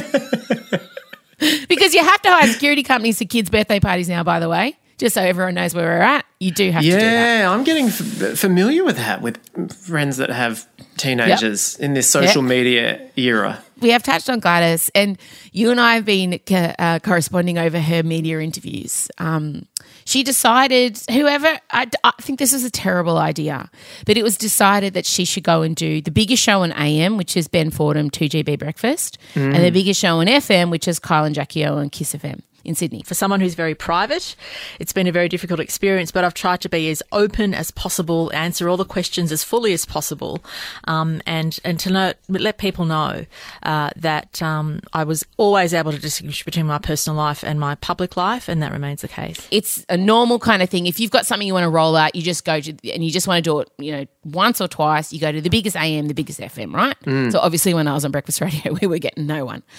because 1.67 1.93
you 1.93 2.03
have 2.03 2.21
to 2.24 2.29
hire 2.29 2.48
security 2.48 2.83
companies 2.83 3.17
for 3.19 3.25
kids' 3.25 3.50
birthday 3.50 3.79
parties 3.79 4.09
now. 4.09 4.24
By 4.24 4.39
the 4.39 4.50
way, 4.50 4.77
just 4.99 5.15
so 5.15 5.21
everyone 5.21 5.55
knows 5.55 5.73
where 5.73 5.85
we're 5.85 6.01
at, 6.03 6.25
you 6.39 6.51
do 6.51 6.69
have 6.71 6.83
to 6.83 6.87
do 6.89 6.95
that. 6.95 7.39
Yeah, 7.39 7.51
I'm 7.51 7.63
getting 7.63 7.87
f- 7.87 8.37
familiar 8.37 8.83
with 8.83 8.97
that 8.97 9.21
with 9.21 9.37
friends 9.73 10.17
that 10.17 10.29
have 10.29 10.67
teenagers 10.97 11.75
in 11.77 11.93
this 11.95 12.07
social 12.09 12.41
Yep. 12.43 12.49
media 12.49 13.01
era. 13.15 13.63
We 13.81 13.89
have 13.91 14.03
touched 14.03 14.29
on 14.29 14.39
Gladys, 14.41 14.91
and 14.93 15.17
you 15.53 15.71
and 15.71 15.79
I 15.79 15.95
have 15.95 16.03
been 16.05 16.38
co- 16.45 16.73
uh, 16.77 16.99
corresponding 16.99 17.57
over 17.57 17.79
her 17.79 18.03
media 18.03 18.39
interviews. 18.41 19.09
Um, 19.17 19.65
she 20.03 20.21
decided, 20.23 20.99
whoever, 21.09 21.57
I, 21.71 21.88
I 22.03 22.12
think 22.19 22.39
this 22.39 22.51
is 22.51 22.65
a 22.65 22.69
terrible 22.71 23.17
idea, 23.17 23.69
but 24.05 24.17
it 24.17 24.23
was 24.23 24.38
decided 24.38 24.93
that 24.95 25.05
she 25.05 25.23
should 25.23 25.43
go 25.43 25.62
and 25.62 25.75
do 25.77 26.01
the 26.01 26.12
biggest 26.12 26.43
show 26.43 26.63
on 26.63 26.73
AM, 26.73 27.15
which 27.15 27.38
is 27.38 27.47
Ben 27.47 27.71
Fordham 27.71 28.09
2GB 28.09 28.59
Breakfast, 28.59 29.17
and 29.35 29.63
the 29.63 29.69
biggest 29.71 29.99
show 29.99 30.19
on 30.19 30.27
FM, 30.27 30.69
which 30.71 30.85
is 30.88 30.99
Kyle 30.99 31.23
and 31.23 31.33
Jackie 31.35 31.65
O 31.65 31.77
on 31.77 31.89
KIIS 31.89 32.19
FM 32.19 32.41
in 32.69 32.75
Sydney. 32.75 33.03
For 33.05 33.13
someone 33.15 33.41
who's 33.41 33.55
very 33.55 33.75
private, 33.75 34.36
it's 34.79 34.93
been 34.93 35.08
a 35.08 35.12
very 35.12 35.27
difficult 35.27 35.60
experience, 35.60 36.12
but 36.12 36.23
I've 36.23 36.34
tried 36.34 36.62
to 36.62 36.69
be 36.69 36.89
as 36.89 37.03
open 37.12 37.53
as 37.53 37.71
possible, 37.71 38.32
answer 38.34 38.69
all 38.69 38.77
the 38.77 38.86
questions 38.86 39.32
as 39.32 39.43
fully 39.43 39.73
as 39.73 39.86
possible, 39.86 40.41
um, 40.86 41.21
and, 41.25 41.60
and 41.65 41.79
to 41.82 41.89
know, 41.89 42.13
let 42.29 42.58
people 42.60 42.86
know 42.86 43.25
uh, 43.63 43.89
that 43.97 44.41
um, 44.41 44.79
I 44.93 45.03
was 45.03 45.25
always 45.38 45.73
able 45.73 45.91
to 45.91 45.99
distinguish 45.99 46.45
between 46.45 46.67
my 46.67 46.77
personal 46.77 47.17
life 47.17 47.43
and 47.43 47.60
my 47.60 47.75
public 47.75 48.15
life, 48.15 48.47
and 48.47 48.62
that 48.63 48.71
remains 48.71 49.01
the 49.01 49.08
case. 49.08 49.47
it's 49.51 49.86
a 49.89 49.97
normal 49.97 50.39
kind 50.39 50.62
of 50.62 50.69
thing. 50.69 50.86
If 50.86 50.99
you've 50.99 51.12
got 51.12 51.25
something 51.25 51.47
you 51.47 51.53
want 51.53 51.63
to 51.65 51.69
roll 51.69 51.95
out, 51.95 52.15
you 52.15 52.21
just 52.21 52.45
go 52.45 52.62
to 52.62 52.69
and 52.93 53.03
you 53.03 53.12
just 53.12 53.27
want 53.27 53.43
to 53.43 53.49
do 53.49 53.60
it, 53.60 53.69
you 53.79 53.91
know, 53.91 54.05
once 54.23 54.62
or 54.62 54.67
twice. 54.67 55.12
You 55.12 55.19
go 55.19 55.32
to 55.32 55.41
the 55.41 55.49
biggest 55.49 55.75
AM, 55.75 56.08
the 56.08 56.13
biggest 56.13 56.39
FM, 56.39 56.73
right? 56.73 56.95
So 57.32 57.39
obviously, 57.39 57.73
when 57.73 57.88
I 57.88 57.93
was 57.93 58.05
on 58.05 58.12
breakfast 58.12 58.39
radio, 58.41 58.73
we 58.82 58.88
were 58.88 58.99
getting 58.99 59.25
no 59.25 59.43
one. 59.45 59.63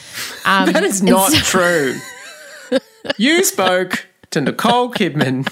Um, 0.45 0.73
That 0.73 0.83
is 0.85 1.01
and 1.01 1.11
not 1.11 1.31
so- 1.31 1.39
true. 1.39 1.95
you 3.17 3.45
spoke 3.45 4.07
to 4.31 4.41
Nicole 4.41 4.93
Kidman. 4.93 5.51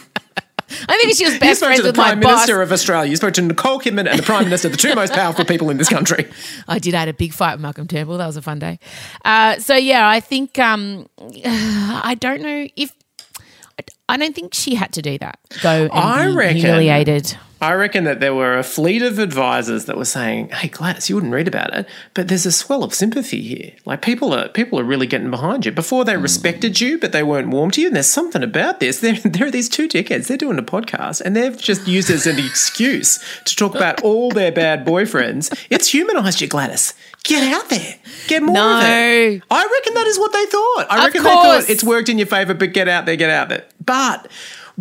I 0.86 0.98
think 0.98 1.16
she 1.16 1.24
was 1.24 1.34
You 1.34 1.40
best 1.40 1.60
spoke 1.60 1.68
friends 1.68 1.80
to 1.80 1.82
the 1.84 1.88
with 1.88 1.96
my 1.96 2.08
Prime 2.10 2.20
boss. 2.20 2.32
Minister 2.32 2.60
of 2.60 2.72
Australia. 2.72 3.08
You 3.10 3.16
spoke 3.16 3.32
to 3.34 3.42
Nicole 3.42 3.80
Kidman 3.80 4.06
and 4.08 4.18
the 4.18 4.22
Prime 4.22 4.44
Minister, 4.44 4.68
the 4.68 4.76
two 4.76 4.94
most 4.94 5.14
powerful 5.14 5.46
people 5.46 5.70
in 5.70 5.78
this 5.78 5.88
country. 5.88 6.28
I 6.68 6.78
did. 6.78 6.94
I 6.94 7.00
had 7.00 7.08
a 7.08 7.14
big 7.14 7.32
fight 7.32 7.54
with 7.54 7.62
Malcolm 7.62 7.86
Turnbull. 7.88 8.18
That 8.18 8.26
was 8.26 8.36
a 8.36 8.42
fun 8.42 8.58
day. 8.58 8.78
Uh, 9.24 9.58
so 9.58 9.74
yeah, 9.76 10.06
I 10.06 10.20
think 10.20 10.58
um, 10.58 11.08
I 11.46 12.16
don't 12.20 12.42
know 12.42 12.68
if 12.76 12.92
I 14.08 14.16
don't 14.16 14.34
think 14.34 14.54
she 14.54 14.74
had 14.74 14.92
to 14.92 15.02
do 15.02 15.18
that. 15.18 15.38
Go 15.62 15.84
and 15.84 15.92
I 15.92 16.26
reckon- 16.32 16.56
humiliated. 16.56 17.36
I 17.60 17.72
reckon 17.74 18.04
that 18.04 18.20
there 18.20 18.36
were 18.36 18.56
a 18.56 18.62
fleet 18.62 19.02
of 19.02 19.18
advisors 19.18 19.86
that 19.86 19.96
were 19.96 20.04
saying, 20.04 20.50
"Hey 20.50 20.68
Gladys, 20.68 21.08
you 21.08 21.16
wouldn't 21.16 21.32
read 21.32 21.48
about 21.48 21.74
it, 21.74 21.88
but 22.14 22.28
there's 22.28 22.46
a 22.46 22.52
swell 22.52 22.84
of 22.84 22.94
sympathy 22.94 23.42
here. 23.42 23.72
Like 23.84 24.00
people 24.00 24.32
are 24.32 24.46
people 24.48 24.78
are 24.78 24.84
really 24.84 25.08
getting 25.08 25.28
behind 25.32 25.66
you. 25.66 25.72
Before 25.72 26.04
they 26.04 26.16
respected 26.16 26.80
you, 26.80 26.98
but 26.98 27.10
they 27.10 27.24
weren't 27.24 27.48
warm 27.48 27.72
to 27.72 27.80
you. 27.80 27.88
And 27.88 27.96
there's 27.96 28.06
something 28.06 28.44
about 28.44 28.78
this. 28.78 29.00
There, 29.08 29.14
there 29.24 29.48
are 29.48 29.50
these 29.50 29.68
two 29.68 29.88
dickheads. 29.88 30.28
They're 30.28 30.36
doing 30.36 30.58
a 30.60 30.62
podcast, 30.62 31.20
and 31.20 31.34
they've 31.34 31.58
just 31.60 31.88
used 31.88 32.10
it 32.10 32.14
as 32.14 32.26
an 32.28 32.38
excuse 32.46 33.18
to 33.44 33.56
talk 33.56 33.74
about 33.74 34.02
all 34.02 34.30
their 34.30 34.52
bad 34.52 34.86
boyfriends. 34.86 35.52
It's 35.68 35.88
humanised 35.88 36.40
you, 36.40 36.46
Gladys. 36.46 36.94
Get 37.28 37.52
out 37.52 37.68
there. 37.68 37.94
Get 38.26 38.42
more 38.42 38.56
of 38.56 38.82
it. 38.82 39.42
I 39.50 39.68
reckon 39.72 39.94
that 39.94 40.06
is 40.06 40.18
what 40.18 40.32
they 40.32 40.46
thought. 40.46 40.86
I 40.88 40.98
Of 40.98 41.04
reckon 41.04 41.22
they 41.22 41.30
thought 41.30 41.68
it's 41.68 41.84
worked 41.84 42.08
in 42.08 42.18
your 42.18 42.26
favour, 42.26 42.54
but 42.54 42.72
get 42.72 42.88
out 42.88 43.04
there, 43.04 43.16
get 43.16 43.30
out 43.30 43.50
there. 43.50 43.66
But 43.84 44.28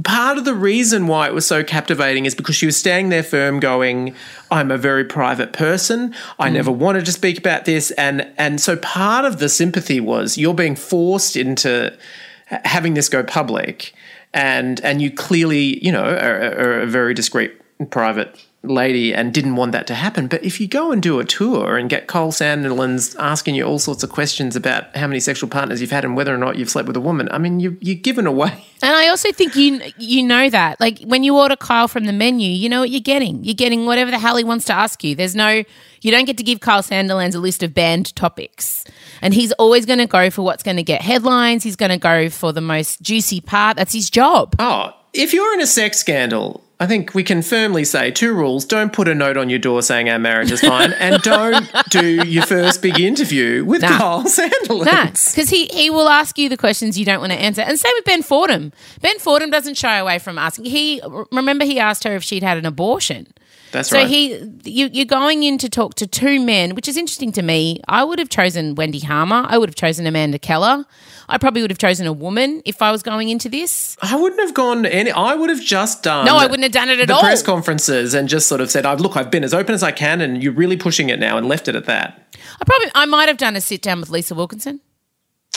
part 0.03 0.37
of 0.37 0.45
the 0.45 0.53
reason 0.53 1.07
why 1.07 1.27
it 1.27 1.33
was 1.33 1.45
so 1.45 1.63
captivating 1.63 2.25
is 2.25 2.35
because 2.35 2.55
she 2.55 2.65
was 2.65 2.77
standing 2.77 3.09
there 3.09 3.23
firm 3.23 3.59
going, 3.59 4.15
I'm 4.49 4.71
a 4.71 4.77
very 4.77 5.03
private 5.03 5.53
person. 5.53 6.15
I 6.39 6.49
mm. 6.49 6.53
never 6.53 6.71
wanted 6.71 7.05
to 7.05 7.11
speak 7.11 7.37
about 7.37 7.65
this. 7.65 7.91
And 7.91 8.31
and 8.37 8.61
so 8.61 8.77
part 8.77 9.25
of 9.25 9.39
the 9.39 9.49
sympathy 9.49 9.99
was 9.99 10.37
you're 10.37 10.53
being 10.53 10.75
forced 10.75 11.35
into 11.35 11.97
having 12.45 12.93
this 12.93 13.09
go 13.09 13.23
public 13.23 13.93
and 14.33 14.79
and 14.81 15.01
you 15.01 15.11
clearly, 15.11 15.83
you 15.83 15.91
know, 15.91 16.03
are, 16.03 16.41
are 16.41 16.79
a 16.81 16.87
very 16.87 17.13
discreet 17.13 17.59
private 17.89 18.45
lady 18.69 19.13
and 19.13 19.33
didn't 19.33 19.55
want 19.55 19.71
that 19.71 19.87
to 19.87 19.95
happen. 19.95 20.27
But 20.27 20.43
if 20.43 20.59
you 20.59 20.67
go 20.67 20.91
and 20.91 21.01
do 21.01 21.19
a 21.19 21.25
tour 21.25 21.77
and 21.77 21.89
get 21.89 22.07
Kyle 22.07 22.31
Sandilands 22.31 23.15
asking 23.19 23.55
you 23.55 23.63
all 23.63 23.79
sorts 23.79 24.03
of 24.03 24.09
questions 24.09 24.55
about 24.55 24.95
how 24.95 25.07
many 25.07 25.19
sexual 25.19 25.49
partners 25.49 25.81
you've 25.81 25.91
had 25.91 26.05
and 26.05 26.15
whether 26.15 26.33
or 26.33 26.37
not 26.37 26.57
you've 26.57 26.69
slept 26.69 26.87
with 26.87 26.97
a 26.97 27.01
woman, 27.01 27.27
I 27.31 27.37
mean, 27.37 27.59
you, 27.59 27.77
you're 27.81 27.95
given 27.95 28.27
away. 28.27 28.65
And 28.79 28.95
I 28.95 29.07
also 29.07 29.31
think 29.31 29.55
you 29.55 29.81
you 29.97 30.21
know 30.21 30.51
that. 30.51 30.79
Like 30.79 30.99
when 30.99 31.23
you 31.23 31.35
order 31.35 31.55
Kyle 31.55 31.87
from 31.87 32.05
the 32.05 32.13
menu, 32.13 32.47
you 32.47 32.69
know 32.69 32.81
what 32.81 32.91
you're 32.91 32.99
getting. 32.99 33.43
You're 33.43 33.55
getting 33.55 33.87
whatever 33.87 34.11
the 34.11 34.19
hell 34.19 34.37
he 34.37 34.43
wants 34.43 34.65
to 34.65 34.73
ask 34.73 35.03
you. 35.03 35.15
There's 35.15 35.33
no 35.33 35.63
you 36.01 36.11
don't 36.11 36.25
get 36.25 36.37
to 36.37 36.43
give 36.43 36.59
Kyle 36.59 36.83
Sandilands 36.83 37.35
a 37.35 37.39
list 37.39 37.63
of 37.63 37.73
banned 37.73 38.15
topics. 38.15 38.83
And 39.21 39.33
he's 39.33 39.51
always 39.53 39.85
going 39.85 39.99
to 39.99 40.05
go 40.05 40.29
for 40.29 40.43
what's 40.43 40.63
going 40.63 40.77
to 40.77 40.83
get 40.83 41.01
headlines. 41.01 41.63
He's 41.63 41.75
going 41.75 41.89
to 41.89 41.97
go 41.97 42.29
for 42.29 42.53
the 42.53 42.61
most 42.61 43.01
juicy 43.01 43.41
part. 43.41 43.77
That's 43.77 43.93
his 43.93 44.09
job. 44.09 44.55
Oh, 44.59 44.93
if 45.13 45.33
you're 45.33 45.53
in 45.53 45.61
a 45.61 45.67
sex 45.67 45.97
scandal, 45.97 46.63
I 46.79 46.85
think 46.85 47.15
we 47.15 47.23
can 47.23 47.41
firmly 47.41 47.83
say 47.83 48.11
two 48.11 48.33
rules: 48.33 48.63
don't 48.63 48.93
put 48.93 49.07
a 49.07 49.15
note 49.15 49.35
on 49.35 49.49
your 49.49 49.57
door 49.57 49.81
saying 49.81 50.09
our 50.09 50.19
marriage 50.19 50.51
is 50.51 50.61
fine, 50.61 50.93
and 50.93 51.21
don't 51.23 51.67
do 51.89 52.27
your 52.27 52.45
first 52.45 52.81
big 52.83 52.99
interview 52.99 53.65
with 53.65 53.81
Nah. 53.81 53.97
Kyle 53.97 54.23
Sandilands. 54.23 54.85
That's 54.85 55.31
because 55.33 55.49
he, 55.49 55.65
he 55.67 55.89
will 55.89 56.07
ask 56.07 56.37
you 56.37 56.49
the 56.49 56.57
questions 56.57 56.97
you 56.97 57.05
don't 57.05 57.19
want 57.19 57.31
to 57.31 57.39
answer. 57.39 57.61
And 57.61 57.79
same 57.79 57.91
with 57.95 58.05
Ben 58.05 58.21
Fordham. 58.21 58.73
Ben 59.01 59.17
Fordham 59.17 59.49
doesn't 59.49 59.75
shy 59.75 59.97
away 59.97 60.19
from 60.19 60.37
asking. 60.37 60.65
He 60.65 61.01
remember 61.31 61.65
he 61.65 61.79
asked 61.79 62.03
her 62.03 62.15
if 62.15 62.23
she'd 62.23 62.43
had 62.43 62.57
an 62.57 62.65
abortion. 62.65 63.33
That's 63.77 63.89
So 63.89 63.97
right. 63.97 64.07
he, 64.07 64.35
you, 64.63 64.89
you're 64.91 65.05
going 65.05 65.43
in 65.43 65.57
to 65.59 65.69
talk 65.69 65.95
to 65.95 66.07
two 66.07 66.39
men, 66.39 66.75
which 66.75 66.87
is 66.87 66.97
interesting 66.97 67.31
to 67.33 67.41
me. 67.41 67.79
I 67.87 68.03
would 68.03 68.19
have 68.19 68.29
chosen 68.29 68.75
Wendy 68.75 68.99
Harmer. 68.99 69.45
I 69.47 69.57
would 69.57 69.69
have 69.69 69.75
chosen 69.75 70.05
Amanda 70.07 70.39
Keller. 70.39 70.85
I 71.29 71.37
probably 71.37 71.61
would 71.61 71.71
have 71.71 71.77
chosen 71.77 72.07
a 72.07 72.13
woman 72.13 72.61
if 72.65 72.81
I 72.81 72.91
was 72.91 73.03
going 73.03 73.29
into 73.29 73.49
this. 73.49 73.97
I 74.01 74.15
wouldn't 74.15 74.39
have 74.41 74.53
gone 74.53 74.85
any. 74.85 75.11
I 75.11 75.35
would 75.35 75.49
have 75.49 75.61
just 75.61 76.03
done. 76.03 76.25
No, 76.25 76.37
I 76.37 76.45
wouldn't 76.45 76.63
have 76.63 76.71
done 76.71 76.89
it 76.89 76.99
at 76.99 77.07
the 77.07 77.13
all. 77.15 77.19
press 77.21 77.43
conferences 77.43 78.13
and 78.13 78.29
just 78.29 78.47
sort 78.47 78.61
of 78.61 78.71
said, 78.71 78.85
"I've 78.85 78.99
look, 79.01 79.17
I've 79.17 79.29
been 79.29 79.43
as 79.43 79.53
open 79.53 79.75
as 79.75 79.83
I 79.83 79.91
can, 79.91 80.21
and 80.21 80.41
you're 80.41 80.53
really 80.53 80.77
pushing 80.77 81.09
it 81.09 81.19
now," 81.19 81.37
and 81.37 81.47
left 81.47 81.67
it 81.67 81.75
at 81.75 81.85
that. 81.85 82.33
I 82.61 82.65
probably, 82.65 82.91
I 82.95 83.05
might 83.05 83.27
have 83.27 83.37
done 83.37 83.55
a 83.55 83.61
sit 83.61 83.81
down 83.81 83.99
with 83.99 84.09
Lisa 84.09 84.35
Wilkinson. 84.35 84.79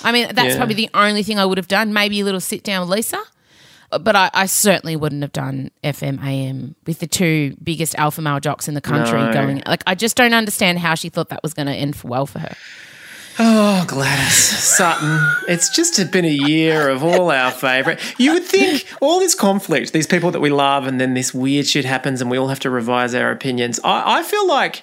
I 0.02 0.12
mean, 0.12 0.28
that's 0.34 0.50
Yeah. 0.50 0.56
probably 0.56 0.74
the 0.74 0.90
only 0.94 1.22
thing 1.22 1.38
I 1.38 1.44
would 1.46 1.58
have 1.58 1.68
done. 1.68 1.92
Maybe 1.92 2.20
a 2.20 2.24
little 2.24 2.40
sit 2.40 2.64
down 2.64 2.80
with 2.80 2.90
Lisa. 2.90 3.20
But 3.90 4.14
I, 4.14 4.30
I 4.32 4.46
certainly 4.46 4.94
wouldn't 4.96 5.22
have 5.22 5.32
done 5.32 5.70
FM 5.82 6.22
AM 6.24 6.76
with 6.86 7.00
the 7.00 7.06
two 7.06 7.56
biggest 7.62 7.94
alpha 7.96 8.20
male 8.22 8.38
jocks 8.40 8.68
in 8.68 8.74
the 8.74 8.80
country 8.80 9.18
No. 9.20 9.32
going. 9.32 9.62
Like, 9.66 9.82
I 9.86 9.94
just 9.94 10.16
don't 10.16 10.32
understand 10.34 10.78
how 10.78 10.94
she 10.94 11.08
thought 11.08 11.28
that 11.30 11.42
was 11.42 11.54
going 11.54 11.66
to 11.66 11.74
end 11.74 11.96
well 12.04 12.26
for 12.26 12.38
her. 12.38 12.54
Oh, 13.38 13.84
Gladys 13.88 14.34
Sutton. 14.34 15.18
It's 15.48 15.74
just 15.74 16.12
been 16.12 16.24
a 16.26 16.28
year 16.28 16.88
of 16.90 17.02
all 17.02 17.30
our 17.30 17.50
favourite. 17.50 17.98
You 18.18 18.34
would 18.34 18.44
think 18.44 18.84
all 19.00 19.18
this 19.18 19.34
conflict, 19.34 19.92
these 19.92 20.06
people 20.06 20.30
that 20.32 20.40
we 20.40 20.50
love, 20.50 20.86
and 20.86 21.00
then 21.00 21.14
this 21.14 21.32
weird 21.32 21.66
shit 21.66 21.84
happens 21.86 22.20
and 22.20 22.30
we 22.30 22.36
all 22.38 22.48
have 22.48 22.60
to 22.60 22.70
revise 22.70 23.14
our 23.14 23.30
opinions. 23.30 23.80
I, 23.82 24.18
I 24.18 24.22
feel 24.22 24.46
like. 24.46 24.82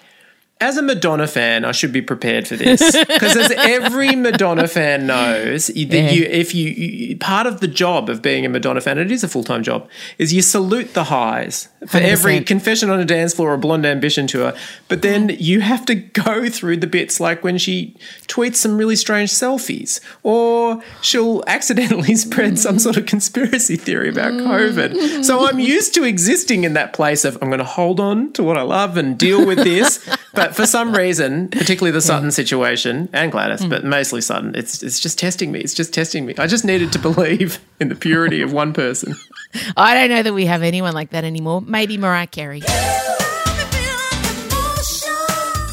As 0.59 0.75
a 0.75 0.81
Madonna 0.81 1.27
fan, 1.27 1.65
I 1.65 1.71
should 1.71 1.93
be 1.93 2.01
prepared 2.01 2.47
for 2.47 2.55
this 2.55 2.81
because, 3.07 3.35
as 3.35 3.51
every 3.51 4.15
Madonna 4.15 4.67
fan 4.67 5.05
knows, 5.05 5.67
that 5.67 5.75
you 5.75 6.23
if 6.23 6.55
you, 6.55 6.69
you 6.69 7.17
part 7.17 7.45
of 7.45 7.59
the 7.59 7.67
job 7.67 8.09
of 8.09 8.23
being 8.23 8.45
a 8.45 8.49
Madonna 8.49 8.81
fan, 8.81 8.97
it 8.97 9.11
is 9.11 9.23
a 9.23 9.27
full 9.27 9.43
time 9.43 9.61
job, 9.61 9.87
is 10.17 10.33
you 10.33 10.41
salute 10.41 10.95
the 10.95 11.05
highs 11.05 11.69
for 11.87 11.97
every 11.97 12.39
100%. 12.39 12.47
confession 12.47 12.89
on 12.89 12.99
a 12.99 13.05
dance 13.05 13.35
floor 13.35 13.53
or 13.53 13.57
blonde 13.57 13.85
ambition 13.85 14.25
tour, 14.25 14.53
but 14.87 15.03
then 15.03 15.29
you 15.39 15.61
have 15.61 15.85
to 15.85 15.95
go 15.95 16.49
through 16.49 16.77
the 16.77 16.87
bits 16.87 17.19
like 17.19 17.43
when 17.43 17.59
she 17.59 17.95
tweets 18.27 18.55
some 18.55 18.77
really 18.77 18.95
strange 18.95 19.29
selfies, 19.29 19.99
or 20.23 20.81
she'll 21.01 21.43
accidentally 21.45 22.15
spread 22.27 22.57
some 22.57 22.79
sort 22.79 22.97
of 22.97 23.05
conspiracy 23.05 23.75
theory 23.75 24.09
about 24.09 24.33
mm. 24.33 24.47
COVID. 24.47 25.23
So 25.23 25.47
I'm 25.47 25.59
used 25.59 25.93
to 25.95 26.03
existing 26.03 26.63
in 26.63 26.73
that 26.73 26.93
place 26.93 27.25
of 27.25 27.37
I'm 27.41 27.49
going 27.49 27.59
to 27.59 27.65
hold 27.65 27.99
on 27.99 28.33
to 28.33 28.43
what 28.43 28.57
I 28.57 28.63
love 28.63 28.97
and 28.97 29.17
deal 29.17 29.45
with 29.45 29.59
this, 29.59 30.03
but 30.33 30.46
for 30.55 30.65
some 30.65 30.95
reason, 30.95 31.49
particularly 31.49 31.91
the 31.91 31.97
hmm. 31.97 32.07
Sutton 32.07 32.31
situation 32.31 33.09
and 33.13 33.31
Gladys, 33.31 33.63
hmm. 33.63 33.69
but 33.69 33.83
mostly 33.83 34.21
Sutton, 34.21 34.55
it's 34.55 34.83
it's 34.83 34.99
just 34.99 35.19
testing 35.19 35.51
me. 35.51 35.59
It's 35.59 35.73
just 35.73 35.93
testing 35.93 36.25
me. 36.25 36.35
I 36.37 36.47
just 36.47 36.65
needed 36.65 36.91
to 36.93 36.99
believe 36.99 37.59
in 37.79 37.89
the 37.89 37.95
purity 37.95 38.41
of 38.41 38.53
one 38.53 38.73
person. 38.73 39.15
I 39.77 39.93
don't 39.93 40.09
know 40.09 40.23
that 40.23 40.33
we 40.33 40.45
have 40.45 40.63
anyone 40.63 40.93
like 40.93 41.11
that 41.11 41.23
anymore. 41.23 41.61
Maybe 41.61 41.97
Mariah 41.97 42.27
Carey. 42.27 42.61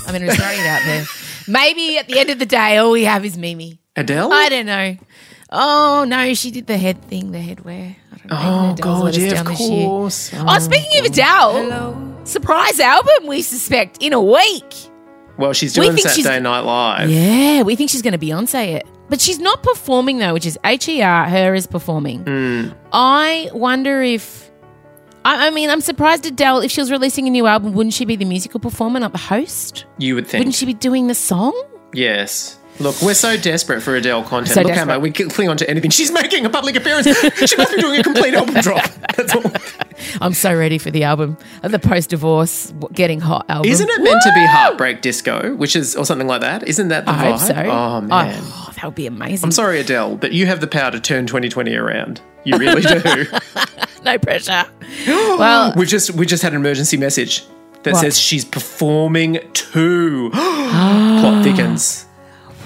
I'm 0.06 0.20
throwing 0.20 0.60
it 0.60 0.66
out 0.66 0.82
there. 0.84 1.04
Maybe 1.48 1.98
at 1.98 2.06
the 2.06 2.18
end 2.20 2.30
of 2.30 2.38
the 2.38 2.46
day, 2.46 2.76
all 2.76 2.92
we 2.92 3.04
have 3.04 3.24
is 3.24 3.36
Mimi. 3.36 3.80
Adele. 3.96 4.32
I 4.32 4.48
don't 4.48 4.66
know. 4.66 4.96
Oh 5.56 6.04
no, 6.06 6.34
she 6.34 6.50
did 6.50 6.66
the 6.66 6.76
head 6.76 7.00
thing, 7.04 7.30
the 7.32 7.38
headwear. 7.38 7.94
I 8.12 8.16
don't 8.16 8.30
know. 8.30 8.36
Oh 8.40 8.72
Adele's 8.72 8.80
God, 8.80 9.04
let 9.04 9.14
us 9.14 9.20
yeah, 9.22 9.30
down 9.30 9.46
of 9.46 9.46
this 9.58 9.68
course. 9.68 10.30
Oh, 10.34 10.58
speaking 10.58 11.00
of 11.00 11.06
Adele, 11.06 12.26
surprise 12.26 12.80
album 12.80 13.26
we 13.28 13.40
suspect 13.42 14.02
in 14.02 14.12
a 14.12 14.20
week. 14.20 14.74
Well, 15.38 15.52
she's 15.52 15.76
We 15.78 15.86
doing 15.86 15.96
think 15.96 16.08
she's- 16.10 16.24
Saturday 16.26 16.42
Night 16.42 16.60
Live. 16.60 17.10
Yeah, 17.10 17.62
we 17.62 17.76
think 17.76 17.90
she's 17.90 18.02
going 18.02 18.18
to 18.18 18.24
Beyonce 18.24 18.74
it, 18.76 18.86
but 19.08 19.20
she's 19.20 19.38
not 19.38 19.62
performing 19.62 20.18
though, 20.18 20.32
which 20.32 20.46
is 20.46 20.58
H 20.64 20.88
E 20.88 21.02
R. 21.02 21.24
Her 21.28 21.54
is 21.54 21.66
performing. 21.66 22.20
Hmm. 22.24 22.68
I 22.92 23.50
wonder 23.52 24.02
if. 24.02 24.50
I, 25.24 25.46
I 25.46 25.50
mean, 25.50 25.70
I'm 25.70 25.80
surprised 25.80 26.26
Adele, 26.26 26.60
if 26.60 26.70
she 26.70 26.80
was 26.80 26.90
releasing 26.90 27.26
a 27.26 27.30
new 27.30 27.46
album, 27.46 27.72
wouldn't 27.74 27.94
she 27.94 28.04
be 28.04 28.14
the 28.16 28.24
musical 28.26 28.60
performer, 28.60 29.00
not 29.00 29.12
the 29.12 29.18
host? 29.18 29.86
You 29.98 30.14
would 30.16 30.26
think. 30.26 30.40
Wouldn't 30.40 30.54
she 30.54 30.66
be 30.66 30.74
doing 30.74 31.06
the 31.06 31.14
song? 31.14 31.54
Yes. 31.94 32.58
Look, 32.80 33.00
we're 33.02 33.14
so 33.14 33.36
desperate 33.36 33.82
for 33.82 33.94
Adele 33.94 34.24
content. 34.24 34.48
So 34.54 34.62
Look 34.62 34.70
how 34.70 34.78
desperate. 34.84 34.94
much 34.96 35.02
we 35.02 35.10
can 35.12 35.30
cling 35.30 35.48
on 35.48 35.56
to 35.58 35.70
anything. 35.70 35.90
She's 35.90 36.10
making 36.10 36.44
a 36.44 36.50
public 36.50 36.74
appearance. 36.74 37.06
she 37.06 37.56
must 37.56 37.74
be 37.74 37.80
doing 37.80 38.00
a 38.00 38.02
complete 38.02 38.34
album 38.34 38.54
drop. 38.62 38.84
That's 39.16 39.34
all. 39.34 39.44
I'm 40.20 40.34
so 40.34 40.54
ready 40.56 40.78
for 40.78 40.90
the 40.90 41.04
album, 41.04 41.36
uh, 41.62 41.68
the 41.68 41.78
post-divorce 41.78 42.74
getting 42.92 43.20
hot 43.20 43.46
album. 43.48 43.70
Isn't 43.70 43.88
it 43.88 44.02
meant 44.02 44.20
to 44.22 44.32
be 44.34 44.44
Heartbreak 44.44 45.02
Disco, 45.02 45.54
which 45.54 45.76
is 45.76 45.94
or 45.94 46.04
something 46.04 46.26
like 46.26 46.40
that? 46.40 46.66
Isn't 46.66 46.88
that 46.88 47.04
the 47.04 47.12
I 47.12 47.14
vibe? 47.14 47.30
hope 47.30 47.40
so. 47.40 47.54
Oh 47.70 48.00
man. 48.00 48.40
Oh, 48.42 48.72
that 48.74 48.84
would 48.84 48.94
be 48.96 49.06
amazing. 49.06 49.46
I'm 49.46 49.52
sorry, 49.52 49.78
Adele, 49.80 50.16
but 50.16 50.32
you 50.32 50.46
have 50.46 50.60
the 50.60 50.66
power 50.66 50.90
to 50.90 50.98
turn 51.00 51.26
2020 51.26 51.74
around. 51.76 52.20
You 52.44 52.56
really 52.58 52.82
do. 52.82 53.26
No 54.04 54.18
pressure. 54.18 54.64
well, 55.06 55.72
we 55.76 55.86
just 55.86 56.10
we 56.10 56.26
just 56.26 56.42
had 56.42 56.52
an 56.52 56.60
emergency 56.60 56.98
message 56.98 57.42
that 57.84 57.92
What? 57.94 58.00
says 58.00 58.18
she's 58.18 58.44
performing 58.44 59.38
too. 59.54 60.28
Plot 60.32 61.42
thickens. 61.42 62.04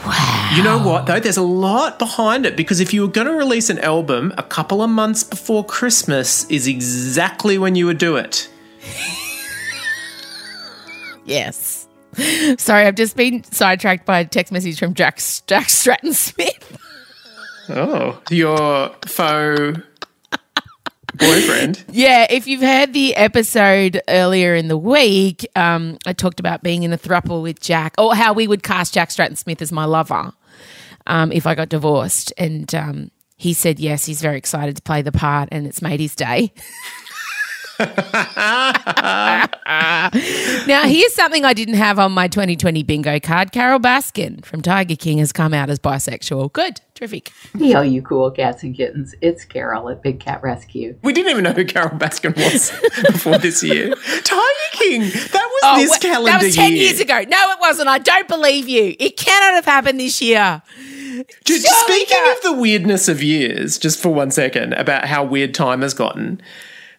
Wow. 0.09 0.53
You 0.57 0.63
know 0.63 0.79
what 0.79 1.05
though? 1.05 1.21
There's 1.21 1.37
a 1.37 1.43
lot 1.43 1.99
behind 1.99 2.47
it 2.47 2.57
because 2.57 2.81
if 2.81 2.95
you 2.95 3.03
were 3.03 3.09
going 3.09 3.27
to 3.27 3.35
release 3.35 3.69
an 3.69 3.79
album 3.81 4.33
a 4.39 4.43
couple 4.43 4.83
of 4.83 4.89
months 4.89 5.23
before 5.23 5.67
Christmas 5.67 6.51
is 6.51 6.67
exactly 6.67 7.59
when 7.59 7.75
you 7.75 7.85
would 7.85 7.99
do 7.99 8.17
it. 8.17 8.49
yes. 11.27 11.87
Sorry, 12.57 12.87
I've 12.87 12.95
just 12.95 13.17
been 13.17 13.45
sidetracked 13.45 14.07
by 14.07 14.21
a 14.21 14.25
text 14.25 14.51
message 14.51 14.79
from 14.79 14.95
Jack, 14.95 15.21
Jack 15.47 15.69
Stratton 15.69 16.15
Smith. 16.15 16.79
Oh, 17.69 18.19
your 18.31 18.95
faux 19.07 19.79
boyfriend. 21.15 21.85
Yeah, 21.91 22.27
if 22.31 22.47
you've 22.47 22.63
heard 22.63 22.93
the 22.93 23.17
episode 23.17 24.01
earlier 24.09 24.55
in 24.55 24.69
the 24.69 24.77
week, 24.77 25.47
um, 25.57 25.99
I 26.07 26.13
talked 26.13 26.41
about 26.41 26.63
being 26.63 26.83
in 26.83 26.93
a 26.93 26.99
throuple 26.99 27.43
with 27.43 27.61
Jack, 27.61 27.95
or 27.99 28.15
how 28.15 28.33
we 28.33 28.47
would 28.47 28.63
cast 28.63 28.95
Jack 28.95 29.11
Stratton 29.11 29.37
Smith 29.37 29.63
as 29.63 29.73
my 29.73 29.85
lover 29.85 30.33
um, 31.07 31.33
if 31.33 31.47
I 31.47 31.55
got 31.55 31.69
divorced. 31.69 32.33
And 32.37 32.73
um, 32.75 33.11
he 33.37 33.53
said 33.53 33.79
yes, 33.81 34.05
he's 34.05 34.21
very 34.21 34.39
excited 34.39 34.77
to 34.77 34.83
play 34.83 35.03
the 35.03 35.13
part, 35.13 35.49
and 35.53 35.67
it's 35.67 35.83
made 35.83 36.01
his 36.01 36.15
day. 36.15 36.53
now, 37.79 39.39
here's 40.85 41.15
something 41.15 41.45
I 41.45 41.53
didn't 41.55 41.75
have 41.75 41.99
on 41.99 42.13
my 42.13 42.29
2020 42.29 42.83
bingo 42.83 43.21
card. 43.21 43.53
Carole 43.53 43.79
Baskin 43.79 44.45
from 44.45 44.63
Tiger 44.63 44.97
King 44.97 45.19
has 45.19 45.33
come 45.33 45.55
out 45.55 45.71
as 45.71 45.79
bisexual. 45.79 46.53
Good, 46.53 46.81
terrific. 46.95 47.31
Hey, 47.57 47.75
all 47.75 47.85
you 47.85 48.03
cool 48.03 48.31
cats 48.31 48.63
and 48.63 48.77
kittens. 48.77 49.15
It's 49.21 49.45
Carole 49.45 49.89
at 49.91 50.03
Big 50.03 50.19
Cat 50.21 50.43
Rescue. 50.43 50.99
We 51.03 51.13
didn't 51.13 51.31
even 51.31 51.45
know 51.45 51.53
who 51.53 51.65
Carole 51.65 51.99
Baskin 51.99 52.37
was 52.37 52.73
before 53.13 53.39
this 53.39 53.63
year. 53.63 53.95
Tiger 54.25 54.43
King. 54.73 55.03
That 55.03 55.49
was 55.53 55.63
oh, 55.65 55.77
this 55.77 55.91
wha- 55.91 55.99
calendar 55.99 56.33
That 56.33 56.43
was 56.43 56.57
10 56.57 56.73
year. 56.73 56.83
years 56.83 57.01
ago. 57.01 57.21
No, 57.29 57.51
it 57.53 57.61
wasn't. 57.61 57.89
I 57.89 57.99
don't 57.99 58.29
believe 58.29 58.69
you. 58.69 58.97
It 58.99 59.17
cannot 59.17 59.55
have 59.55 59.65
happened 59.67 60.01
this 60.01 60.21
year. 60.21 60.63
Just 61.45 61.67
speaking 61.67 62.23
not. 62.25 62.37
of 62.37 62.43
the 62.43 62.53
weirdness 62.55 63.09
of 63.09 63.23
years, 63.23 63.77
just 63.79 64.01
for 64.01 64.11
one 64.15 64.31
second, 64.31 64.73
about 64.75 65.07
how 65.07 65.25
weird 65.25 65.53
time 65.55 65.83
has 65.83 65.95
gotten. 65.95 66.41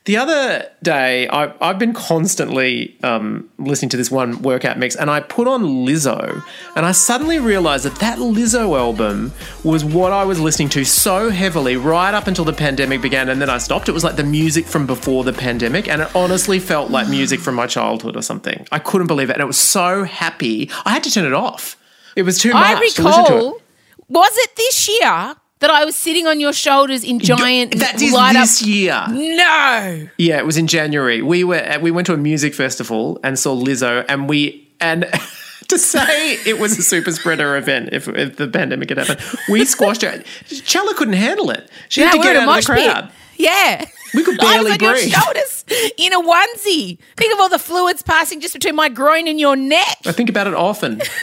The 0.10 0.18
other 0.18 0.68
day, 0.82 1.28
I, 1.28 1.54
I've 1.62 1.78
been 1.78 1.94
constantly 1.94 2.98
um, 3.04 3.48
listening 3.60 3.90
to 3.90 3.98
this 3.98 4.10
one 4.10 4.42
workout 4.42 4.80
mix, 4.80 4.96
and 4.96 5.08
I 5.08 5.20
put 5.20 5.48
on 5.48 5.86
Lizzo, 5.86 6.44
and 6.76 6.84
I 6.84 6.94
suddenly 6.94 7.38
realized 7.38 7.86
that 7.86 7.94
that 7.98 8.18
Lizzo 8.18 8.76
album 8.76 9.32
was 9.64 9.86
what 9.86 10.12
I 10.12 10.24
was 10.24 10.40
listening 10.40 10.70
to 10.70 10.84
so 10.84 11.30
heavily 11.30 11.78
right 11.78 12.12
up 12.12 12.26
until 12.26 12.44
the 12.44 12.54
pandemic 12.54 13.04
began, 13.04 13.30
and 13.30 13.40
then 13.40 13.52
I 13.52 13.60
stopped. 13.60 13.88
It 13.88 13.92
was 13.92 14.04
like 14.04 14.16
the 14.16 14.24
music 14.24 14.66
from 14.66 14.88
before 14.88 15.24
the 15.24 15.32
pandemic, 15.32 15.88
and 15.88 16.02
it 16.02 16.16
honestly 16.16 16.58
felt 16.58 16.90
like 16.90 17.08
music 17.08 17.40
from 17.40 17.54
my 17.54 17.68
childhood 17.68 18.16
or 18.16 18.24
something. 18.24 18.66
I 18.72 18.80
couldn't 18.80 19.06
believe 19.06 19.30
it, 19.30 19.34
and 19.34 19.44
it 19.44 19.46
was 19.46 19.60
so 19.60 20.06
happy. 20.06 20.72
I 20.86 20.90
had 20.90 21.04
to 21.04 21.12
turn 21.12 21.26
it 21.26 21.36
off. 21.36 21.78
It 22.16 22.24
was 22.24 22.40
too 22.40 22.54
much 22.54 22.66
I 22.66 22.80
recall, 22.80 23.62
was 24.08 24.32
it 24.38 24.56
this 24.56 24.90
year 24.90 25.36
that 25.60 25.70
I 25.70 25.84
was 25.86 25.96
sitting 25.96 26.26
on 26.28 26.40
your 26.40 26.54
shoulders 26.54 27.04
in 27.04 27.20
giant 27.20 27.78
That 27.80 28.02
is 28.02 28.14
light 28.14 28.34
this 28.34 28.62
up? 28.62 28.68
year. 28.68 29.06
No. 29.10 30.08
Yeah, 30.18 30.38
it 30.38 30.46
was 30.46 30.58
in 30.58 30.68
January. 30.68 31.22
We 31.22 31.44
were 31.44 31.58
uh, 31.58 31.80
we 31.80 31.92
went 31.92 32.06
to 32.08 32.14
a 32.14 32.18
music 32.18 32.54
festival 32.56 33.20
and 33.24 33.38
saw 33.38 33.56
Lizzo, 33.56 34.06
and 34.08 34.30
we 34.30 34.68
and 34.80 35.06
to 35.68 35.78
say 35.78 36.34
it 36.46 36.60
was 36.60 36.78
a 36.80 36.82
super 36.82 37.12
spreader 37.12 37.56
event 37.58 37.90
if, 37.92 38.08
if 38.08 38.38
the 38.38 38.48
pandemic 38.48 38.90
had 38.90 39.00
happened, 39.00 39.20
we 39.50 39.66
squashed 39.66 40.02
her. 40.02 40.24
Chella 40.48 40.94
couldn't 40.96 41.16
handle 41.16 41.52
it. 41.52 41.70
She 41.90 42.02
had 42.02 42.12
to 42.14 42.18
get 42.20 42.36
out 42.36 42.36
of 42.38 42.42
the 42.44 42.46
mosh 42.48 42.66
pit. 42.68 42.92
crowd. 42.92 43.12
Yeah. 43.38 43.86
We 44.14 44.24
could 44.24 44.40
I 44.42 44.54
barely 44.54 44.72
was 44.72 44.80
on 44.82 44.86
your 44.86 44.98
shoulders 44.98 45.66
in 45.98 46.14
a 46.14 46.20
onesie. 46.22 46.98
Think 47.18 47.34
of 47.34 47.40
all 47.40 47.50
the 47.50 47.60
fluids 47.60 48.02
passing 48.02 48.40
just 48.42 48.54
between 48.54 48.76
my 48.76 48.90
groin 48.90 49.28
and 49.28 49.40
your 49.40 49.56
neck. 49.56 49.98
I 50.06 50.12
think 50.12 50.30
about 50.30 50.48
it 50.48 50.54
often. 50.54 51.02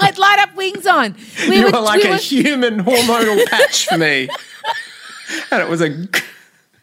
I'd 0.00 0.18
light 0.18 0.38
up 0.40 0.54
wings 0.56 0.86
on. 0.86 1.14
We 1.48 1.58
you 1.58 1.64
were, 1.66 1.72
were 1.72 1.80
like 1.80 2.02
we 2.02 2.08
a 2.08 2.12
were- 2.12 2.16
human 2.18 2.82
hormonal 2.84 3.44
patch 3.46 3.86
for 3.86 3.98
me, 3.98 4.28
and 5.50 5.62
it 5.62 5.68
was 5.68 5.80
a. 5.82 6.06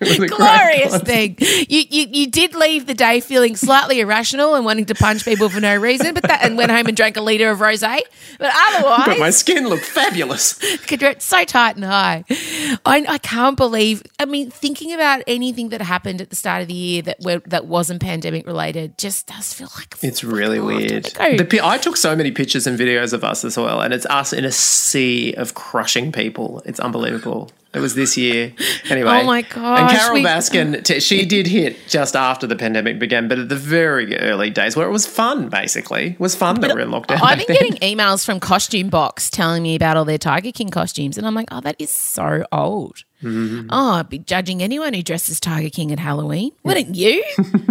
was 0.07 0.19
a 0.19 0.27
great 0.27 0.31
Glorious 0.31 0.97
thing. 1.03 1.37
You, 1.39 1.83
you 1.89 2.07
you 2.11 2.27
did 2.31 2.55
leave 2.55 2.87
the 2.87 2.93
day 2.93 3.19
feeling 3.19 3.55
slightly 3.55 3.99
irrational 3.99 4.55
and 4.55 4.65
wanting 4.65 4.85
to 4.85 4.95
punch 4.95 5.23
people 5.23 5.49
for 5.49 5.59
no 5.59 5.75
reason, 5.75 6.13
but 6.13 6.23
that 6.23 6.43
and 6.43 6.57
went 6.57 6.71
home 6.71 6.87
and 6.87 6.97
drank 6.97 7.17
a 7.17 7.21
liter 7.21 7.51
of 7.51 7.59
rosé. 7.59 8.01
But 8.39 8.51
otherwise, 8.53 9.03
But 9.05 9.19
my 9.19 9.29
skin 9.29 9.67
looked 9.67 9.85
fabulous. 9.85 10.59
So 11.21 11.43
tight 11.45 11.75
and 11.75 11.85
high. 11.85 12.23
I, 12.85 13.05
I 13.07 13.17
can't 13.19 13.57
believe. 13.57 14.01
I 14.19 14.25
mean, 14.25 14.49
thinking 14.49 14.93
about 14.93 15.21
anything 15.27 15.69
that 15.69 15.81
happened 15.81 16.21
at 16.21 16.29
the 16.29 16.35
start 16.35 16.61
of 16.61 16.67
the 16.67 16.73
year 16.73 17.01
that 17.03 17.17
were, 17.21 17.41
that 17.45 17.65
wasn't 17.65 18.01
pandemic 18.01 18.47
related 18.47 18.97
just 18.97 19.27
does 19.27 19.53
feel 19.53 19.69
like 19.77 19.95
It's 20.01 20.23
really 20.23 20.59
weird. 20.59 21.05
The, 21.05 21.59
I 21.63 21.77
took 21.77 21.97
so 21.97 22.15
many 22.15 22.31
pictures 22.31 22.65
and 22.65 22.79
videos 22.79 23.13
of 23.13 23.23
us 23.23 23.45
as 23.45 23.57
well, 23.57 23.81
and 23.81 23.93
it's 23.93 24.05
us 24.07 24.33
in 24.33 24.45
a 24.45 24.51
sea 24.51 25.33
of 25.35 25.53
crushing 25.53 26.11
people. 26.11 26.61
It's 26.65 26.79
unbelievable. 26.79 27.51
It 27.73 27.79
was 27.79 27.95
this 27.95 28.17
year. 28.17 28.53
Anyway. 28.89 29.21
Oh 29.21 29.23
my 29.23 29.43
god! 29.43 29.79
And 29.79 29.89
Carole 29.97 30.13
we- 30.15 30.23
Baskin, 30.23 30.83
t- 30.83 30.99
she 30.99 31.25
did 31.25 31.47
hit 31.47 31.77
just 31.87 32.13
after 32.13 32.45
the 32.45 32.57
pandemic 32.57 32.99
began, 32.99 33.29
but 33.29 33.39
at 33.39 33.47
the 33.47 33.55
very 33.55 34.17
early 34.17 34.49
days 34.49 34.75
where 34.75 34.85
it 34.85 34.91
was 34.91 35.07
fun, 35.07 35.47
basically. 35.47 36.07
It 36.07 36.19
was 36.19 36.35
fun 36.35 36.59
that 36.59 36.73
we're 36.73 36.81
in 36.81 36.89
lockdown. 36.89 37.19
I've 37.21 37.37
been 37.37 37.45
then. 37.47 37.57
getting 37.71 37.97
emails 37.97 38.25
from 38.25 38.41
Costume 38.41 38.89
Box 38.89 39.29
telling 39.29 39.63
me 39.63 39.75
about 39.75 39.95
all 39.95 40.03
their 40.03 40.17
Tiger 40.17 40.51
King 40.51 40.71
costumes, 40.71 41.17
and 41.17 41.25
I'm 41.25 41.33
like, 41.35 41.47
oh, 41.51 41.61
that 41.61 41.77
is 41.79 41.89
so 41.89 42.43
old. 42.51 43.05
Mm-hmm. 43.23 43.67
Oh, 43.69 43.91
I'd 43.93 44.09
be 44.09 44.19
judging 44.19 44.61
anyone 44.61 44.93
who 44.93 45.01
dresses 45.03 45.39
Tiger 45.39 45.69
King 45.69 45.93
at 45.93 45.99
Halloween. 45.99 46.51
Wouldn't 46.63 46.95
you? 46.95 47.23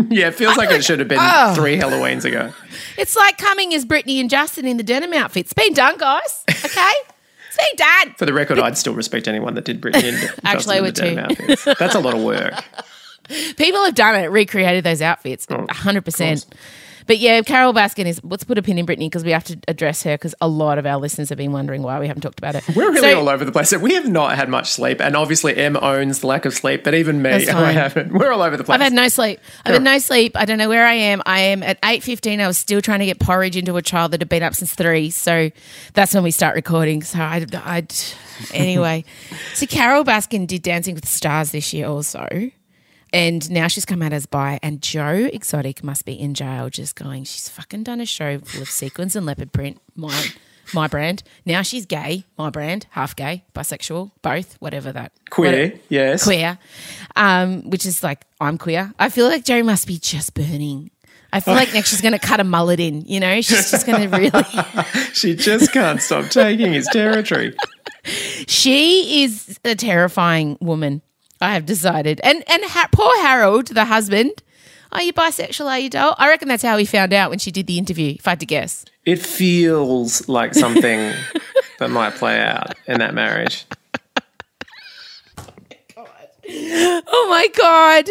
Yeah, 0.08 0.28
it 0.28 0.36
feels 0.36 0.56
like 0.56 0.70
it 0.70 0.82
should 0.84 1.00
have 1.00 1.08
been 1.08 1.18
Oh. 1.20 1.52
three 1.54 1.76
Halloweens 1.76 2.24
ago. 2.24 2.52
it's 2.96 3.14
like 3.16 3.36
coming 3.36 3.74
as 3.74 3.84
Britney 3.84 4.20
and 4.20 4.30
Justin 4.30 4.64
in 4.64 4.78
the 4.78 4.84
denim 4.84 5.12
outfits. 5.12 5.50
It's 5.50 5.52
been 5.52 5.74
done, 5.74 5.98
guys. 5.98 6.44
Okay, 6.64 6.92
it's 7.52 7.56
been 7.56 7.86
done. 8.06 8.14
For 8.16 8.26
the 8.26 8.32
record, 8.32 8.58
I'd 8.58 8.78
still 8.78 8.94
respect 8.94 9.28
anyone 9.28 9.54
that 9.54 9.64
did 9.64 9.80
Britney 9.80 10.04
and 10.12 10.40
Actually, 10.44 10.78
I 10.78 10.80
would 10.80 10.96
too. 10.96 11.18
outfits. 11.18 11.64
That's 11.64 11.94
a 11.94 12.00
lot 12.00 12.14
of 12.14 12.22
work. 12.22 12.54
People 13.56 13.84
have 13.84 13.94
done 13.94 14.16
it, 14.16 14.26
recreated 14.26 14.82
those 14.84 15.00
outfits, 15.02 15.46
Oh, 15.50 15.66
hundred 15.70 16.04
percent. 16.04 16.46
But 17.11 17.18
yeah, 17.18 17.42
Carole 17.42 17.75
Baskin 17.75 18.07
is. 18.07 18.20
Let's 18.23 18.44
put 18.44 18.57
a 18.57 18.62
pin 18.62 18.79
in 18.79 18.87
Britney 18.87 19.07
because 19.07 19.25
we 19.25 19.33
have 19.33 19.42
to 19.42 19.59
address 19.66 20.05
her 20.05 20.14
because 20.14 20.33
a 20.40 20.46
lot 20.46 20.79
of 20.79 20.87
our 20.87 20.96
listeners 20.96 21.29
have 21.31 21.38
been 21.38 21.51
wondering 21.51 21.83
why 21.83 21.99
we 21.99 22.07
haven't 22.07 22.20
talked 22.20 22.38
about 22.38 22.55
it. 22.55 22.62
We're 22.77 22.92
really 22.92 23.01
So- 23.11 23.18
all 23.18 23.29
over 23.29 23.44
the 23.44 23.51
place. 23.51 23.77
We 23.77 23.94
have 23.94 24.09
not 24.09 24.37
had 24.37 24.49
much 24.49 24.70
sleep, 24.70 25.01
and 25.01 25.16
obviously 25.16 25.57
Em 25.57 25.77
owns 25.77 26.20
the 26.20 26.29
lack 26.29 26.44
of 26.44 26.55
sleep. 26.55 26.85
But 26.85 26.94
even 26.94 27.20
me, 27.20 27.49
I 27.49 27.73
haven't. 27.73 28.12
We're 28.16 28.31
all 28.31 28.42
over 28.42 28.57
the 28.57 28.62
place. 28.62 28.77
I've 28.77 28.81
had 28.81 28.92
no 28.92 29.09
sleep. 29.09 29.40
I've 29.66 29.73
had 29.73 29.83
no 29.83 29.99
sleep. 29.99 30.37
I 30.37 30.44
don't 30.44 30.59
know 30.59 30.68
where 30.68 30.87
I 30.87 30.92
am. 30.92 31.20
I 31.27 31.40
am 31.40 31.64
at 31.64 31.81
eight 31.85 32.05
fifteen. 32.05 32.40
I 32.40 32.46
was 32.46 32.57
still 32.59 32.81
trying 32.81 33.01
to 33.01 33.07
get 33.07 33.18
porridge 33.18 33.57
into 33.57 33.77
a 33.77 33.83
child 33.83 34.12
that 34.12 34.20
had 34.20 34.29
been 34.29 34.44
up 34.44 34.55
since 34.55 34.73
three. 34.73 35.11
So 35.11 35.51
that's 35.94 36.14
when 36.14 36.23
we 36.23 36.31
start 36.31 36.55
recording. 36.55 37.03
So 37.03 37.18
I, 37.18 37.44
I'd 37.64 37.92
anyway. 38.55 39.05
so 39.55 39.66
Carole 39.66 40.05
Baskin 40.05 40.46
did 40.46 40.62
Dancing 40.62 40.94
with 40.94 41.03
the 41.03 41.11
Stars 41.11 41.51
this 41.51 41.73
year 41.73 41.88
also. 41.88 42.29
And 43.12 43.51
now 43.51 43.66
she's 43.66 43.85
come 43.85 44.03
out 44.03 44.12
as 44.12 44.27
bi, 44.27 44.59
and 44.62 44.81
Joe 44.81 45.29
Exotic 45.33 45.83
must 45.83 46.05
be 46.05 46.12
in 46.12 46.35
jail, 46.35 46.68
just 46.70 46.94
going. 46.94 47.25
She's 47.25 47.49
fucking 47.49 47.83
done 47.83 48.01
a 48.01 48.07
show 48.07 48.38
full 48.40 48.62
of 48.62 48.70
sequins 48.70 49.16
and 49.16 49.27
leopard 49.27 49.53
print. 49.53 49.81
My, 49.96 50.27
my 50.73 50.87
brand. 50.87 51.23
Now 51.44 51.62
she's 51.62 51.87
gay. 51.87 52.25
My 52.38 52.51
brand. 52.51 52.87
Half 52.90 53.16
gay, 53.16 53.44
bisexual, 53.55 54.12
both, 54.23 54.57
whatever 54.61 54.92
that. 54.92 55.12
queer. 55.31 55.75
yes, 55.88 56.25
queer, 56.25 56.59
um, 57.16 57.68
which 57.70 57.85
is 57.85 58.03
like 58.03 58.25
I'm 58.40 58.59
queer. 58.59 58.92
I 58.99 59.09
feel 59.09 59.27
like 59.27 59.44
Joe 59.44 59.62
must 59.62 59.87
be 59.87 59.99
just 59.99 60.35
burning. 60.35 60.90
I 61.33 61.40
feel 61.40 61.55
like 61.55 61.73
next 61.73 61.90
she's 61.90 62.01
going 62.01 62.12
to 62.12 62.18
cut 62.18 62.40
a 62.40 62.44
mullet 62.44 62.81
in. 62.81 63.03
You 63.03 63.20
know, 63.20 63.40
she's 63.40 63.70
just 63.70 63.87
going 63.87 64.01
to 64.11 64.16
really. 64.16 64.44
She 65.12 65.35
just 65.35 65.73
can't 65.73 66.03
stop 66.03 66.29
taking 66.31 66.73
his 66.73 66.88
territory. 66.88 67.57
she 68.46 69.23
is 69.25 69.59
a 69.64 69.75
terrifying 69.75 70.59
woman. 70.61 71.03
I 71.40 71.55
have 71.55 71.66
decided, 71.66 72.20
and 72.22 72.44
and 72.48 72.62
ha- 72.64 72.88
poor 72.92 73.16
Harold, 73.22 73.68
the 73.68 73.87
husband. 73.87 74.42
Are 74.92 75.03
you 75.03 75.12
bisexual? 75.12 75.66
Are 75.66 75.79
you 75.79 75.88
doll? 75.88 76.16
I 76.18 76.29
reckon 76.29 76.48
that's 76.48 76.64
how 76.64 76.76
he 76.76 76.85
found 76.85 77.12
out 77.12 77.31
when 77.31 77.38
she 77.38 77.50
did 77.53 77.66
the 77.68 77.79
interview. 77.79 78.14
If 78.18 78.26
I 78.26 78.33
had 78.33 78.40
to 78.40 78.46
guess. 78.46 78.85
It 79.07 79.20
feels 79.20 80.29
like 80.29 80.53
something 80.55 81.12
that 81.79 81.90
might 81.90 82.14
play 82.14 82.40
out 82.40 82.74
in 82.87 82.98
that 82.98 83.14
marriage. 83.14 83.64
Oh 87.12 87.26
my 87.28 87.48
god. 87.48 88.08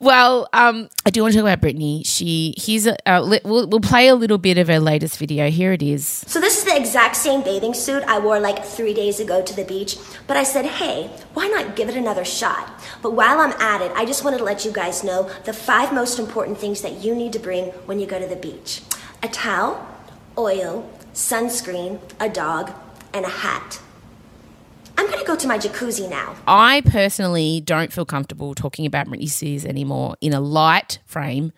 Well, 0.00 0.48
um, 0.52 0.88
I 1.04 1.10
do 1.10 1.22
want 1.22 1.32
to 1.32 1.40
talk 1.40 1.44
about 1.44 1.60
Britney. 1.60 2.06
She, 2.06 2.54
here's 2.56 2.86
a, 2.86 2.96
uh, 3.08 3.38
we'll, 3.44 3.66
we'll 3.66 3.80
play 3.80 4.06
a 4.08 4.14
little 4.14 4.38
bit 4.38 4.58
of 4.58 4.68
her 4.68 4.78
latest 4.78 5.18
video. 5.18 5.50
Here 5.50 5.72
it 5.72 5.82
is. 5.82 6.06
So 6.06 6.40
this 6.40 6.58
is 6.58 6.64
the 6.64 6.76
exact 6.76 7.16
same 7.16 7.42
bathing 7.42 7.74
suit 7.74 8.04
I 8.04 8.20
wore 8.20 8.38
like 8.38 8.64
three 8.64 8.94
days 8.94 9.18
ago 9.18 9.42
to 9.42 9.56
the 9.56 9.64
beach. 9.64 9.96
But 10.28 10.36
I 10.36 10.44
said, 10.44 10.66
hey, 10.66 11.10
why 11.34 11.48
not 11.48 11.74
give 11.74 11.88
it 11.88 11.96
another 11.96 12.24
shot? 12.24 12.70
But 13.02 13.12
while 13.12 13.40
I'm 13.40 13.52
at 13.60 13.82
it, 13.82 13.90
I 13.96 14.04
just 14.04 14.22
wanted 14.22 14.38
to 14.38 14.44
let 14.44 14.64
you 14.64 14.70
guys 14.70 15.02
know 15.02 15.28
the 15.44 15.52
five 15.52 15.92
most 15.92 16.18
important 16.20 16.58
things 16.58 16.80
that 16.82 17.04
you 17.04 17.14
need 17.14 17.32
to 17.32 17.40
bring 17.40 17.66
when 17.86 17.98
you 17.98 18.06
go 18.06 18.20
to 18.20 18.26
the 18.26 18.36
beach. 18.36 18.82
A 19.22 19.28
towel, 19.28 19.84
oil, 20.36 20.88
sunscreen, 21.12 21.98
a 22.20 22.28
dog, 22.28 22.72
and 23.12 23.24
a 23.24 23.30
hat. 23.30 23.80
I'm 24.98 25.08
gonna 25.08 25.24
go 25.24 25.36
to 25.36 25.46
my 25.46 25.58
jacuzzi 25.58 26.10
now. 26.10 26.34
I 26.48 26.82
personally 26.84 27.60
don't 27.60 27.92
feel 27.92 28.04
comfortable 28.04 28.54
talking 28.56 28.84
about 28.84 29.06
Britney 29.06 29.28
Spears 29.28 29.64
anymore 29.64 30.16
in 30.20 30.32
a 30.32 30.40
light 30.40 30.98
frame 31.06 31.52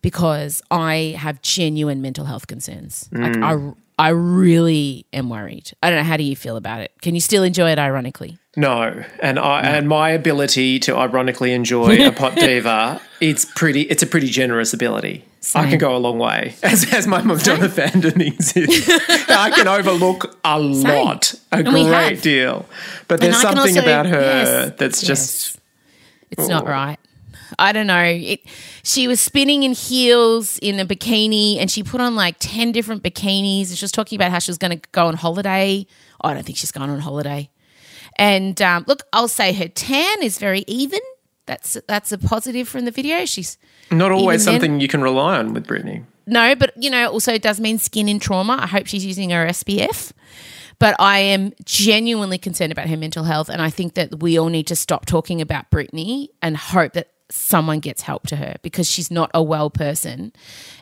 because 0.00 0.62
I 0.70 1.14
have 1.18 1.42
genuine 1.42 2.00
mental 2.00 2.24
health 2.24 2.46
concerns. 2.46 3.06
Like 3.12 3.32
mm. 3.32 3.76
I, 3.98 4.06
I 4.06 4.08
really 4.08 5.04
am 5.12 5.28
worried. 5.28 5.72
I 5.82 5.90
don't 5.90 5.98
know. 5.98 6.04
How 6.04 6.16
do 6.16 6.22
you 6.22 6.34
feel 6.34 6.56
about 6.56 6.80
it? 6.80 6.92
Can 7.02 7.14
you 7.14 7.20
still 7.20 7.42
enjoy 7.42 7.70
it? 7.70 7.78
Ironically, 7.78 8.38
No, 8.56 9.04
and 9.22 9.38
I 9.38 9.60
and 9.60 9.86
my 9.86 10.08
ability 10.10 10.78
to 10.80 10.96
ironically 10.96 11.52
enjoy 11.52 12.06
a 12.06 12.12
pot 12.12 12.34
diva, 12.36 12.98
it's 13.20 13.44
pretty. 13.44 13.82
It's 13.82 14.02
a 14.02 14.06
pretty 14.06 14.28
generous 14.28 14.72
ability. 14.72 15.26
I 15.54 15.68
can 15.70 15.78
go 15.78 15.96
a 15.96 15.98
long 15.98 16.18
way, 16.18 16.54
as 16.62 16.92
as 16.92 17.06
my 17.06 17.22
Madonna 17.22 17.68
fandom 17.68 18.20
exists. 18.26 18.88
I 19.30 19.50
can 19.50 19.68
overlook 19.68 20.36
a 20.44 20.58
lot, 20.58 21.34
a 21.50 21.62
we 21.62 21.84
great 21.84 22.20
deal. 22.22 22.66
But 23.08 23.22
And 23.22 23.32
there's 23.32 23.40
something 23.42 23.76
also- 23.76 23.80
about 23.82 24.06
her 24.06 24.20
yes, 24.20 24.72
that's 24.78 25.02
yes. 25.02 25.06
just 25.08 25.60
it's 26.30 26.48
not 26.48 26.66
right. 26.66 26.98
I 27.58 27.72
don't 27.72 27.88
know. 27.88 28.02
It. 28.04 28.40
She 28.84 29.08
was 29.08 29.20
spinning 29.20 29.64
in 29.64 29.72
heels 29.72 30.58
in 30.58 30.78
a 30.78 30.86
bikini, 30.86 31.56
and 31.58 31.70
she 31.70 31.82
put 31.82 32.00
on 32.00 32.14
like 32.14 32.36
ten 32.38 32.70
different 32.70 33.02
bikinis. 33.02 33.70
And 33.70 33.78
she 33.78 33.84
was 33.84 33.92
talking 33.92 34.16
about 34.16 34.30
how 34.30 34.38
she 34.38 34.50
was 34.50 34.58
going 34.58 34.78
to 34.78 34.88
go 34.92 35.06
on 35.06 35.14
holiday. 35.14 35.84
I 36.20 36.34
don't 36.34 36.44
think 36.46 36.58
she's 36.58 36.70
going 36.70 36.90
on 36.90 37.00
holiday. 37.00 37.50
And 38.16 38.60
um, 38.62 38.84
look, 38.86 39.02
I'll 39.12 39.26
say 39.28 39.52
her 39.54 39.68
tan 39.68 40.22
is 40.22 40.38
very 40.38 40.64
even. 40.68 41.00
That's 41.50 41.76
that's 41.88 42.12
a 42.12 42.18
positive 42.18 42.68
from 42.68 42.84
the 42.84 42.92
video. 42.92 43.24
She's 43.24 43.58
not 43.90 44.12
always 44.12 44.42
Even 44.46 44.52
then- 44.54 44.60
something 44.60 44.80
you 44.80 44.86
can 44.86 45.02
rely 45.02 45.36
on 45.38 45.52
with 45.52 45.66
Britney. 45.66 46.04
no, 46.28 46.54
but 46.54 46.72
you 46.76 46.90
know, 46.90 47.10
also 47.10 47.32
it 47.34 47.42
does 47.42 47.58
mean 47.58 47.76
skin 47.78 48.08
in 48.08 48.20
trauma. 48.20 48.56
I 48.60 48.68
hope 48.68 48.86
she's 48.86 49.04
using 49.04 49.30
her 49.30 49.46
SPF. 49.48 50.12
But 50.78 50.94
I 51.00 51.18
am 51.18 51.52
genuinely 51.64 52.38
concerned 52.38 52.70
about 52.72 52.88
her 52.88 52.96
mental 52.96 53.24
health, 53.24 53.48
and 53.50 53.60
I 53.60 53.68
think 53.68 53.94
that 53.94 54.20
we 54.20 54.38
all 54.38 54.48
need 54.48 54.68
to 54.68 54.76
stop 54.76 55.06
talking 55.06 55.40
about 55.40 55.70
Britney 55.72 56.28
and 56.40 56.56
hope 56.56 56.92
that 56.92 57.08
someone 57.32 57.80
gets 57.80 58.02
help 58.02 58.26
to 58.28 58.36
her 58.36 58.54
because 58.62 58.88
she's 58.90 59.10
not 59.10 59.30
a 59.34 59.42
well 59.42 59.70
person. 59.70 60.32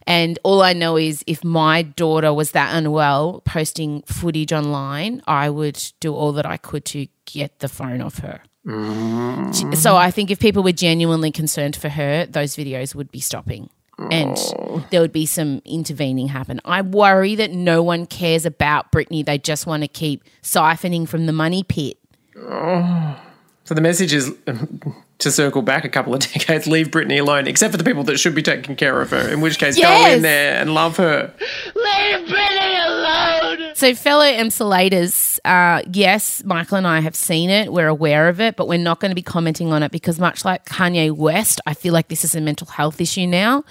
And 0.06 0.38
all 0.44 0.60
I 0.62 0.74
know 0.74 0.98
is 0.98 1.24
if 1.26 1.42
my 1.44 1.80
daughter 1.82 2.32
was 2.34 2.50
that 2.52 2.74
unwell, 2.76 3.40
posting 3.46 4.02
footage 4.02 4.52
online, 4.52 5.22
I 5.26 5.48
would 5.48 5.82
do 5.98 6.14
all 6.14 6.32
that 6.32 6.44
I 6.46 6.58
could 6.58 6.84
to 6.86 7.06
get 7.24 7.58
the 7.60 7.68
phone 7.68 8.00
off 8.02 8.18
her. 8.18 8.42
Mm. 8.68 9.76
So 9.76 9.96
I 9.96 10.10
think 10.10 10.30
if 10.30 10.38
people 10.38 10.62
were 10.62 10.72
genuinely 10.72 11.30
concerned 11.30 11.74
for 11.74 11.88
her, 11.88 12.26
those 12.26 12.54
videos 12.54 12.94
would 12.94 13.10
be 13.10 13.20
stopping. 13.20 13.70
And 14.10 14.36
oh. 14.38 14.86
there 14.90 15.00
would 15.00 15.12
be 15.12 15.26
some 15.26 15.60
intervening 15.64 16.28
happen. 16.28 16.60
I 16.64 16.82
worry 16.82 17.34
that 17.34 17.50
no 17.50 17.82
one 17.82 18.06
cares 18.06 18.46
about 18.46 18.92
Britney. 18.92 19.24
They 19.24 19.38
just 19.38 19.66
want 19.66 19.82
to 19.82 19.88
keep 19.88 20.22
siphoning 20.42 21.08
from 21.08 21.26
the 21.26 21.32
money 21.32 21.64
pit. 21.64 21.98
Oh. 22.36 23.20
So 23.64 23.74
the 23.74 23.80
message 23.80 24.14
is 24.14 24.32
to 25.18 25.32
circle 25.32 25.62
back 25.62 25.84
a 25.84 25.88
couple 25.88 26.14
of 26.14 26.20
decades, 26.32 26.66
leave 26.66 26.88
Britney 26.88 27.20
alone, 27.20 27.46
except 27.46 27.72
for 27.72 27.78
the 27.78 27.84
people 27.84 28.04
that 28.04 28.18
should 28.18 28.34
be 28.34 28.42
taking 28.42 28.76
care 28.76 29.00
of 29.00 29.10
her. 29.10 29.28
In 29.28 29.40
which 29.40 29.58
case, 29.58 29.78
go 29.78 30.06
in 30.06 30.22
there 30.22 30.60
and 30.60 30.74
love 30.74 30.96
her. 30.96 31.32
Leave 31.74 32.28
Britney 32.28 32.86
alone! 32.86 33.74
So, 33.74 33.94
fellow 33.94 34.24
Emsolators, 34.24 35.38
uh, 35.44 35.82
yes, 35.92 36.42
Michael 36.44 36.78
and 36.78 36.86
I 36.86 37.00
have 37.00 37.16
seen 37.16 37.50
it. 37.50 37.72
We're 37.72 37.88
aware 37.88 38.28
of 38.28 38.40
it, 38.40 38.56
but 38.56 38.68
we're 38.68 38.78
not 38.78 39.00
going 39.00 39.10
to 39.10 39.16
be 39.16 39.22
commenting 39.22 39.72
on 39.72 39.82
it 39.82 39.92
because, 39.92 40.18
much 40.18 40.44
like 40.44 40.64
Kanye 40.66 41.12
West, 41.12 41.60
I 41.66 41.74
feel 41.74 41.92
like 41.92 42.08
this 42.08 42.24
is 42.24 42.34
a 42.34 42.40
mental 42.40 42.66
health 42.66 43.00
issue 43.00 43.26
now. 43.26 43.64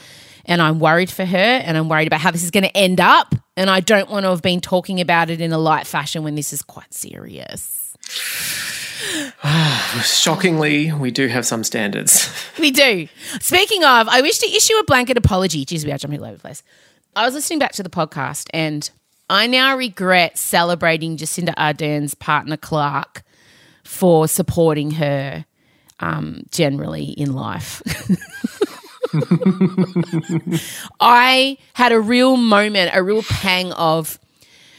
And 0.46 0.62
I'm 0.62 0.80
worried 0.80 1.12
for 1.12 1.26
her 1.26 1.38
and 1.38 1.78
I'm 1.78 1.90
worried 1.90 2.08
about 2.08 2.22
how 2.22 2.32
this 2.32 2.42
is 2.42 2.52
going 2.52 2.64
to 2.64 2.78
end 2.78 3.02
up. 3.02 3.36
And 3.58 3.70
I 3.70 3.82
don't 3.82 4.10
want 4.10 4.24
to 4.24 4.30
have 4.30 4.42
been 4.42 4.62
talking 4.62 5.02
about 5.02 5.30
it 5.30 5.42
in 5.42 5.52
a 5.52 5.58
light 5.58 5.86
fashion 5.86 6.24
when 6.24 6.36
this 6.36 6.54
is 6.54 6.62
quite 6.62 6.94
serious. 6.94 7.98
Shockingly, 10.04 10.92
we 10.94 11.12
do 11.12 11.28
have 11.28 11.46
some 11.46 11.64
standards. 11.64 12.30
We 12.60 12.72
do. 12.72 13.08
Speaking 13.40 13.84
of, 13.84 14.08
I 14.08 14.22
wish 14.22 14.40
to 14.40 14.48
issue 14.48 14.74
a 14.78 14.84
blanket 14.84 15.16
apology. 15.16 15.64
Jeez, 15.64 15.86
we 15.86 15.92
are 15.92 15.98
jumping 16.00 16.20
all 16.20 16.26
over 16.26 16.38
the 16.38 16.42
place. 16.42 16.64
I 17.16 17.24
was 17.24 17.36
listening 17.36 17.60
back 17.60 17.74
to 17.74 17.84
the 17.84 17.90
podcast 17.90 18.48
and 18.52 18.90
I 19.30 19.46
now 19.46 19.76
regret 19.78 20.40
celebrating 20.40 21.18
Jacinda 21.18 21.54
Ardern's 21.56 22.16
partner 22.16 22.58
Clarke 22.58 23.22
for 23.84 24.28
supporting 24.28 24.92
her. 24.92 25.46
um, 26.00 26.44
generally 26.52 27.06
in 27.06 27.34
life. 27.34 27.82
I 31.00 31.58
had 31.74 31.92
a 31.92 32.00
real 32.00 32.38
moment, 32.38 32.92
a 32.94 33.02
real 33.04 33.24
pang 33.24 33.72
of 33.74 34.20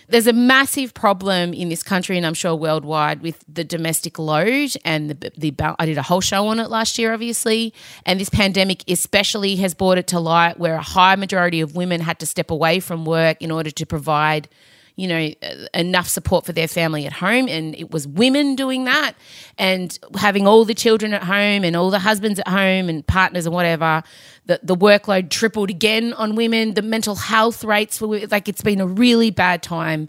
there's 0.09 0.27
a 0.27 0.33
massive 0.33 0.95
problem 0.95 1.53
in 1.53 1.69
this 1.69 1.83
country 1.83 2.17
and 2.17 2.27
I'm 2.27 2.35
sure 2.35 2.55
worldwide 2.55 3.21
with 3.21 3.45
the 3.49 3.65
domestic 3.65 4.19
load 4.19 4.75
and 4.85 5.11
the, 5.11 5.33
the 5.37 5.75
I 5.79 5.87
did 5.87 5.99
a 5.99 6.03
whole 6.03 6.21
show 6.21 6.47
on 6.49 6.59
it 6.61 6.71
last 6.71 6.99
year 6.99 7.13
obviously 7.13 7.75
and 8.07 8.19
this 8.19 8.31
pandemic 8.31 8.85
especially 8.89 9.57
has 9.57 9.75
brought 9.75 9.99
it 9.99 10.07
to 10.09 10.21
light 10.21 10.59
where 10.59 10.75
a 10.75 10.83
high 10.83 11.17
majority 11.17 11.61
of 11.61 11.77
women 11.77 12.01
had 12.01 12.19
to 12.21 12.27
step 12.27 12.51
away 12.51 12.81
from 12.81 13.05
work 13.05 13.43
in 13.43 13.51
order 13.51 13.71
to 13.71 13.87
provide 13.87 14.49
you 14.99 15.07
know, 15.07 15.31
uh, 15.45 15.67
enough 15.75 16.09
support 16.09 16.45
for 16.45 16.53
their 16.53 16.67
family 16.67 17.07
at 17.07 17.13
home. 17.13 17.47
And 17.49 17.77
it 17.77 17.93
was 17.93 18.09
women 18.09 18.57
doing 18.57 18.85
that 18.87 19.13
and 19.57 19.97
having 20.17 20.49
all 20.49 20.65
the 20.65 20.75
children 20.75 21.15
at 21.15 21.23
home 21.23 21.63
and 21.63 21.77
all 21.77 21.91
the 21.91 22.01
husbands 22.01 22.41
at 22.41 22.49
home 22.49 22.89
and 22.89 23.07
partners 23.07 23.47
and 23.47 23.55
whatever. 23.55 24.03
The, 24.49 24.59
the 24.63 24.75
workload 24.75 25.29
tripled 25.29 25.69
again 25.71 26.15
on 26.15 26.35
women. 26.35 26.75
The 26.75 26.83
mental 26.83 27.15
health 27.15 27.63
rates 27.63 28.01
were 28.01 28.27
like 28.31 28.49
it's 28.49 28.63
been 28.63 28.81
a 28.81 28.87
really 28.87 29.31
bad 29.31 29.63
time 29.63 30.09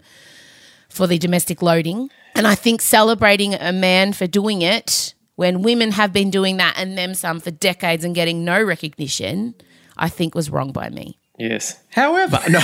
for 0.88 1.06
the 1.06 1.18
domestic 1.18 1.62
loading. 1.62 2.10
And 2.34 2.46
I 2.46 2.54
think 2.54 2.80
celebrating 2.80 3.54
a 3.54 3.72
man 3.72 4.14
for 4.14 4.26
doing 4.26 4.62
it 4.62 5.14
when 5.36 5.62
women 5.62 5.92
have 5.92 6.12
been 6.12 6.30
doing 6.30 6.56
that 6.56 6.74
and 6.78 6.96
them 6.96 7.14
some 7.14 7.38
for 7.38 7.50
decades 7.50 8.02
and 8.02 8.14
getting 8.14 8.44
no 8.44 8.62
recognition, 8.62 9.54
I 9.96 10.08
think 10.08 10.34
was 10.34 10.50
wrong 10.50 10.72
by 10.72 10.88
me. 10.88 11.19
Yes. 11.40 11.80
However, 11.88 12.38
no, 12.50 12.58
no, 12.58 12.62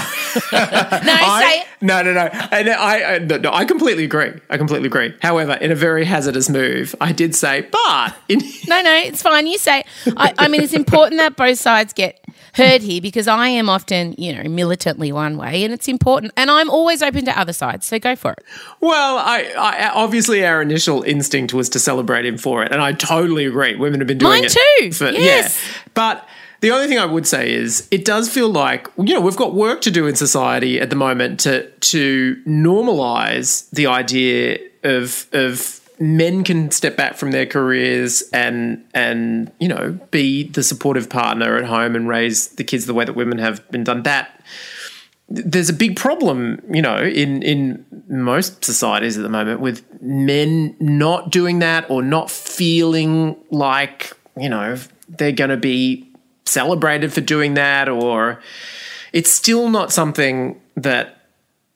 I, 0.53 1.41
say 1.43 1.61
it. 1.63 1.67
no, 1.81 2.03
no, 2.03 2.13
no. 2.13 2.27
And 2.53 2.69
I, 2.69 3.15
I, 3.15 3.19
no, 3.21 3.39
no, 3.39 3.51
I 3.51 3.65
completely 3.65 4.05
agree. 4.05 4.33
I 4.51 4.59
completely 4.59 4.87
agree. 4.87 5.15
However, 5.23 5.55
in 5.55 5.73
a 5.73 5.75
very 5.75 6.05
hazardous 6.05 6.51
move, 6.51 6.95
I 7.01 7.13
did 7.13 7.35
say, 7.35 7.63
but 7.63 8.15
in 8.29 8.39
no, 8.69 8.83
no, 8.83 8.95
it's 8.97 9.23
fine. 9.23 9.47
You 9.47 9.57
say. 9.57 9.83
I, 10.17 10.35
I 10.39 10.49
mean, 10.49 10.61
it's 10.61 10.75
important 10.75 11.19
that 11.21 11.37
both 11.37 11.59
sides 11.59 11.95
get 11.95 12.23
heard 12.53 12.83
here 12.83 13.01
because 13.01 13.27
I 13.27 13.49
am 13.49 13.71
often, 13.71 14.15
you 14.19 14.35
know, 14.35 14.49
militantly 14.49 15.11
one 15.11 15.39
way, 15.39 15.65
and 15.65 15.73
it's 15.73 15.89
important. 15.89 16.33
And 16.37 16.51
I'm 16.51 16.69
always 16.69 17.03
open 17.03 17.25
to 17.25 17.39
other 17.39 17.55
sides. 17.55 17.87
So 17.87 17.99
go 17.99 18.15
for 18.15 18.33
it. 18.33 18.45
Well, 18.81 19.17
I, 19.17 19.55
I 19.57 19.89
obviously 19.89 20.45
our 20.45 20.61
initial 20.61 21.03
instinct 21.03 21.55
was 21.55 21.71
to 21.71 21.79
celebrate 21.79 22.27
him 22.27 22.37
for 22.37 22.63
it, 22.63 22.73
and 22.73 22.83
I 22.83 22.93
totally 22.93 23.47
agree. 23.47 23.75
Women 23.75 24.01
have 24.01 24.07
been 24.07 24.19
doing 24.19 24.43
Mine 24.43 24.45
it 24.45 24.57
too. 24.81 24.93
For, 24.93 25.09
Yes. 25.11 25.59
Yeah, 25.59 25.83
but. 25.95 26.29
The 26.61 26.71
only 26.71 26.89
thing 26.89 26.99
I 26.99 27.05
would 27.05 27.27
say 27.27 27.53
is 27.53 27.87
it 27.91 28.05
does 28.05 28.33
feel 28.33 28.49
like 28.49 28.89
you 28.97 29.15
know 29.15 29.21
we've 29.21 29.37
got 29.37 29.55
work 29.55 29.81
to 29.83 29.91
do 29.91 30.07
in 30.07 30.17
society 30.17 30.81
at 30.81 30.91
the 30.91 30.97
moment 30.97 31.41
to 31.41 31.71
to 31.71 32.43
normalize 32.47 33.69
the 33.71 33.87
idea 33.87 34.59
of 34.83 35.27
of 35.33 35.81
men 35.99 36.45
can 36.45 36.71
step 36.71 36.97
back 36.97 37.17
from 37.17 37.31
their 37.31 37.47
careers 37.47 38.23
and 38.33 38.85
and 38.95 39.51
you 39.59 39.69
know 39.69 39.99
be 40.11 40.45
the 40.49 40.63
supportive 40.63 41.09
partner 41.09 41.57
at 41.57 41.65
home 41.65 41.97
and 41.97 42.09
raise 42.09 42.49
the 42.49 42.65
kids 42.65 42.87
the 42.87 42.95
way 42.95 43.05
that 43.05 43.15
women 43.15 43.39
have 43.39 43.69
been 43.71 43.85
done. 43.85 44.03
That 44.03 44.41
there's 45.29 45.69
a 45.69 45.75
big 45.75 45.97
problem, 45.97 46.63
you 46.71 46.83
know, 46.83 46.99
in 46.99 47.43
in 47.43 47.85
most 48.09 48.65
societies 48.65 49.17
at 49.17 49.23
the 49.23 49.29
moment 49.29 49.61
with 49.61 49.85
men 50.01 50.77
not 50.79 51.31
doing 51.31 51.59
that 51.61 51.91
or 51.91 52.03
not 52.03 52.31
feeling 52.31 53.37
like, 53.51 54.13
you 54.37 54.49
know, 54.49 54.77
they're 55.09 55.33
going 55.33 55.51
to 55.51 55.57
be 55.57 56.06
celebrated 56.47 57.13
for 57.13 57.21
doing 57.21 57.55
that 57.55 57.89
or 57.89 58.41
it's 59.13 59.31
still 59.31 59.69
not 59.69 59.93
something 59.93 60.61
that 60.77 61.17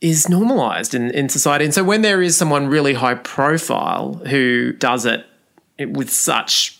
is 0.01 0.29
normalized 0.29 0.95
in, 0.95 1.11
in 1.11 1.29
society. 1.29 1.65
And 1.65 1.75
so 1.75 1.85
when 1.85 2.03
there 2.03 2.23
is 2.23 2.37
someone 2.37 2.69
really 2.69 2.95
high 2.95 3.15
profile 3.15 4.15
who 4.27 4.73
does 4.73 5.05
it 5.05 5.27
with 5.79 6.11
such, 6.11 6.79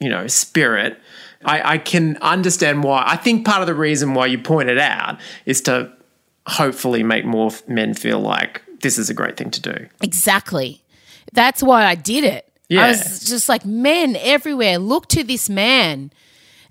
you 0.00 0.08
know, 0.08 0.26
spirit, 0.26 0.98
I, 1.44 1.74
I 1.74 1.78
can 1.78 2.16
understand 2.18 2.82
why. 2.82 3.04
I 3.06 3.16
think 3.16 3.44
part 3.44 3.60
of 3.60 3.66
the 3.66 3.74
reason 3.74 4.14
why 4.14 4.26
you 4.26 4.38
point 4.38 4.68
it 4.68 4.78
out 4.78 5.20
is 5.44 5.60
to 5.62 5.92
hopefully 6.46 7.02
make 7.02 7.24
more 7.24 7.50
men 7.68 7.94
feel 7.94 8.20
like 8.20 8.62
this 8.80 8.98
is 8.98 9.10
a 9.10 9.14
great 9.14 9.36
thing 9.36 9.50
to 9.50 9.60
do. 9.60 9.86
Exactly. 10.00 10.82
That's 11.32 11.62
why 11.62 11.84
I 11.84 11.94
did 11.94 12.24
it. 12.24 12.48
Yeah. 12.68 12.84
I 12.84 12.88
was 12.88 13.24
just 13.28 13.48
like, 13.48 13.64
men 13.64 14.16
everywhere, 14.16 14.78
look 14.78 15.08
to 15.08 15.22
this 15.22 15.48
man. 15.48 16.10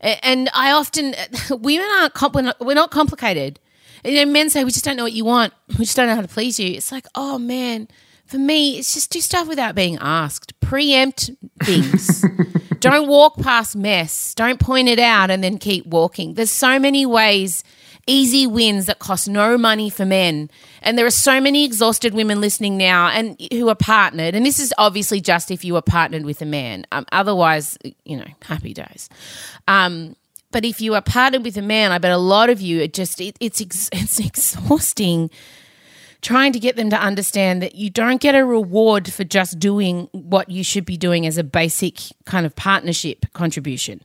And 0.02 0.50
I 0.54 0.72
often, 0.72 1.16
women 1.52 1.88
aren't, 2.00 2.14
compl- 2.14 2.34
we're 2.36 2.42
not- 2.42 2.60
we're 2.60 2.74
not 2.74 2.92
complicated. 2.92 3.60
You 4.04 4.26
know, 4.26 4.32
men 4.32 4.50
say, 4.50 4.64
we 4.64 4.72
just 4.72 4.84
don't 4.84 4.98
know 4.98 5.04
what 5.04 5.14
you 5.14 5.26
want. 5.26 5.54
We 5.78 5.86
just 5.86 5.96
don't 5.96 6.08
know 6.08 6.16
how 6.16 6.22
to 6.22 6.28
please 6.28 6.60
you. 6.60 6.72
It's 6.74 6.92
like, 6.92 7.06
oh 7.14 7.38
man, 7.38 7.88
for 8.26 8.38
me, 8.40 8.80
it's 8.80 8.94
just 8.96 9.12
do 9.12 9.22
stuff 9.22 9.48
without 9.48 9.76
being 9.76 9.98
asked. 10.02 10.60
Preempt 10.60 11.30
things. 11.64 12.26
don't 12.80 13.08
walk 13.08 13.38
past 13.38 13.76
mess. 13.76 14.34
Don't 14.34 14.60
point 14.60 14.88
it 14.88 14.98
out 14.98 15.30
and 15.30 15.44
then 15.44 15.60
keep 15.60 15.86
walking. 15.86 16.34
There's 16.34 16.50
so 16.50 16.80
many 16.80 17.06
ways, 17.06 17.64
easy 18.12 18.46
wins 18.46 18.86
that 18.88 19.00
cost 19.00 19.30
no 19.30 19.58
money 19.58 19.90
for 19.90 20.06
men. 20.06 20.50
And 20.82 20.98
there 20.98 21.06
are 21.06 21.10
so 21.12 21.40
many 21.40 21.64
exhausted 21.64 22.14
women 22.14 22.42
listening 22.42 22.78
now 22.78 23.08
and 23.08 23.40
who 23.52 23.70
are 23.70 23.76
partnered. 23.76 24.36
And 24.36 24.46
this 24.46 24.60
is 24.60 24.74
obviously 24.78 25.22
just 25.22 25.50
if 25.50 25.64
you 25.64 25.76
are 25.78 25.82
partnered 25.82 26.26
with 26.26 26.42
a 26.42 26.46
man. 26.46 26.86
Um, 26.92 27.06
otherwise, 27.12 27.78
you 28.04 28.18
know, 28.18 28.26
happy 28.44 28.74
days. 28.74 29.10
Um, 29.68 30.16
but 30.52 30.66
if 30.66 30.82
you 30.82 30.94
are 30.96 31.02
partnered 31.02 31.44
with 31.44 31.56
a 31.58 31.62
man, 31.62 31.92
I 31.92 31.98
bet 31.98 32.12
a 32.12 32.18
lot 32.18 32.50
of 32.50 32.60
you 32.60 32.84
are 32.84 32.88
just 32.88 33.22
it, 33.22 33.38
it's 33.40 33.62
ex- 33.62 33.90
it's 33.94 34.20
exhausting 34.20 35.30
trying 36.22 36.54
to 36.54 36.60
get 36.60 36.76
them 36.76 36.90
to 36.92 37.00
understand 37.00 37.64
that 37.64 37.74
you 37.74 37.90
don't 37.90 38.22
get 38.22 38.36
a 38.36 38.46
reward 38.46 39.12
for 39.12 39.24
just 39.24 39.58
doing 39.58 40.08
what 40.12 40.50
you 40.50 40.64
should 40.64 40.86
be 40.86 40.96
doing 40.96 41.26
as 41.26 41.38
a 41.38 41.44
basic 41.44 41.96
kind 42.26 42.46
of 42.46 42.56
partnership 42.56 43.26
contribution. 43.34 44.02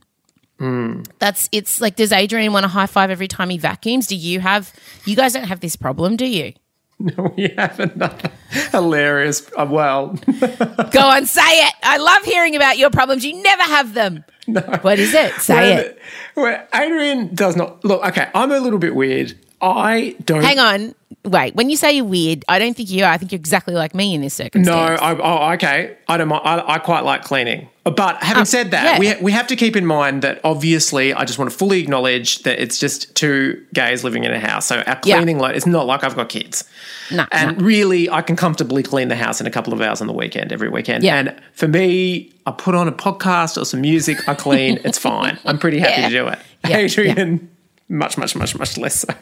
That's 1.19 1.49
it's 1.51 1.79
like 1.81 1.95
does 1.95 2.11
Adrian 2.11 2.51
want 2.53 2.65
a 2.65 2.69
high 2.69 2.87
five 2.87 3.09
every 3.11 3.27
time 3.27 3.49
he 3.49 3.57
vacuums? 3.57 4.07
Do 4.07 4.15
you 4.15 4.39
have 4.39 4.73
you 5.05 5.15
guys 5.15 5.33
don't 5.33 5.45
have 5.47 5.59
this 5.59 5.75
problem, 5.75 6.15
do 6.15 6.25
you? 6.25 6.53
No, 6.99 7.31
we 7.37 7.49
have 7.59 7.79
another 7.79 8.31
hilarious, 8.71 9.47
uh, 9.55 9.67
well, 9.69 10.07
Go 10.91 10.99
on, 11.01 11.27
say 11.27 11.43
it. 11.43 11.73
I 11.83 11.97
love 11.97 12.23
hearing 12.23 12.55
about 12.55 12.79
your 12.79 12.89
problems. 12.89 13.23
You 13.23 13.39
never 13.43 13.61
have 13.61 13.93
them. 13.93 14.23
No. 14.47 14.61
What 14.81 14.97
is 14.97 15.13
it? 15.13 15.31
Say 15.35 15.75
it. 15.75 15.99
Where 16.33 16.67
Adrian 16.73 17.35
does 17.35 17.55
not 17.55 17.85
look. 17.85 18.03
Okay, 18.03 18.27
I'm 18.33 18.51
a 18.51 18.59
little 18.59 18.79
bit 18.79 18.95
weird. 18.95 19.37
I 19.61 20.15
don't. 20.25 20.41
Hang 20.43 20.57
on. 20.57 20.95
Wait, 21.23 21.53
when 21.53 21.69
you 21.69 21.77
say 21.77 21.91
you're 21.93 22.03
weird, 22.05 22.43
I 22.47 22.57
don't 22.57 22.75
think 22.75 22.89
you 22.89 23.03
are. 23.03 23.11
I 23.11 23.17
think 23.17 23.31
you're 23.31 23.37
exactly 23.39 23.75
like 23.75 23.93
me 23.93 24.15
in 24.15 24.21
this 24.21 24.39
No, 24.39 24.45
circumstance. 24.45 24.99
I, 24.99 25.15
oh, 25.17 25.53
okay. 25.53 25.97
I 26.07 26.17
don't. 26.17 26.29
mind. 26.29 26.41
I, 26.45 26.63
I 26.75 26.79
quite 26.79 27.03
like 27.03 27.23
cleaning, 27.23 27.69
but 27.91 28.21
having 28.23 28.41
Oh, 28.41 28.45
said 28.45 28.71
that, 28.71 29.01
yeah. 29.01 29.17
we 29.17 29.23
we 29.23 29.31
have 29.31 29.47
to 29.47 29.55
keep 29.55 29.75
in 29.75 29.85
mind 29.85 30.21
that 30.21 30.39
obviously, 30.43 31.13
I 31.13 31.25
just 31.25 31.37
want 31.39 31.51
to 31.51 31.57
fully 31.57 31.79
acknowledge 31.79 32.43
that 32.43 32.59
it's 32.61 32.77
just 32.79 33.13
two 33.15 33.63
gays 33.73 34.03
living 34.03 34.23
in 34.23 34.33
a 34.33 34.39
house. 34.39 34.65
So 34.67 34.77
our 34.79 34.99
Yeah. 35.03 35.17
cleaning 35.17 35.39
load. 35.39 35.55
It's 35.55 35.65
not 35.65 35.85
like 35.85 36.03
I've 36.03 36.15
got 36.15 36.29
kids, 36.29 36.63
No, 37.11 37.25
and 37.31 37.57
no. 37.57 37.63
really, 37.63 38.09
I 38.09 38.21
can 38.21 38.35
comfortably 38.35 38.83
clean 38.83 39.07
the 39.07 39.15
house 39.15 39.39
in 39.41 39.47
a 39.47 39.51
couple 39.51 39.73
of 39.73 39.81
hours 39.81 40.01
on 40.01 40.07
the 40.07 40.13
weekend 40.13 40.51
every 40.51 40.69
weekend. 40.69 41.03
Yeah. 41.03 41.15
And 41.17 41.35
for 41.53 41.67
me, 41.67 42.31
I 42.45 42.51
put 42.51 42.75
on 42.75 42.87
a 42.87 42.91
podcast 42.91 43.61
or 43.61 43.65
some 43.65 43.81
music. 43.81 44.27
I 44.27 44.33
clean. 44.33 44.79
it's 44.85 44.97
fine. 44.97 45.37
I'm 45.45 45.57
pretty 45.59 45.79
happy 45.79 46.01
Yeah. 46.01 46.09
to 46.09 46.13
do 46.15 46.27
it. 46.27 46.39
Yeah, 46.67 46.77
Adrian, 46.77 47.49
much, 47.89 48.17
much, 48.17 48.35
much, 48.35 48.57
much 48.57 48.77
less 48.77 48.95
so. 49.01 49.13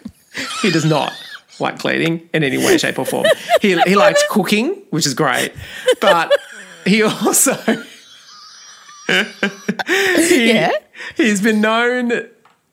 He 0.61 0.71
does 0.71 0.85
not 0.85 1.13
like 1.59 1.79
cleaning 1.79 2.27
in 2.33 2.43
any 2.43 2.57
way, 2.57 2.77
shape, 2.77 2.97
or 2.99 3.05
form. 3.05 3.25
He, 3.61 3.79
he 3.83 3.95
likes 4.05 4.23
cooking, 4.29 4.81
which 4.89 5.05
is 5.05 5.13
great, 5.13 5.51
but 6.01 6.31
he 6.85 7.01
also 7.03 7.55
he, 9.07 10.47
Yeah. 10.53 10.71
he's 11.15 11.41
been 11.41 11.61
known 11.61 12.29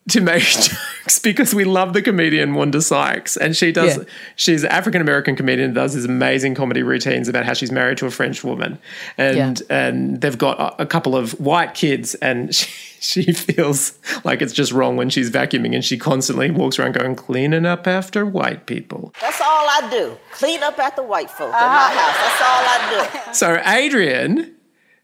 to 0.09 0.21
make 0.21 0.43
jokes 0.43 1.19
because 1.21 1.55
we 1.55 1.65
love 1.65 1.93
the 1.93 2.03
comedian 2.03 2.55
Wanda 2.55 2.83
Sykes, 2.83 3.37
and 3.37 3.57
she 3.57 3.71
does. 3.71 3.99
Yeah. 3.99 4.05
She's 4.35 4.65
an 4.65 4.71
African 4.71 5.01
American 5.01 5.37
comedian 5.37 5.73
does 5.75 5.95
these 5.95 6.05
amazing 6.05 6.55
comedy 6.55 6.83
routines 6.83 7.29
about 7.29 7.45
how 7.45 7.55
she's 7.55 7.71
married 7.71 7.99
to 7.99 8.07
a 8.07 8.11
French 8.11 8.43
woman, 8.43 8.79
and 9.17 9.61
Yeah. 9.61 9.89
and 9.89 10.21
they've 10.21 10.37
got 10.37 10.59
a, 10.59 10.83
a 10.83 10.87
couple 10.87 11.15
of 11.15 11.39
white 11.39 11.75
kids, 11.75 12.15
and 12.17 12.53
she, 12.55 12.69
she 13.01 13.33
feels 13.33 13.99
like 14.25 14.43
it's 14.43 14.53
just 14.53 14.73
wrong 14.73 14.97
when 14.97 15.09
she's 15.09 15.31
vacuuming, 15.31 15.75
and 15.75 15.85
she 15.85 15.97
constantly 15.97 16.51
walks 16.51 16.79
around 16.79 16.95
going 16.95 17.15
cleaning 17.15 17.65
up 17.67 17.87
after 17.87 18.27
white 18.27 18.67
people. 18.67 19.15
That's 19.21 19.41
all 19.41 19.47
I 19.69 19.89
do. 19.91 20.19
Clean 20.33 20.63
up 20.65 20.79
after 20.81 21.03
white 21.05 21.31
folk 21.31 21.47
in 21.47 21.53
my 21.53 21.59
uh-huh. 21.59 21.99
house. 21.99 22.17
That's 22.17 22.43
all 22.43 22.65
I 22.67 23.23
do. 23.27 23.35
So 23.35 23.63
Adrian, 23.71 24.57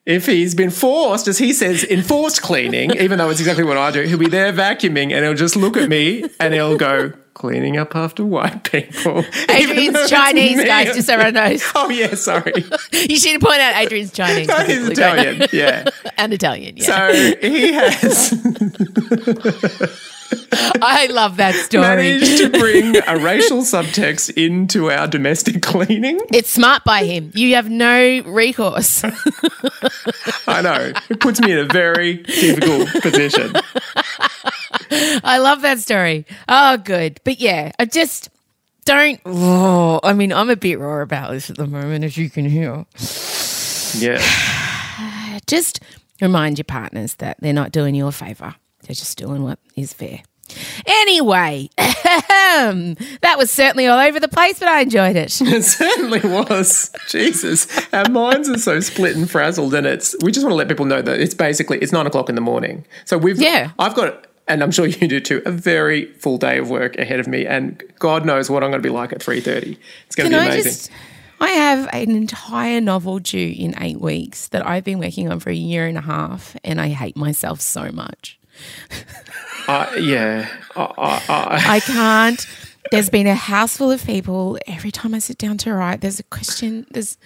if 0.09 0.25
he's 0.25 0.55
been 0.55 0.71
forced, 0.71 1.29
as 1.29 1.37
he 1.37 1.53
says, 1.53 1.85
enforced 1.85 2.41
cleaning, 2.41 2.93
even 2.93 3.19
though 3.19 3.29
it's 3.29 3.41
exactly 3.41 3.63
what 3.63 3.77
I 3.77 3.91
do, 3.91 4.01
he'll 4.05 4.17
be 4.17 4.27
there 4.27 4.51
vacuuming 4.55 5.13
and 5.13 5.23
he'll 5.23 5.35
just 5.35 5.55
look 5.55 5.77
at 5.77 5.91
me 5.91 6.25
and 6.41 6.55
he'll 6.55 6.79
go, 6.79 7.13
cleaning 7.35 7.77
up 7.77 7.95
after 7.95 8.25
white 8.25 8.65
people. 8.65 9.23
Adrian's 9.51 10.09
Chinese, 10.09 10.65
guys, 10.65 10.95
just 10.97 11.07
so 11.09 11.13
everyone 11.13 11.35
knows. 11.35 11.63
Oh, 11.75 11.91
yeah, 11.91 12.15
sorry. 12.15 12.65
You 12.93 13.17
should 13.19 13.39
point 13.43 13.61
out 13.61 13.77
Adrian's 13.77 14.11
Chinese. 14.13 14.51
for 14.51 14.65
He's 14.65 14.79
people 14.79 14.87
who 14.87 14.95
don't 14.95 15.17
know. 15.17 15.23
Italian, 15.23 15.49
yeah. 15.53 15.85
and 16.17 16.33
Italian, 16.33 16.77
yeah. 16.79 16.85
So 16.85 17.13
he 17.41 17.73
has. 17.75 18.31
I 20.81 21.09
love 21.11 21.37
that 21.37 21.55
story. 21.55 21.83
managed 21.83 22.39
to 22.39 22.51
bring 22.51 22.97
a 23.07 23.19
racial 23.19 23.63
subtext 23.63 24.31
into 24.37 24.91
our 24.91 25.07
domestic 25.07 25.63
cleaning. 25.63 26.21
It's 26.33 26.51
smart 26.51 26.85
by 26.85 27.05
him. 27.05 27.33
You 27.35 27.55
have 27.55 27.69
no 27.69 28.23
recourse. 28.27 29.05
I 30.47 30.63
know. 30.63 30.93
It 31.09 31.21
puts 31.21 31.41
me 31.41 31.53
in 31.53 31.59
a 31.59 31.65
very 31.67 32.19
difficult 32.19 33.03
position. 33.03 33.53
I 35.25 35.39
love 35.39 35.63
that 35.63 35.79
story. 35.79 36.27
Oh, 36.49 36.77
good. 36.77 37.21
But 37.25 37.41
yeah, 37.41 37.73
I 37.79 37.85
just 37.85 38.31
don't. 38.85 39.21
Oh, 39.25 40.01
I 40.03 40.13
mean, 40.13 40.33
I'm 40.33 40.51
a 40.51 40.57
bit 40.57 40.79
raw 40.79 41.01
about 41.03 41.33
this 41.33 41.51
at 41.51 41.57
the 41.57 41.67
moment, 41.67 42.05
as 42.05 42.17
you 42.17 42.31
can 42.31 42.47
hear. 42.47 42.87
Yeah. 43.99 44.23
Just 45.47 45.81
remind 46.21 46.59
your 46.59 46.65
partners 46.65 47.15
that 47.17 47.39
they're 47.41 47.53
not 47.53 47.73
doing 47.73 47.95
you 47.95 48.07
a 48.07 48.13
favour. 48.13 48.55
They're 48.89 48.95
just 48.95 49.17
doing 49.19 49.43
what 49.45 49.59
is 49.77 49.93
fair. 49.93 50.23
Anyway, 50.87 51.69
that 51.77 53.35
was 53.37 53.51
certainly 53.51 53.87
all 53.87 53.99
over 54.01 54.19
the 54.19 54.29
place, 54.29 54.59
but 54.59 54.67
I 54.69 54.81
enjoyed 54.81 55.15
it. 55.15 55.39
It 55.43 55.63
certainly 55.63 56.21
was. 56.21 56.91
Jesus. 57.09 57.67
Our 57.93 58.09
minds 58.09 58.49
are 58.49 58.57
so 58.59 58.81
split 58.81 59.15
and 59.15 59.31
frazzled 59.31 59.75
and 59.75 59.87
it's 59.87 60.17
we 60.23 60.33
just 60.33 60.45
want 60.45 60.53
to 60.53 60.57
let 60.57 60.69
people 60.69 60.87
know 60.87 61.03
that 61.03 61.21
it's 61.21 61.35
basically 61.35 61.79
it's 61.79 61.93
nine 61.93 62.07
o'clock 62.07 62.29
in 62.31 62.35
the 62.35 62.41
morning. 62.41 62.87
So 63.05 63.19
we've 63.19 63.39
Yeah. 63.41 63.73
I've 63.79 63.95
got 63.95 64.27
and 64.47 64.63
I'm 64.63 64.71
sure 64.71 64.87
you 64.87 65.07
do 65.07 65.21
too, 65.21 65.43
a 65.45 65.51
very 65.51 66.07
full 66.15 66.39
day 66.39 66.57
of 66.59 66.71
work 66.71 66.97
ahead 66.97 67.21
of 67.21 67.27
me 67.27 67.47
and 67.47 67.83
God 67.99 68.25
knows 68.25 68.49
what 68.49 68.65
I'm 68.65 68.71
gonna 68.71 68.83
be 68.83 68.89
like 68.89 69.13
at 69.13 69.23
three 69.23 69.41
thirty. 69.43 69.79
It's 70.07 70.17
gonna 70.17 70.31
Can 70.31 70.39
be 70.39 70.43
I 70.43 70.47
amazing. 70.55 70.73
just? 70.73 70.91
I 71.41 71.51
have 71.51 71.89
an 71.93 72.11
entire 72.17 72.81
novel 72.81 73.19
due 73.21 73.55
in 73.57 73.75
eight 73.81 74.01
weeks 74.01 74.49
that 74.49 74.67
I've 74.67 74.83
been 74.83 74.99
working 74.99 75.31
on 75.31 75.39
for 75.41 75.51
a 75.51 75.55
year 75.55 75.87
and 75.87 75.97
a 75.97 76.01
half, 76.01 76.57
and 76.65 76.81
I 76.81 76.89
hate 76.89 77.17
myself 77.17 77.61
so 77.61 77.93
much. 77.93 78.38
Uh, 79.69 79.87
yeah. 79.99 80.49
I, 80.77 80.83
I, 80.83 81.23
I, 81.29 81.75
I 81.77 81.81
can't. 81.81 82.47
There's 82.91 83.11
been 83.11 83.27
a 83.27 83.35
house 83.35 83.77
full 83.77 83.91
of 83.91 84.03
people. 84.03 84.59
Every 84.67 84.91
time 84.91 85.13
I 85.13 85.19
sit 85.19 85.37
down 85.37 85.59
to 85.59 85.75
write, 85.75 86.01
there's 86.01 86.19
a 86.19 86.23
question. 86.23 86.87
There's 86.91 87.19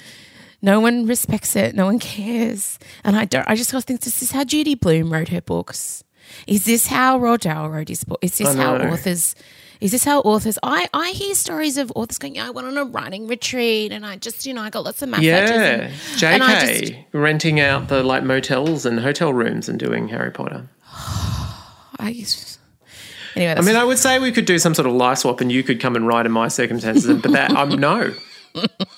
no 0.60 0.80
one 0.80 1.06
respects 1.06 1.54
it. 1.54 1.76
No 1.76 1.84
one 1.86 2.00
cares. 2.00 2.80
And 3.04 3.16
I 3.16 3.26
don't. 3.26 3.48
I 3.48 3.54
just 3.54 3.70
got 3.70 3.78
to 3.78 3.86
think: 3.86 4.00
This 4.00 4.22
is 4.22 4.32
how 4.32 4.42
Judy 4.42 4.74
Blume 4.74 5.12
wrote 5.12 5.28
her 5.28 5.40
books. 5.40 6.02
Is 6.46 6.64
this 6.64 6.88
how 6.88 7.18
Roald 7.18 7.40
Dahl 7.40 7.70
wrote 7.70 7.88
his 7.88 8.04
book? 8.04 8.18
Is 8.22 8.38
this 8.38 8.54
how 8.54 8.76
authors? 8.76 9.34
Is 9.80 9.90
this 9.90 10.04
how 10.04 10.20
authors? 10.20 10.58
I 10.62 10.88
I 10.94 11.10
hear 11.10 11.34
stories 11.34 11.76
of 11.76 11.92
authors 11.96 12.18
going, 12.18 12.36
"Yeah, 12.36 12.46
I 12.46 12.50
went 12.50 12.68
on 12.68 12.76
a 12.76 12.84
writing 12.84 13.26
retreat, 13.26 13.90
and 13.92 14.06
I 14.06 14.16
just, 14.16 14.46
you 14.46 14.54
know, 14.54 14.62
I 14.62 14.70
got 14.70 14.84
lots 14.84 15.02
of 15.02 15.08
massage." 15.08 15.24
yeah. 15.24 15.50
and, 15.50 15.82
and 15.82 15.94
JK 16.42 16.80
just, 16.80 16.94
renting 17.12 17.58
out 17.58 17.88
the 17.88 18.02
like 18.02 18.22
motels 18.22 18.86
and 18.86 19.00
hotel 19.00 19.32
rooms 19.32 19.68
and 19.68 19.78
doing 19.78 20.08
Harry 20.08 20.30
Potter. 20.30 20.68
I 22.02 22.26
anyway, 23.36 23.54
I 23.56 23.60
mean, 23.60 23.76
I 23.76 23.84
would 23.84 23.98
say 23.98 24.18
we 24.18 24.32
could 24.32 24.44
do 24.44 24.58
some 24.58 24.74
sort 24.74 24.86
of 24.86 24.92
life 24.94 25.18
swap, 25.18 25.40
and 25.40 25.50
you 25.52 25.62
could 25.62 25.80
come 25.80 25.96
and 25.96 26.06
write 26.06 26.26
in 26.26 26.32
my 26.32 26.48
circumstances. 26.48 27.20
But 27.20 27.32
that, 27.32 27.52
um, 27.52 27.70
no, 27.80 28.12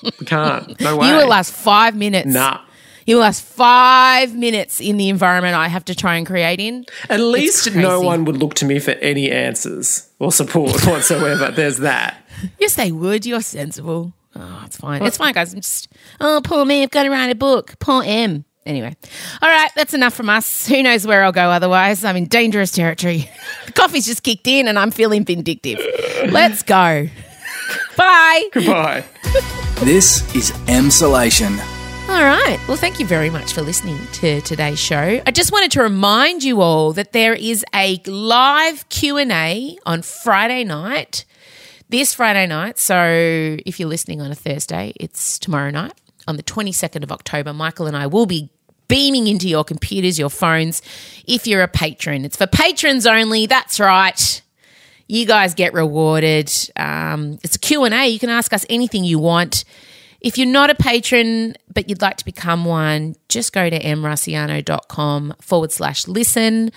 we 0.03 0.27
can't. 0.27 0.81
No 0.81 0.97
way. 0.97 1.09
you 1.09 1.15
will 1.17 1.29
last 1.29 1.53
five 1.53 1.95
minutes. 1.95 2.27
Nah. 2.27 2.61
You 3.07 3.17
will 3.17 3.23
last 3.23 3.43
five 3.45 4.35
minutes 4.35 4.81
in 4.81 4.97
the 4.97 5.11
environment 5.11 5.55
I 5.55 5.69
have 5.69 5.85
to 5.87 5.95
try 5.95 6.17
and 6.17 6.27
create 6.27 6.59
in. 6.59 6.87
At 7.11 7.21
least 7.21 7.75
no 7.75 8.01
one 8.01 8.25
would 8.25 8.39
look 8.39 8.55
to 8.55 8.65
me 8.65 8.79
for 8.79 8.93
any 8.93 9.31
answers 9.31 10.09
or 10.19 10.33
support 10.33 10.73
whatsoever. 10.87 11.51
There's 11.51 11.79
that. 11.79 12.27
Yes, 12.59 12.77
they 12.77 12.91
would. 12.91 13.27
You're 13.27 13.43
sensible. 13.43 14.15
Oh, 14.35 14.63
it's 14.65 14.79
fine. 14.79 15.03
It's 15.03 15.19
fine, 15.19 15.35
guys. 15.35 15.53
I'm 15.53 15.61
just, 15.61 15.89
oh, 16.21 16.41
poor 16.43 16.65
me. 16.65 16.83
I've 16.83 16.91
got 16.91 17.05
to 17.05 17.11
write 17.11 17.31
a 17.31 17.35
book. 17.35 17.79
Poor 17.79 18.03
Em. 18.05 18.45
Anyway, 18.67 18.97
all 19.43 19.49
right, 19.49 19.71
that's 19.77 19.93
enough 19.93 20.15
from 20.15 20.31
us. 20.31 20.67
Who 20.67 20.83
knows 20.83 21.07
where 21.07 21.23
I'll 21.23 21.33
go 21.33 21.51
otherwise? 21.51 22.03
I'm 22.03 22.17
in 22.17 22.27
dangerous 22.27 22.71
territory. 22.71 23.31
the 23.67 23.73
coffee's 23.75 24.07
just 24.07 24.23
kicked 24.23 24.47
in 24.47 24.69
and 24.69 24.79
I'm 24.79 24.91
feeling 24.91 25.25
vindictive. 25.25 25.79
Let's 26.31 26.63
go. 26.63 27.09
Bye. 27.97 28.49
Goodbye. 28.53 29.05
This 29.83 30.35
is 30.35 30.51
Emsolation. 30.67 31.59
All 32.09 32.23
right. 32.23 32.59
Well, 32.69 32.77
thank 32.77 33.01
you 33.01 33.07
very 33.07 33.31
much 33.31 33.53
for 33.53 33.63
listening 33.63 33.99
to 34.15 34.41
today's 34.43 34.79
show. 34.79 35.21
I 35.27 35.31
just 35.31 35.53
wanted 35.53 35.71
to 35.73 35.83
remind 35.83 36.43
you 36.45 36.61
all 36.61 36.93
that 36.95 37.13
there 37.13 37.35
is 37.35 37.65
a 37.75 38.01
live 38.07 38.89
Q&A 38.89 39.77
on 39.87 40.03
Friday 40.03 40.65
night. 40.65 41.25
This 41.89 42.15
Friday 42.15 42.47
night. 42.47 42.79
So, 42.79 43.57
if 43.67 43.79
you're 43.79 43.89
listening 43.89 44.21
on 44.21 44.31
a 44.31 44.35
Thursday, 44.35 44.93
it's 45.01 45.39
tomorrow 45.39 45.71
night 45.71 45.93
on 46.27 46.37
the 46.37 46.43
22nd 46.43 47.03
of 47.03 47.13
October. 47.13 47.53
Michael 47.53 47.87
and 47.87 47.97
I 47.97 48.07
will 48.07 48.27
be 48.27 48.51
beaming 48.89 49.27
into 49.27 49.49
your 49.49 49.65
computers, 49.65 50.19
your 50.19 50.31
phones 50.31 50.83
if 51.27 51.47
you're 51.47 51.63
a 51.63 51.69
patron. 51.69 52.25
It's 52.25 52.37
for 52.37 52.47
patrons 52.47 53.07
only. 53.07 53.47
That's 53.47 53.81
right 53.81 54.41
you 55.07 55.27
guys 55.27 55.55
get 55.55 55.75
rewarded. 55.75 56.51
Um, 56.77 57.39
it's 57.43 57.57
a 57.57 57.59
Q&A. 57.59 58.09
You 58.09 58.19
can 58.19 58.31
ask 58.31 58.53
us 58.53 58.65
anything 58.71 59.05
you 59.05 59.19
want. 59.19 59.65
If 60.21 60.39
you're 60.39 60.47
not 60.47 60.71
a 60.71 60.75
patron 60.75 61.55
but 61.75 61.89
you'd 61.89 62.01
like 62.01 62.17
to 62.19 62.25
become 62.25 62.65
one, 62.65 63.17
just 63.29 63.53
go 63.53 63.69
to 63.69 63.79
emrusciano.com 63.79 65.35
forward 65.41 65.73
slash 65.73 66.07
listen. 66.07 66.71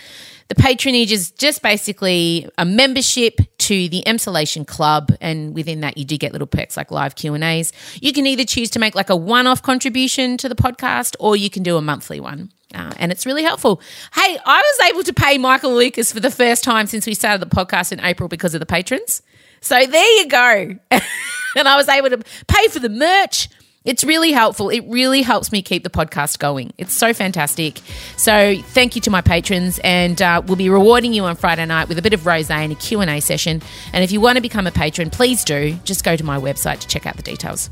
The 0.50 0.56
patronage 0.56 1.12
is 1.12 1.32
just 1.32 1.62
basically 1.62 2.50
a 2.58 2.66
membership 2.66 3.40
to 3.68 3.90
the 3.90 4.02
Emsolation 4.08 4.66
Club, 4.66 5.12
and 5.20 5.54
within 5.54 5.82
that, 5.82 5.98
you 5.98 6.06
do 6.06 6.18
get 6.18 6.32
little 6.32 6.48
perks 6.48 6.78
like 6.78 6.90
live 6.90 7.16
Q 7.16 7.34
and 7.34 7.44
A's. 7.44 7.74
You 8.02 8.14
can 8.14 8.26
either 8.26 8.46
choose 8.46 8.70
to 8.72 8.80
make 8.80 8.96
like 8.96 9.10
a 9.10 9.16
one-off 9.16 9.62
contribution 9.62 10.38
to 10.38 10.48
the 10.48 10.56
podcast, 10.56 11.18
or 11.20 11.36
you 11.36 11.50
can 11.50 11.64
do 11.64 11.76
a 11.76 11.82
monthly 11.82 12.22
one. 12.22 12.50
Uh, 12.74 12.94
and 12.98 13.12
it's 13.12 13.26
really 13.26 13.44
helpful. 13.44 13.82
Hey, 14.14 14.38
I 14.46 14.62
was 14.62 14.90
able 14.90 15.04
to 15.04 15.14
pay 15.14 15.38
Michael 15.38 15.76
Lucas 15.76 16.14
for 16.14 16.22
the 16.22 16.32
first 16.32 16.64
time 16.64 16.88
since 16.88 17.06
we 17.06 17.14
started 17.14 17.42
the 17.42 17.54
podcast 17.54 17.92
in 17.92 18.00
April 18.00 18.30
because 18.30 18.54
of 18.54 18.62
the 18.62 18.66
patrons. 18.66 19.22
So 19.60 19.86
there 19.86 20.20
you 20.20 20.28
go. 20.28 20.76
and 20.92 21.68
I 21.68 21.76
was 21.76 21.90
able 21.90 22.10
to 22.10 22.20
pay 22.48 22.68
for 22.70 22.80
the 22.80 22.90
merch. 22.90 23.50
It's 23.88 24.04
really 24.04 24.34
helpful. 24.34 24.68
It 24.68 24.84
really 24.90 25.22
helps 25.22 25.54
me 25.54 25.62
keep 25.62 25.86
the 25.86 25.90
podcast 25.90 26.40
going. 26.40 26.74
It's 26.78 26.94
so 26.94 27.14
fantastic. 27.14 27.80
So 28.18 28.62
thank 28.62 28.96
you 28.96 29.02
to 29.04 29.10
my 29.10 29.22
patrons, 29.22 29.80
and 29.82 30.22
uh, 30.22 30.42
we'll 30.46 30.58
be 30.58 30.70
rewarding 30.70 31.14
you 31.14 31.24
on 31.24 31.38
Friday 31.38 31.66
night 31.66 31.88
with 31.88 31.98
a 31.98 32.02
bit 32.02 32.12
of 32.12 32.20
rosé 32.24 32.52
and 32.52 32.74
a 32.74 32.76
Q 32.76 33.00
and 33.00 33.10
A 33.10 33.22
session. 33.22 33.62
And 33.94 34.04
if 34.04 34.12
you 34.12 34.20
want 34.20 34.36
to 34.36 34.42
become 34.42 34.68
a 34.68 34.72
patron, 34.72 35.10
please 35.10 35.46
do. 35.46 35.80
Just 35.86 36.04
go 36.04 36.18
to 36.18 36.24
my 36.26 36.38
website 36.38 36.80
to 36.80 36.88
check 36.90 37.06
out 37.06 37.16
the 37.16 37.24
details. 37.24 37.70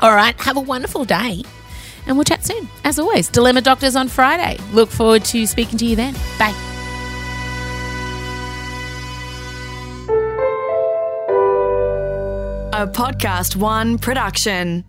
All 0.00 0.14
right, 0.14 0.34
have 0.40 0.56
a 0.56 0.60
wonderful 0.60 1.04
day, 1.04 1.42
and 2.06 2.16
we'll 2.16 2.24
chat 2.24 2.42
soon. 2.42 2.66
As 2.82 2.98
always, 2.98 3.28
Dilemma 3.28 3.60
Doctors 3.60 3.96
on 3.96 4.08
Friday. 4.08 4.56
Look 4.72 4.88
forward 4.88 5.26
to 5.26 5.46
speaking 5.46 5.78
to 5.78 5.84
you 5.84 5.94
then. 5.94 6.14
Bye. 6.38 6.54
A 12.72 12.86
Podcast 12.86 13.56
One 13.56 13.98
production. 13.98 14.86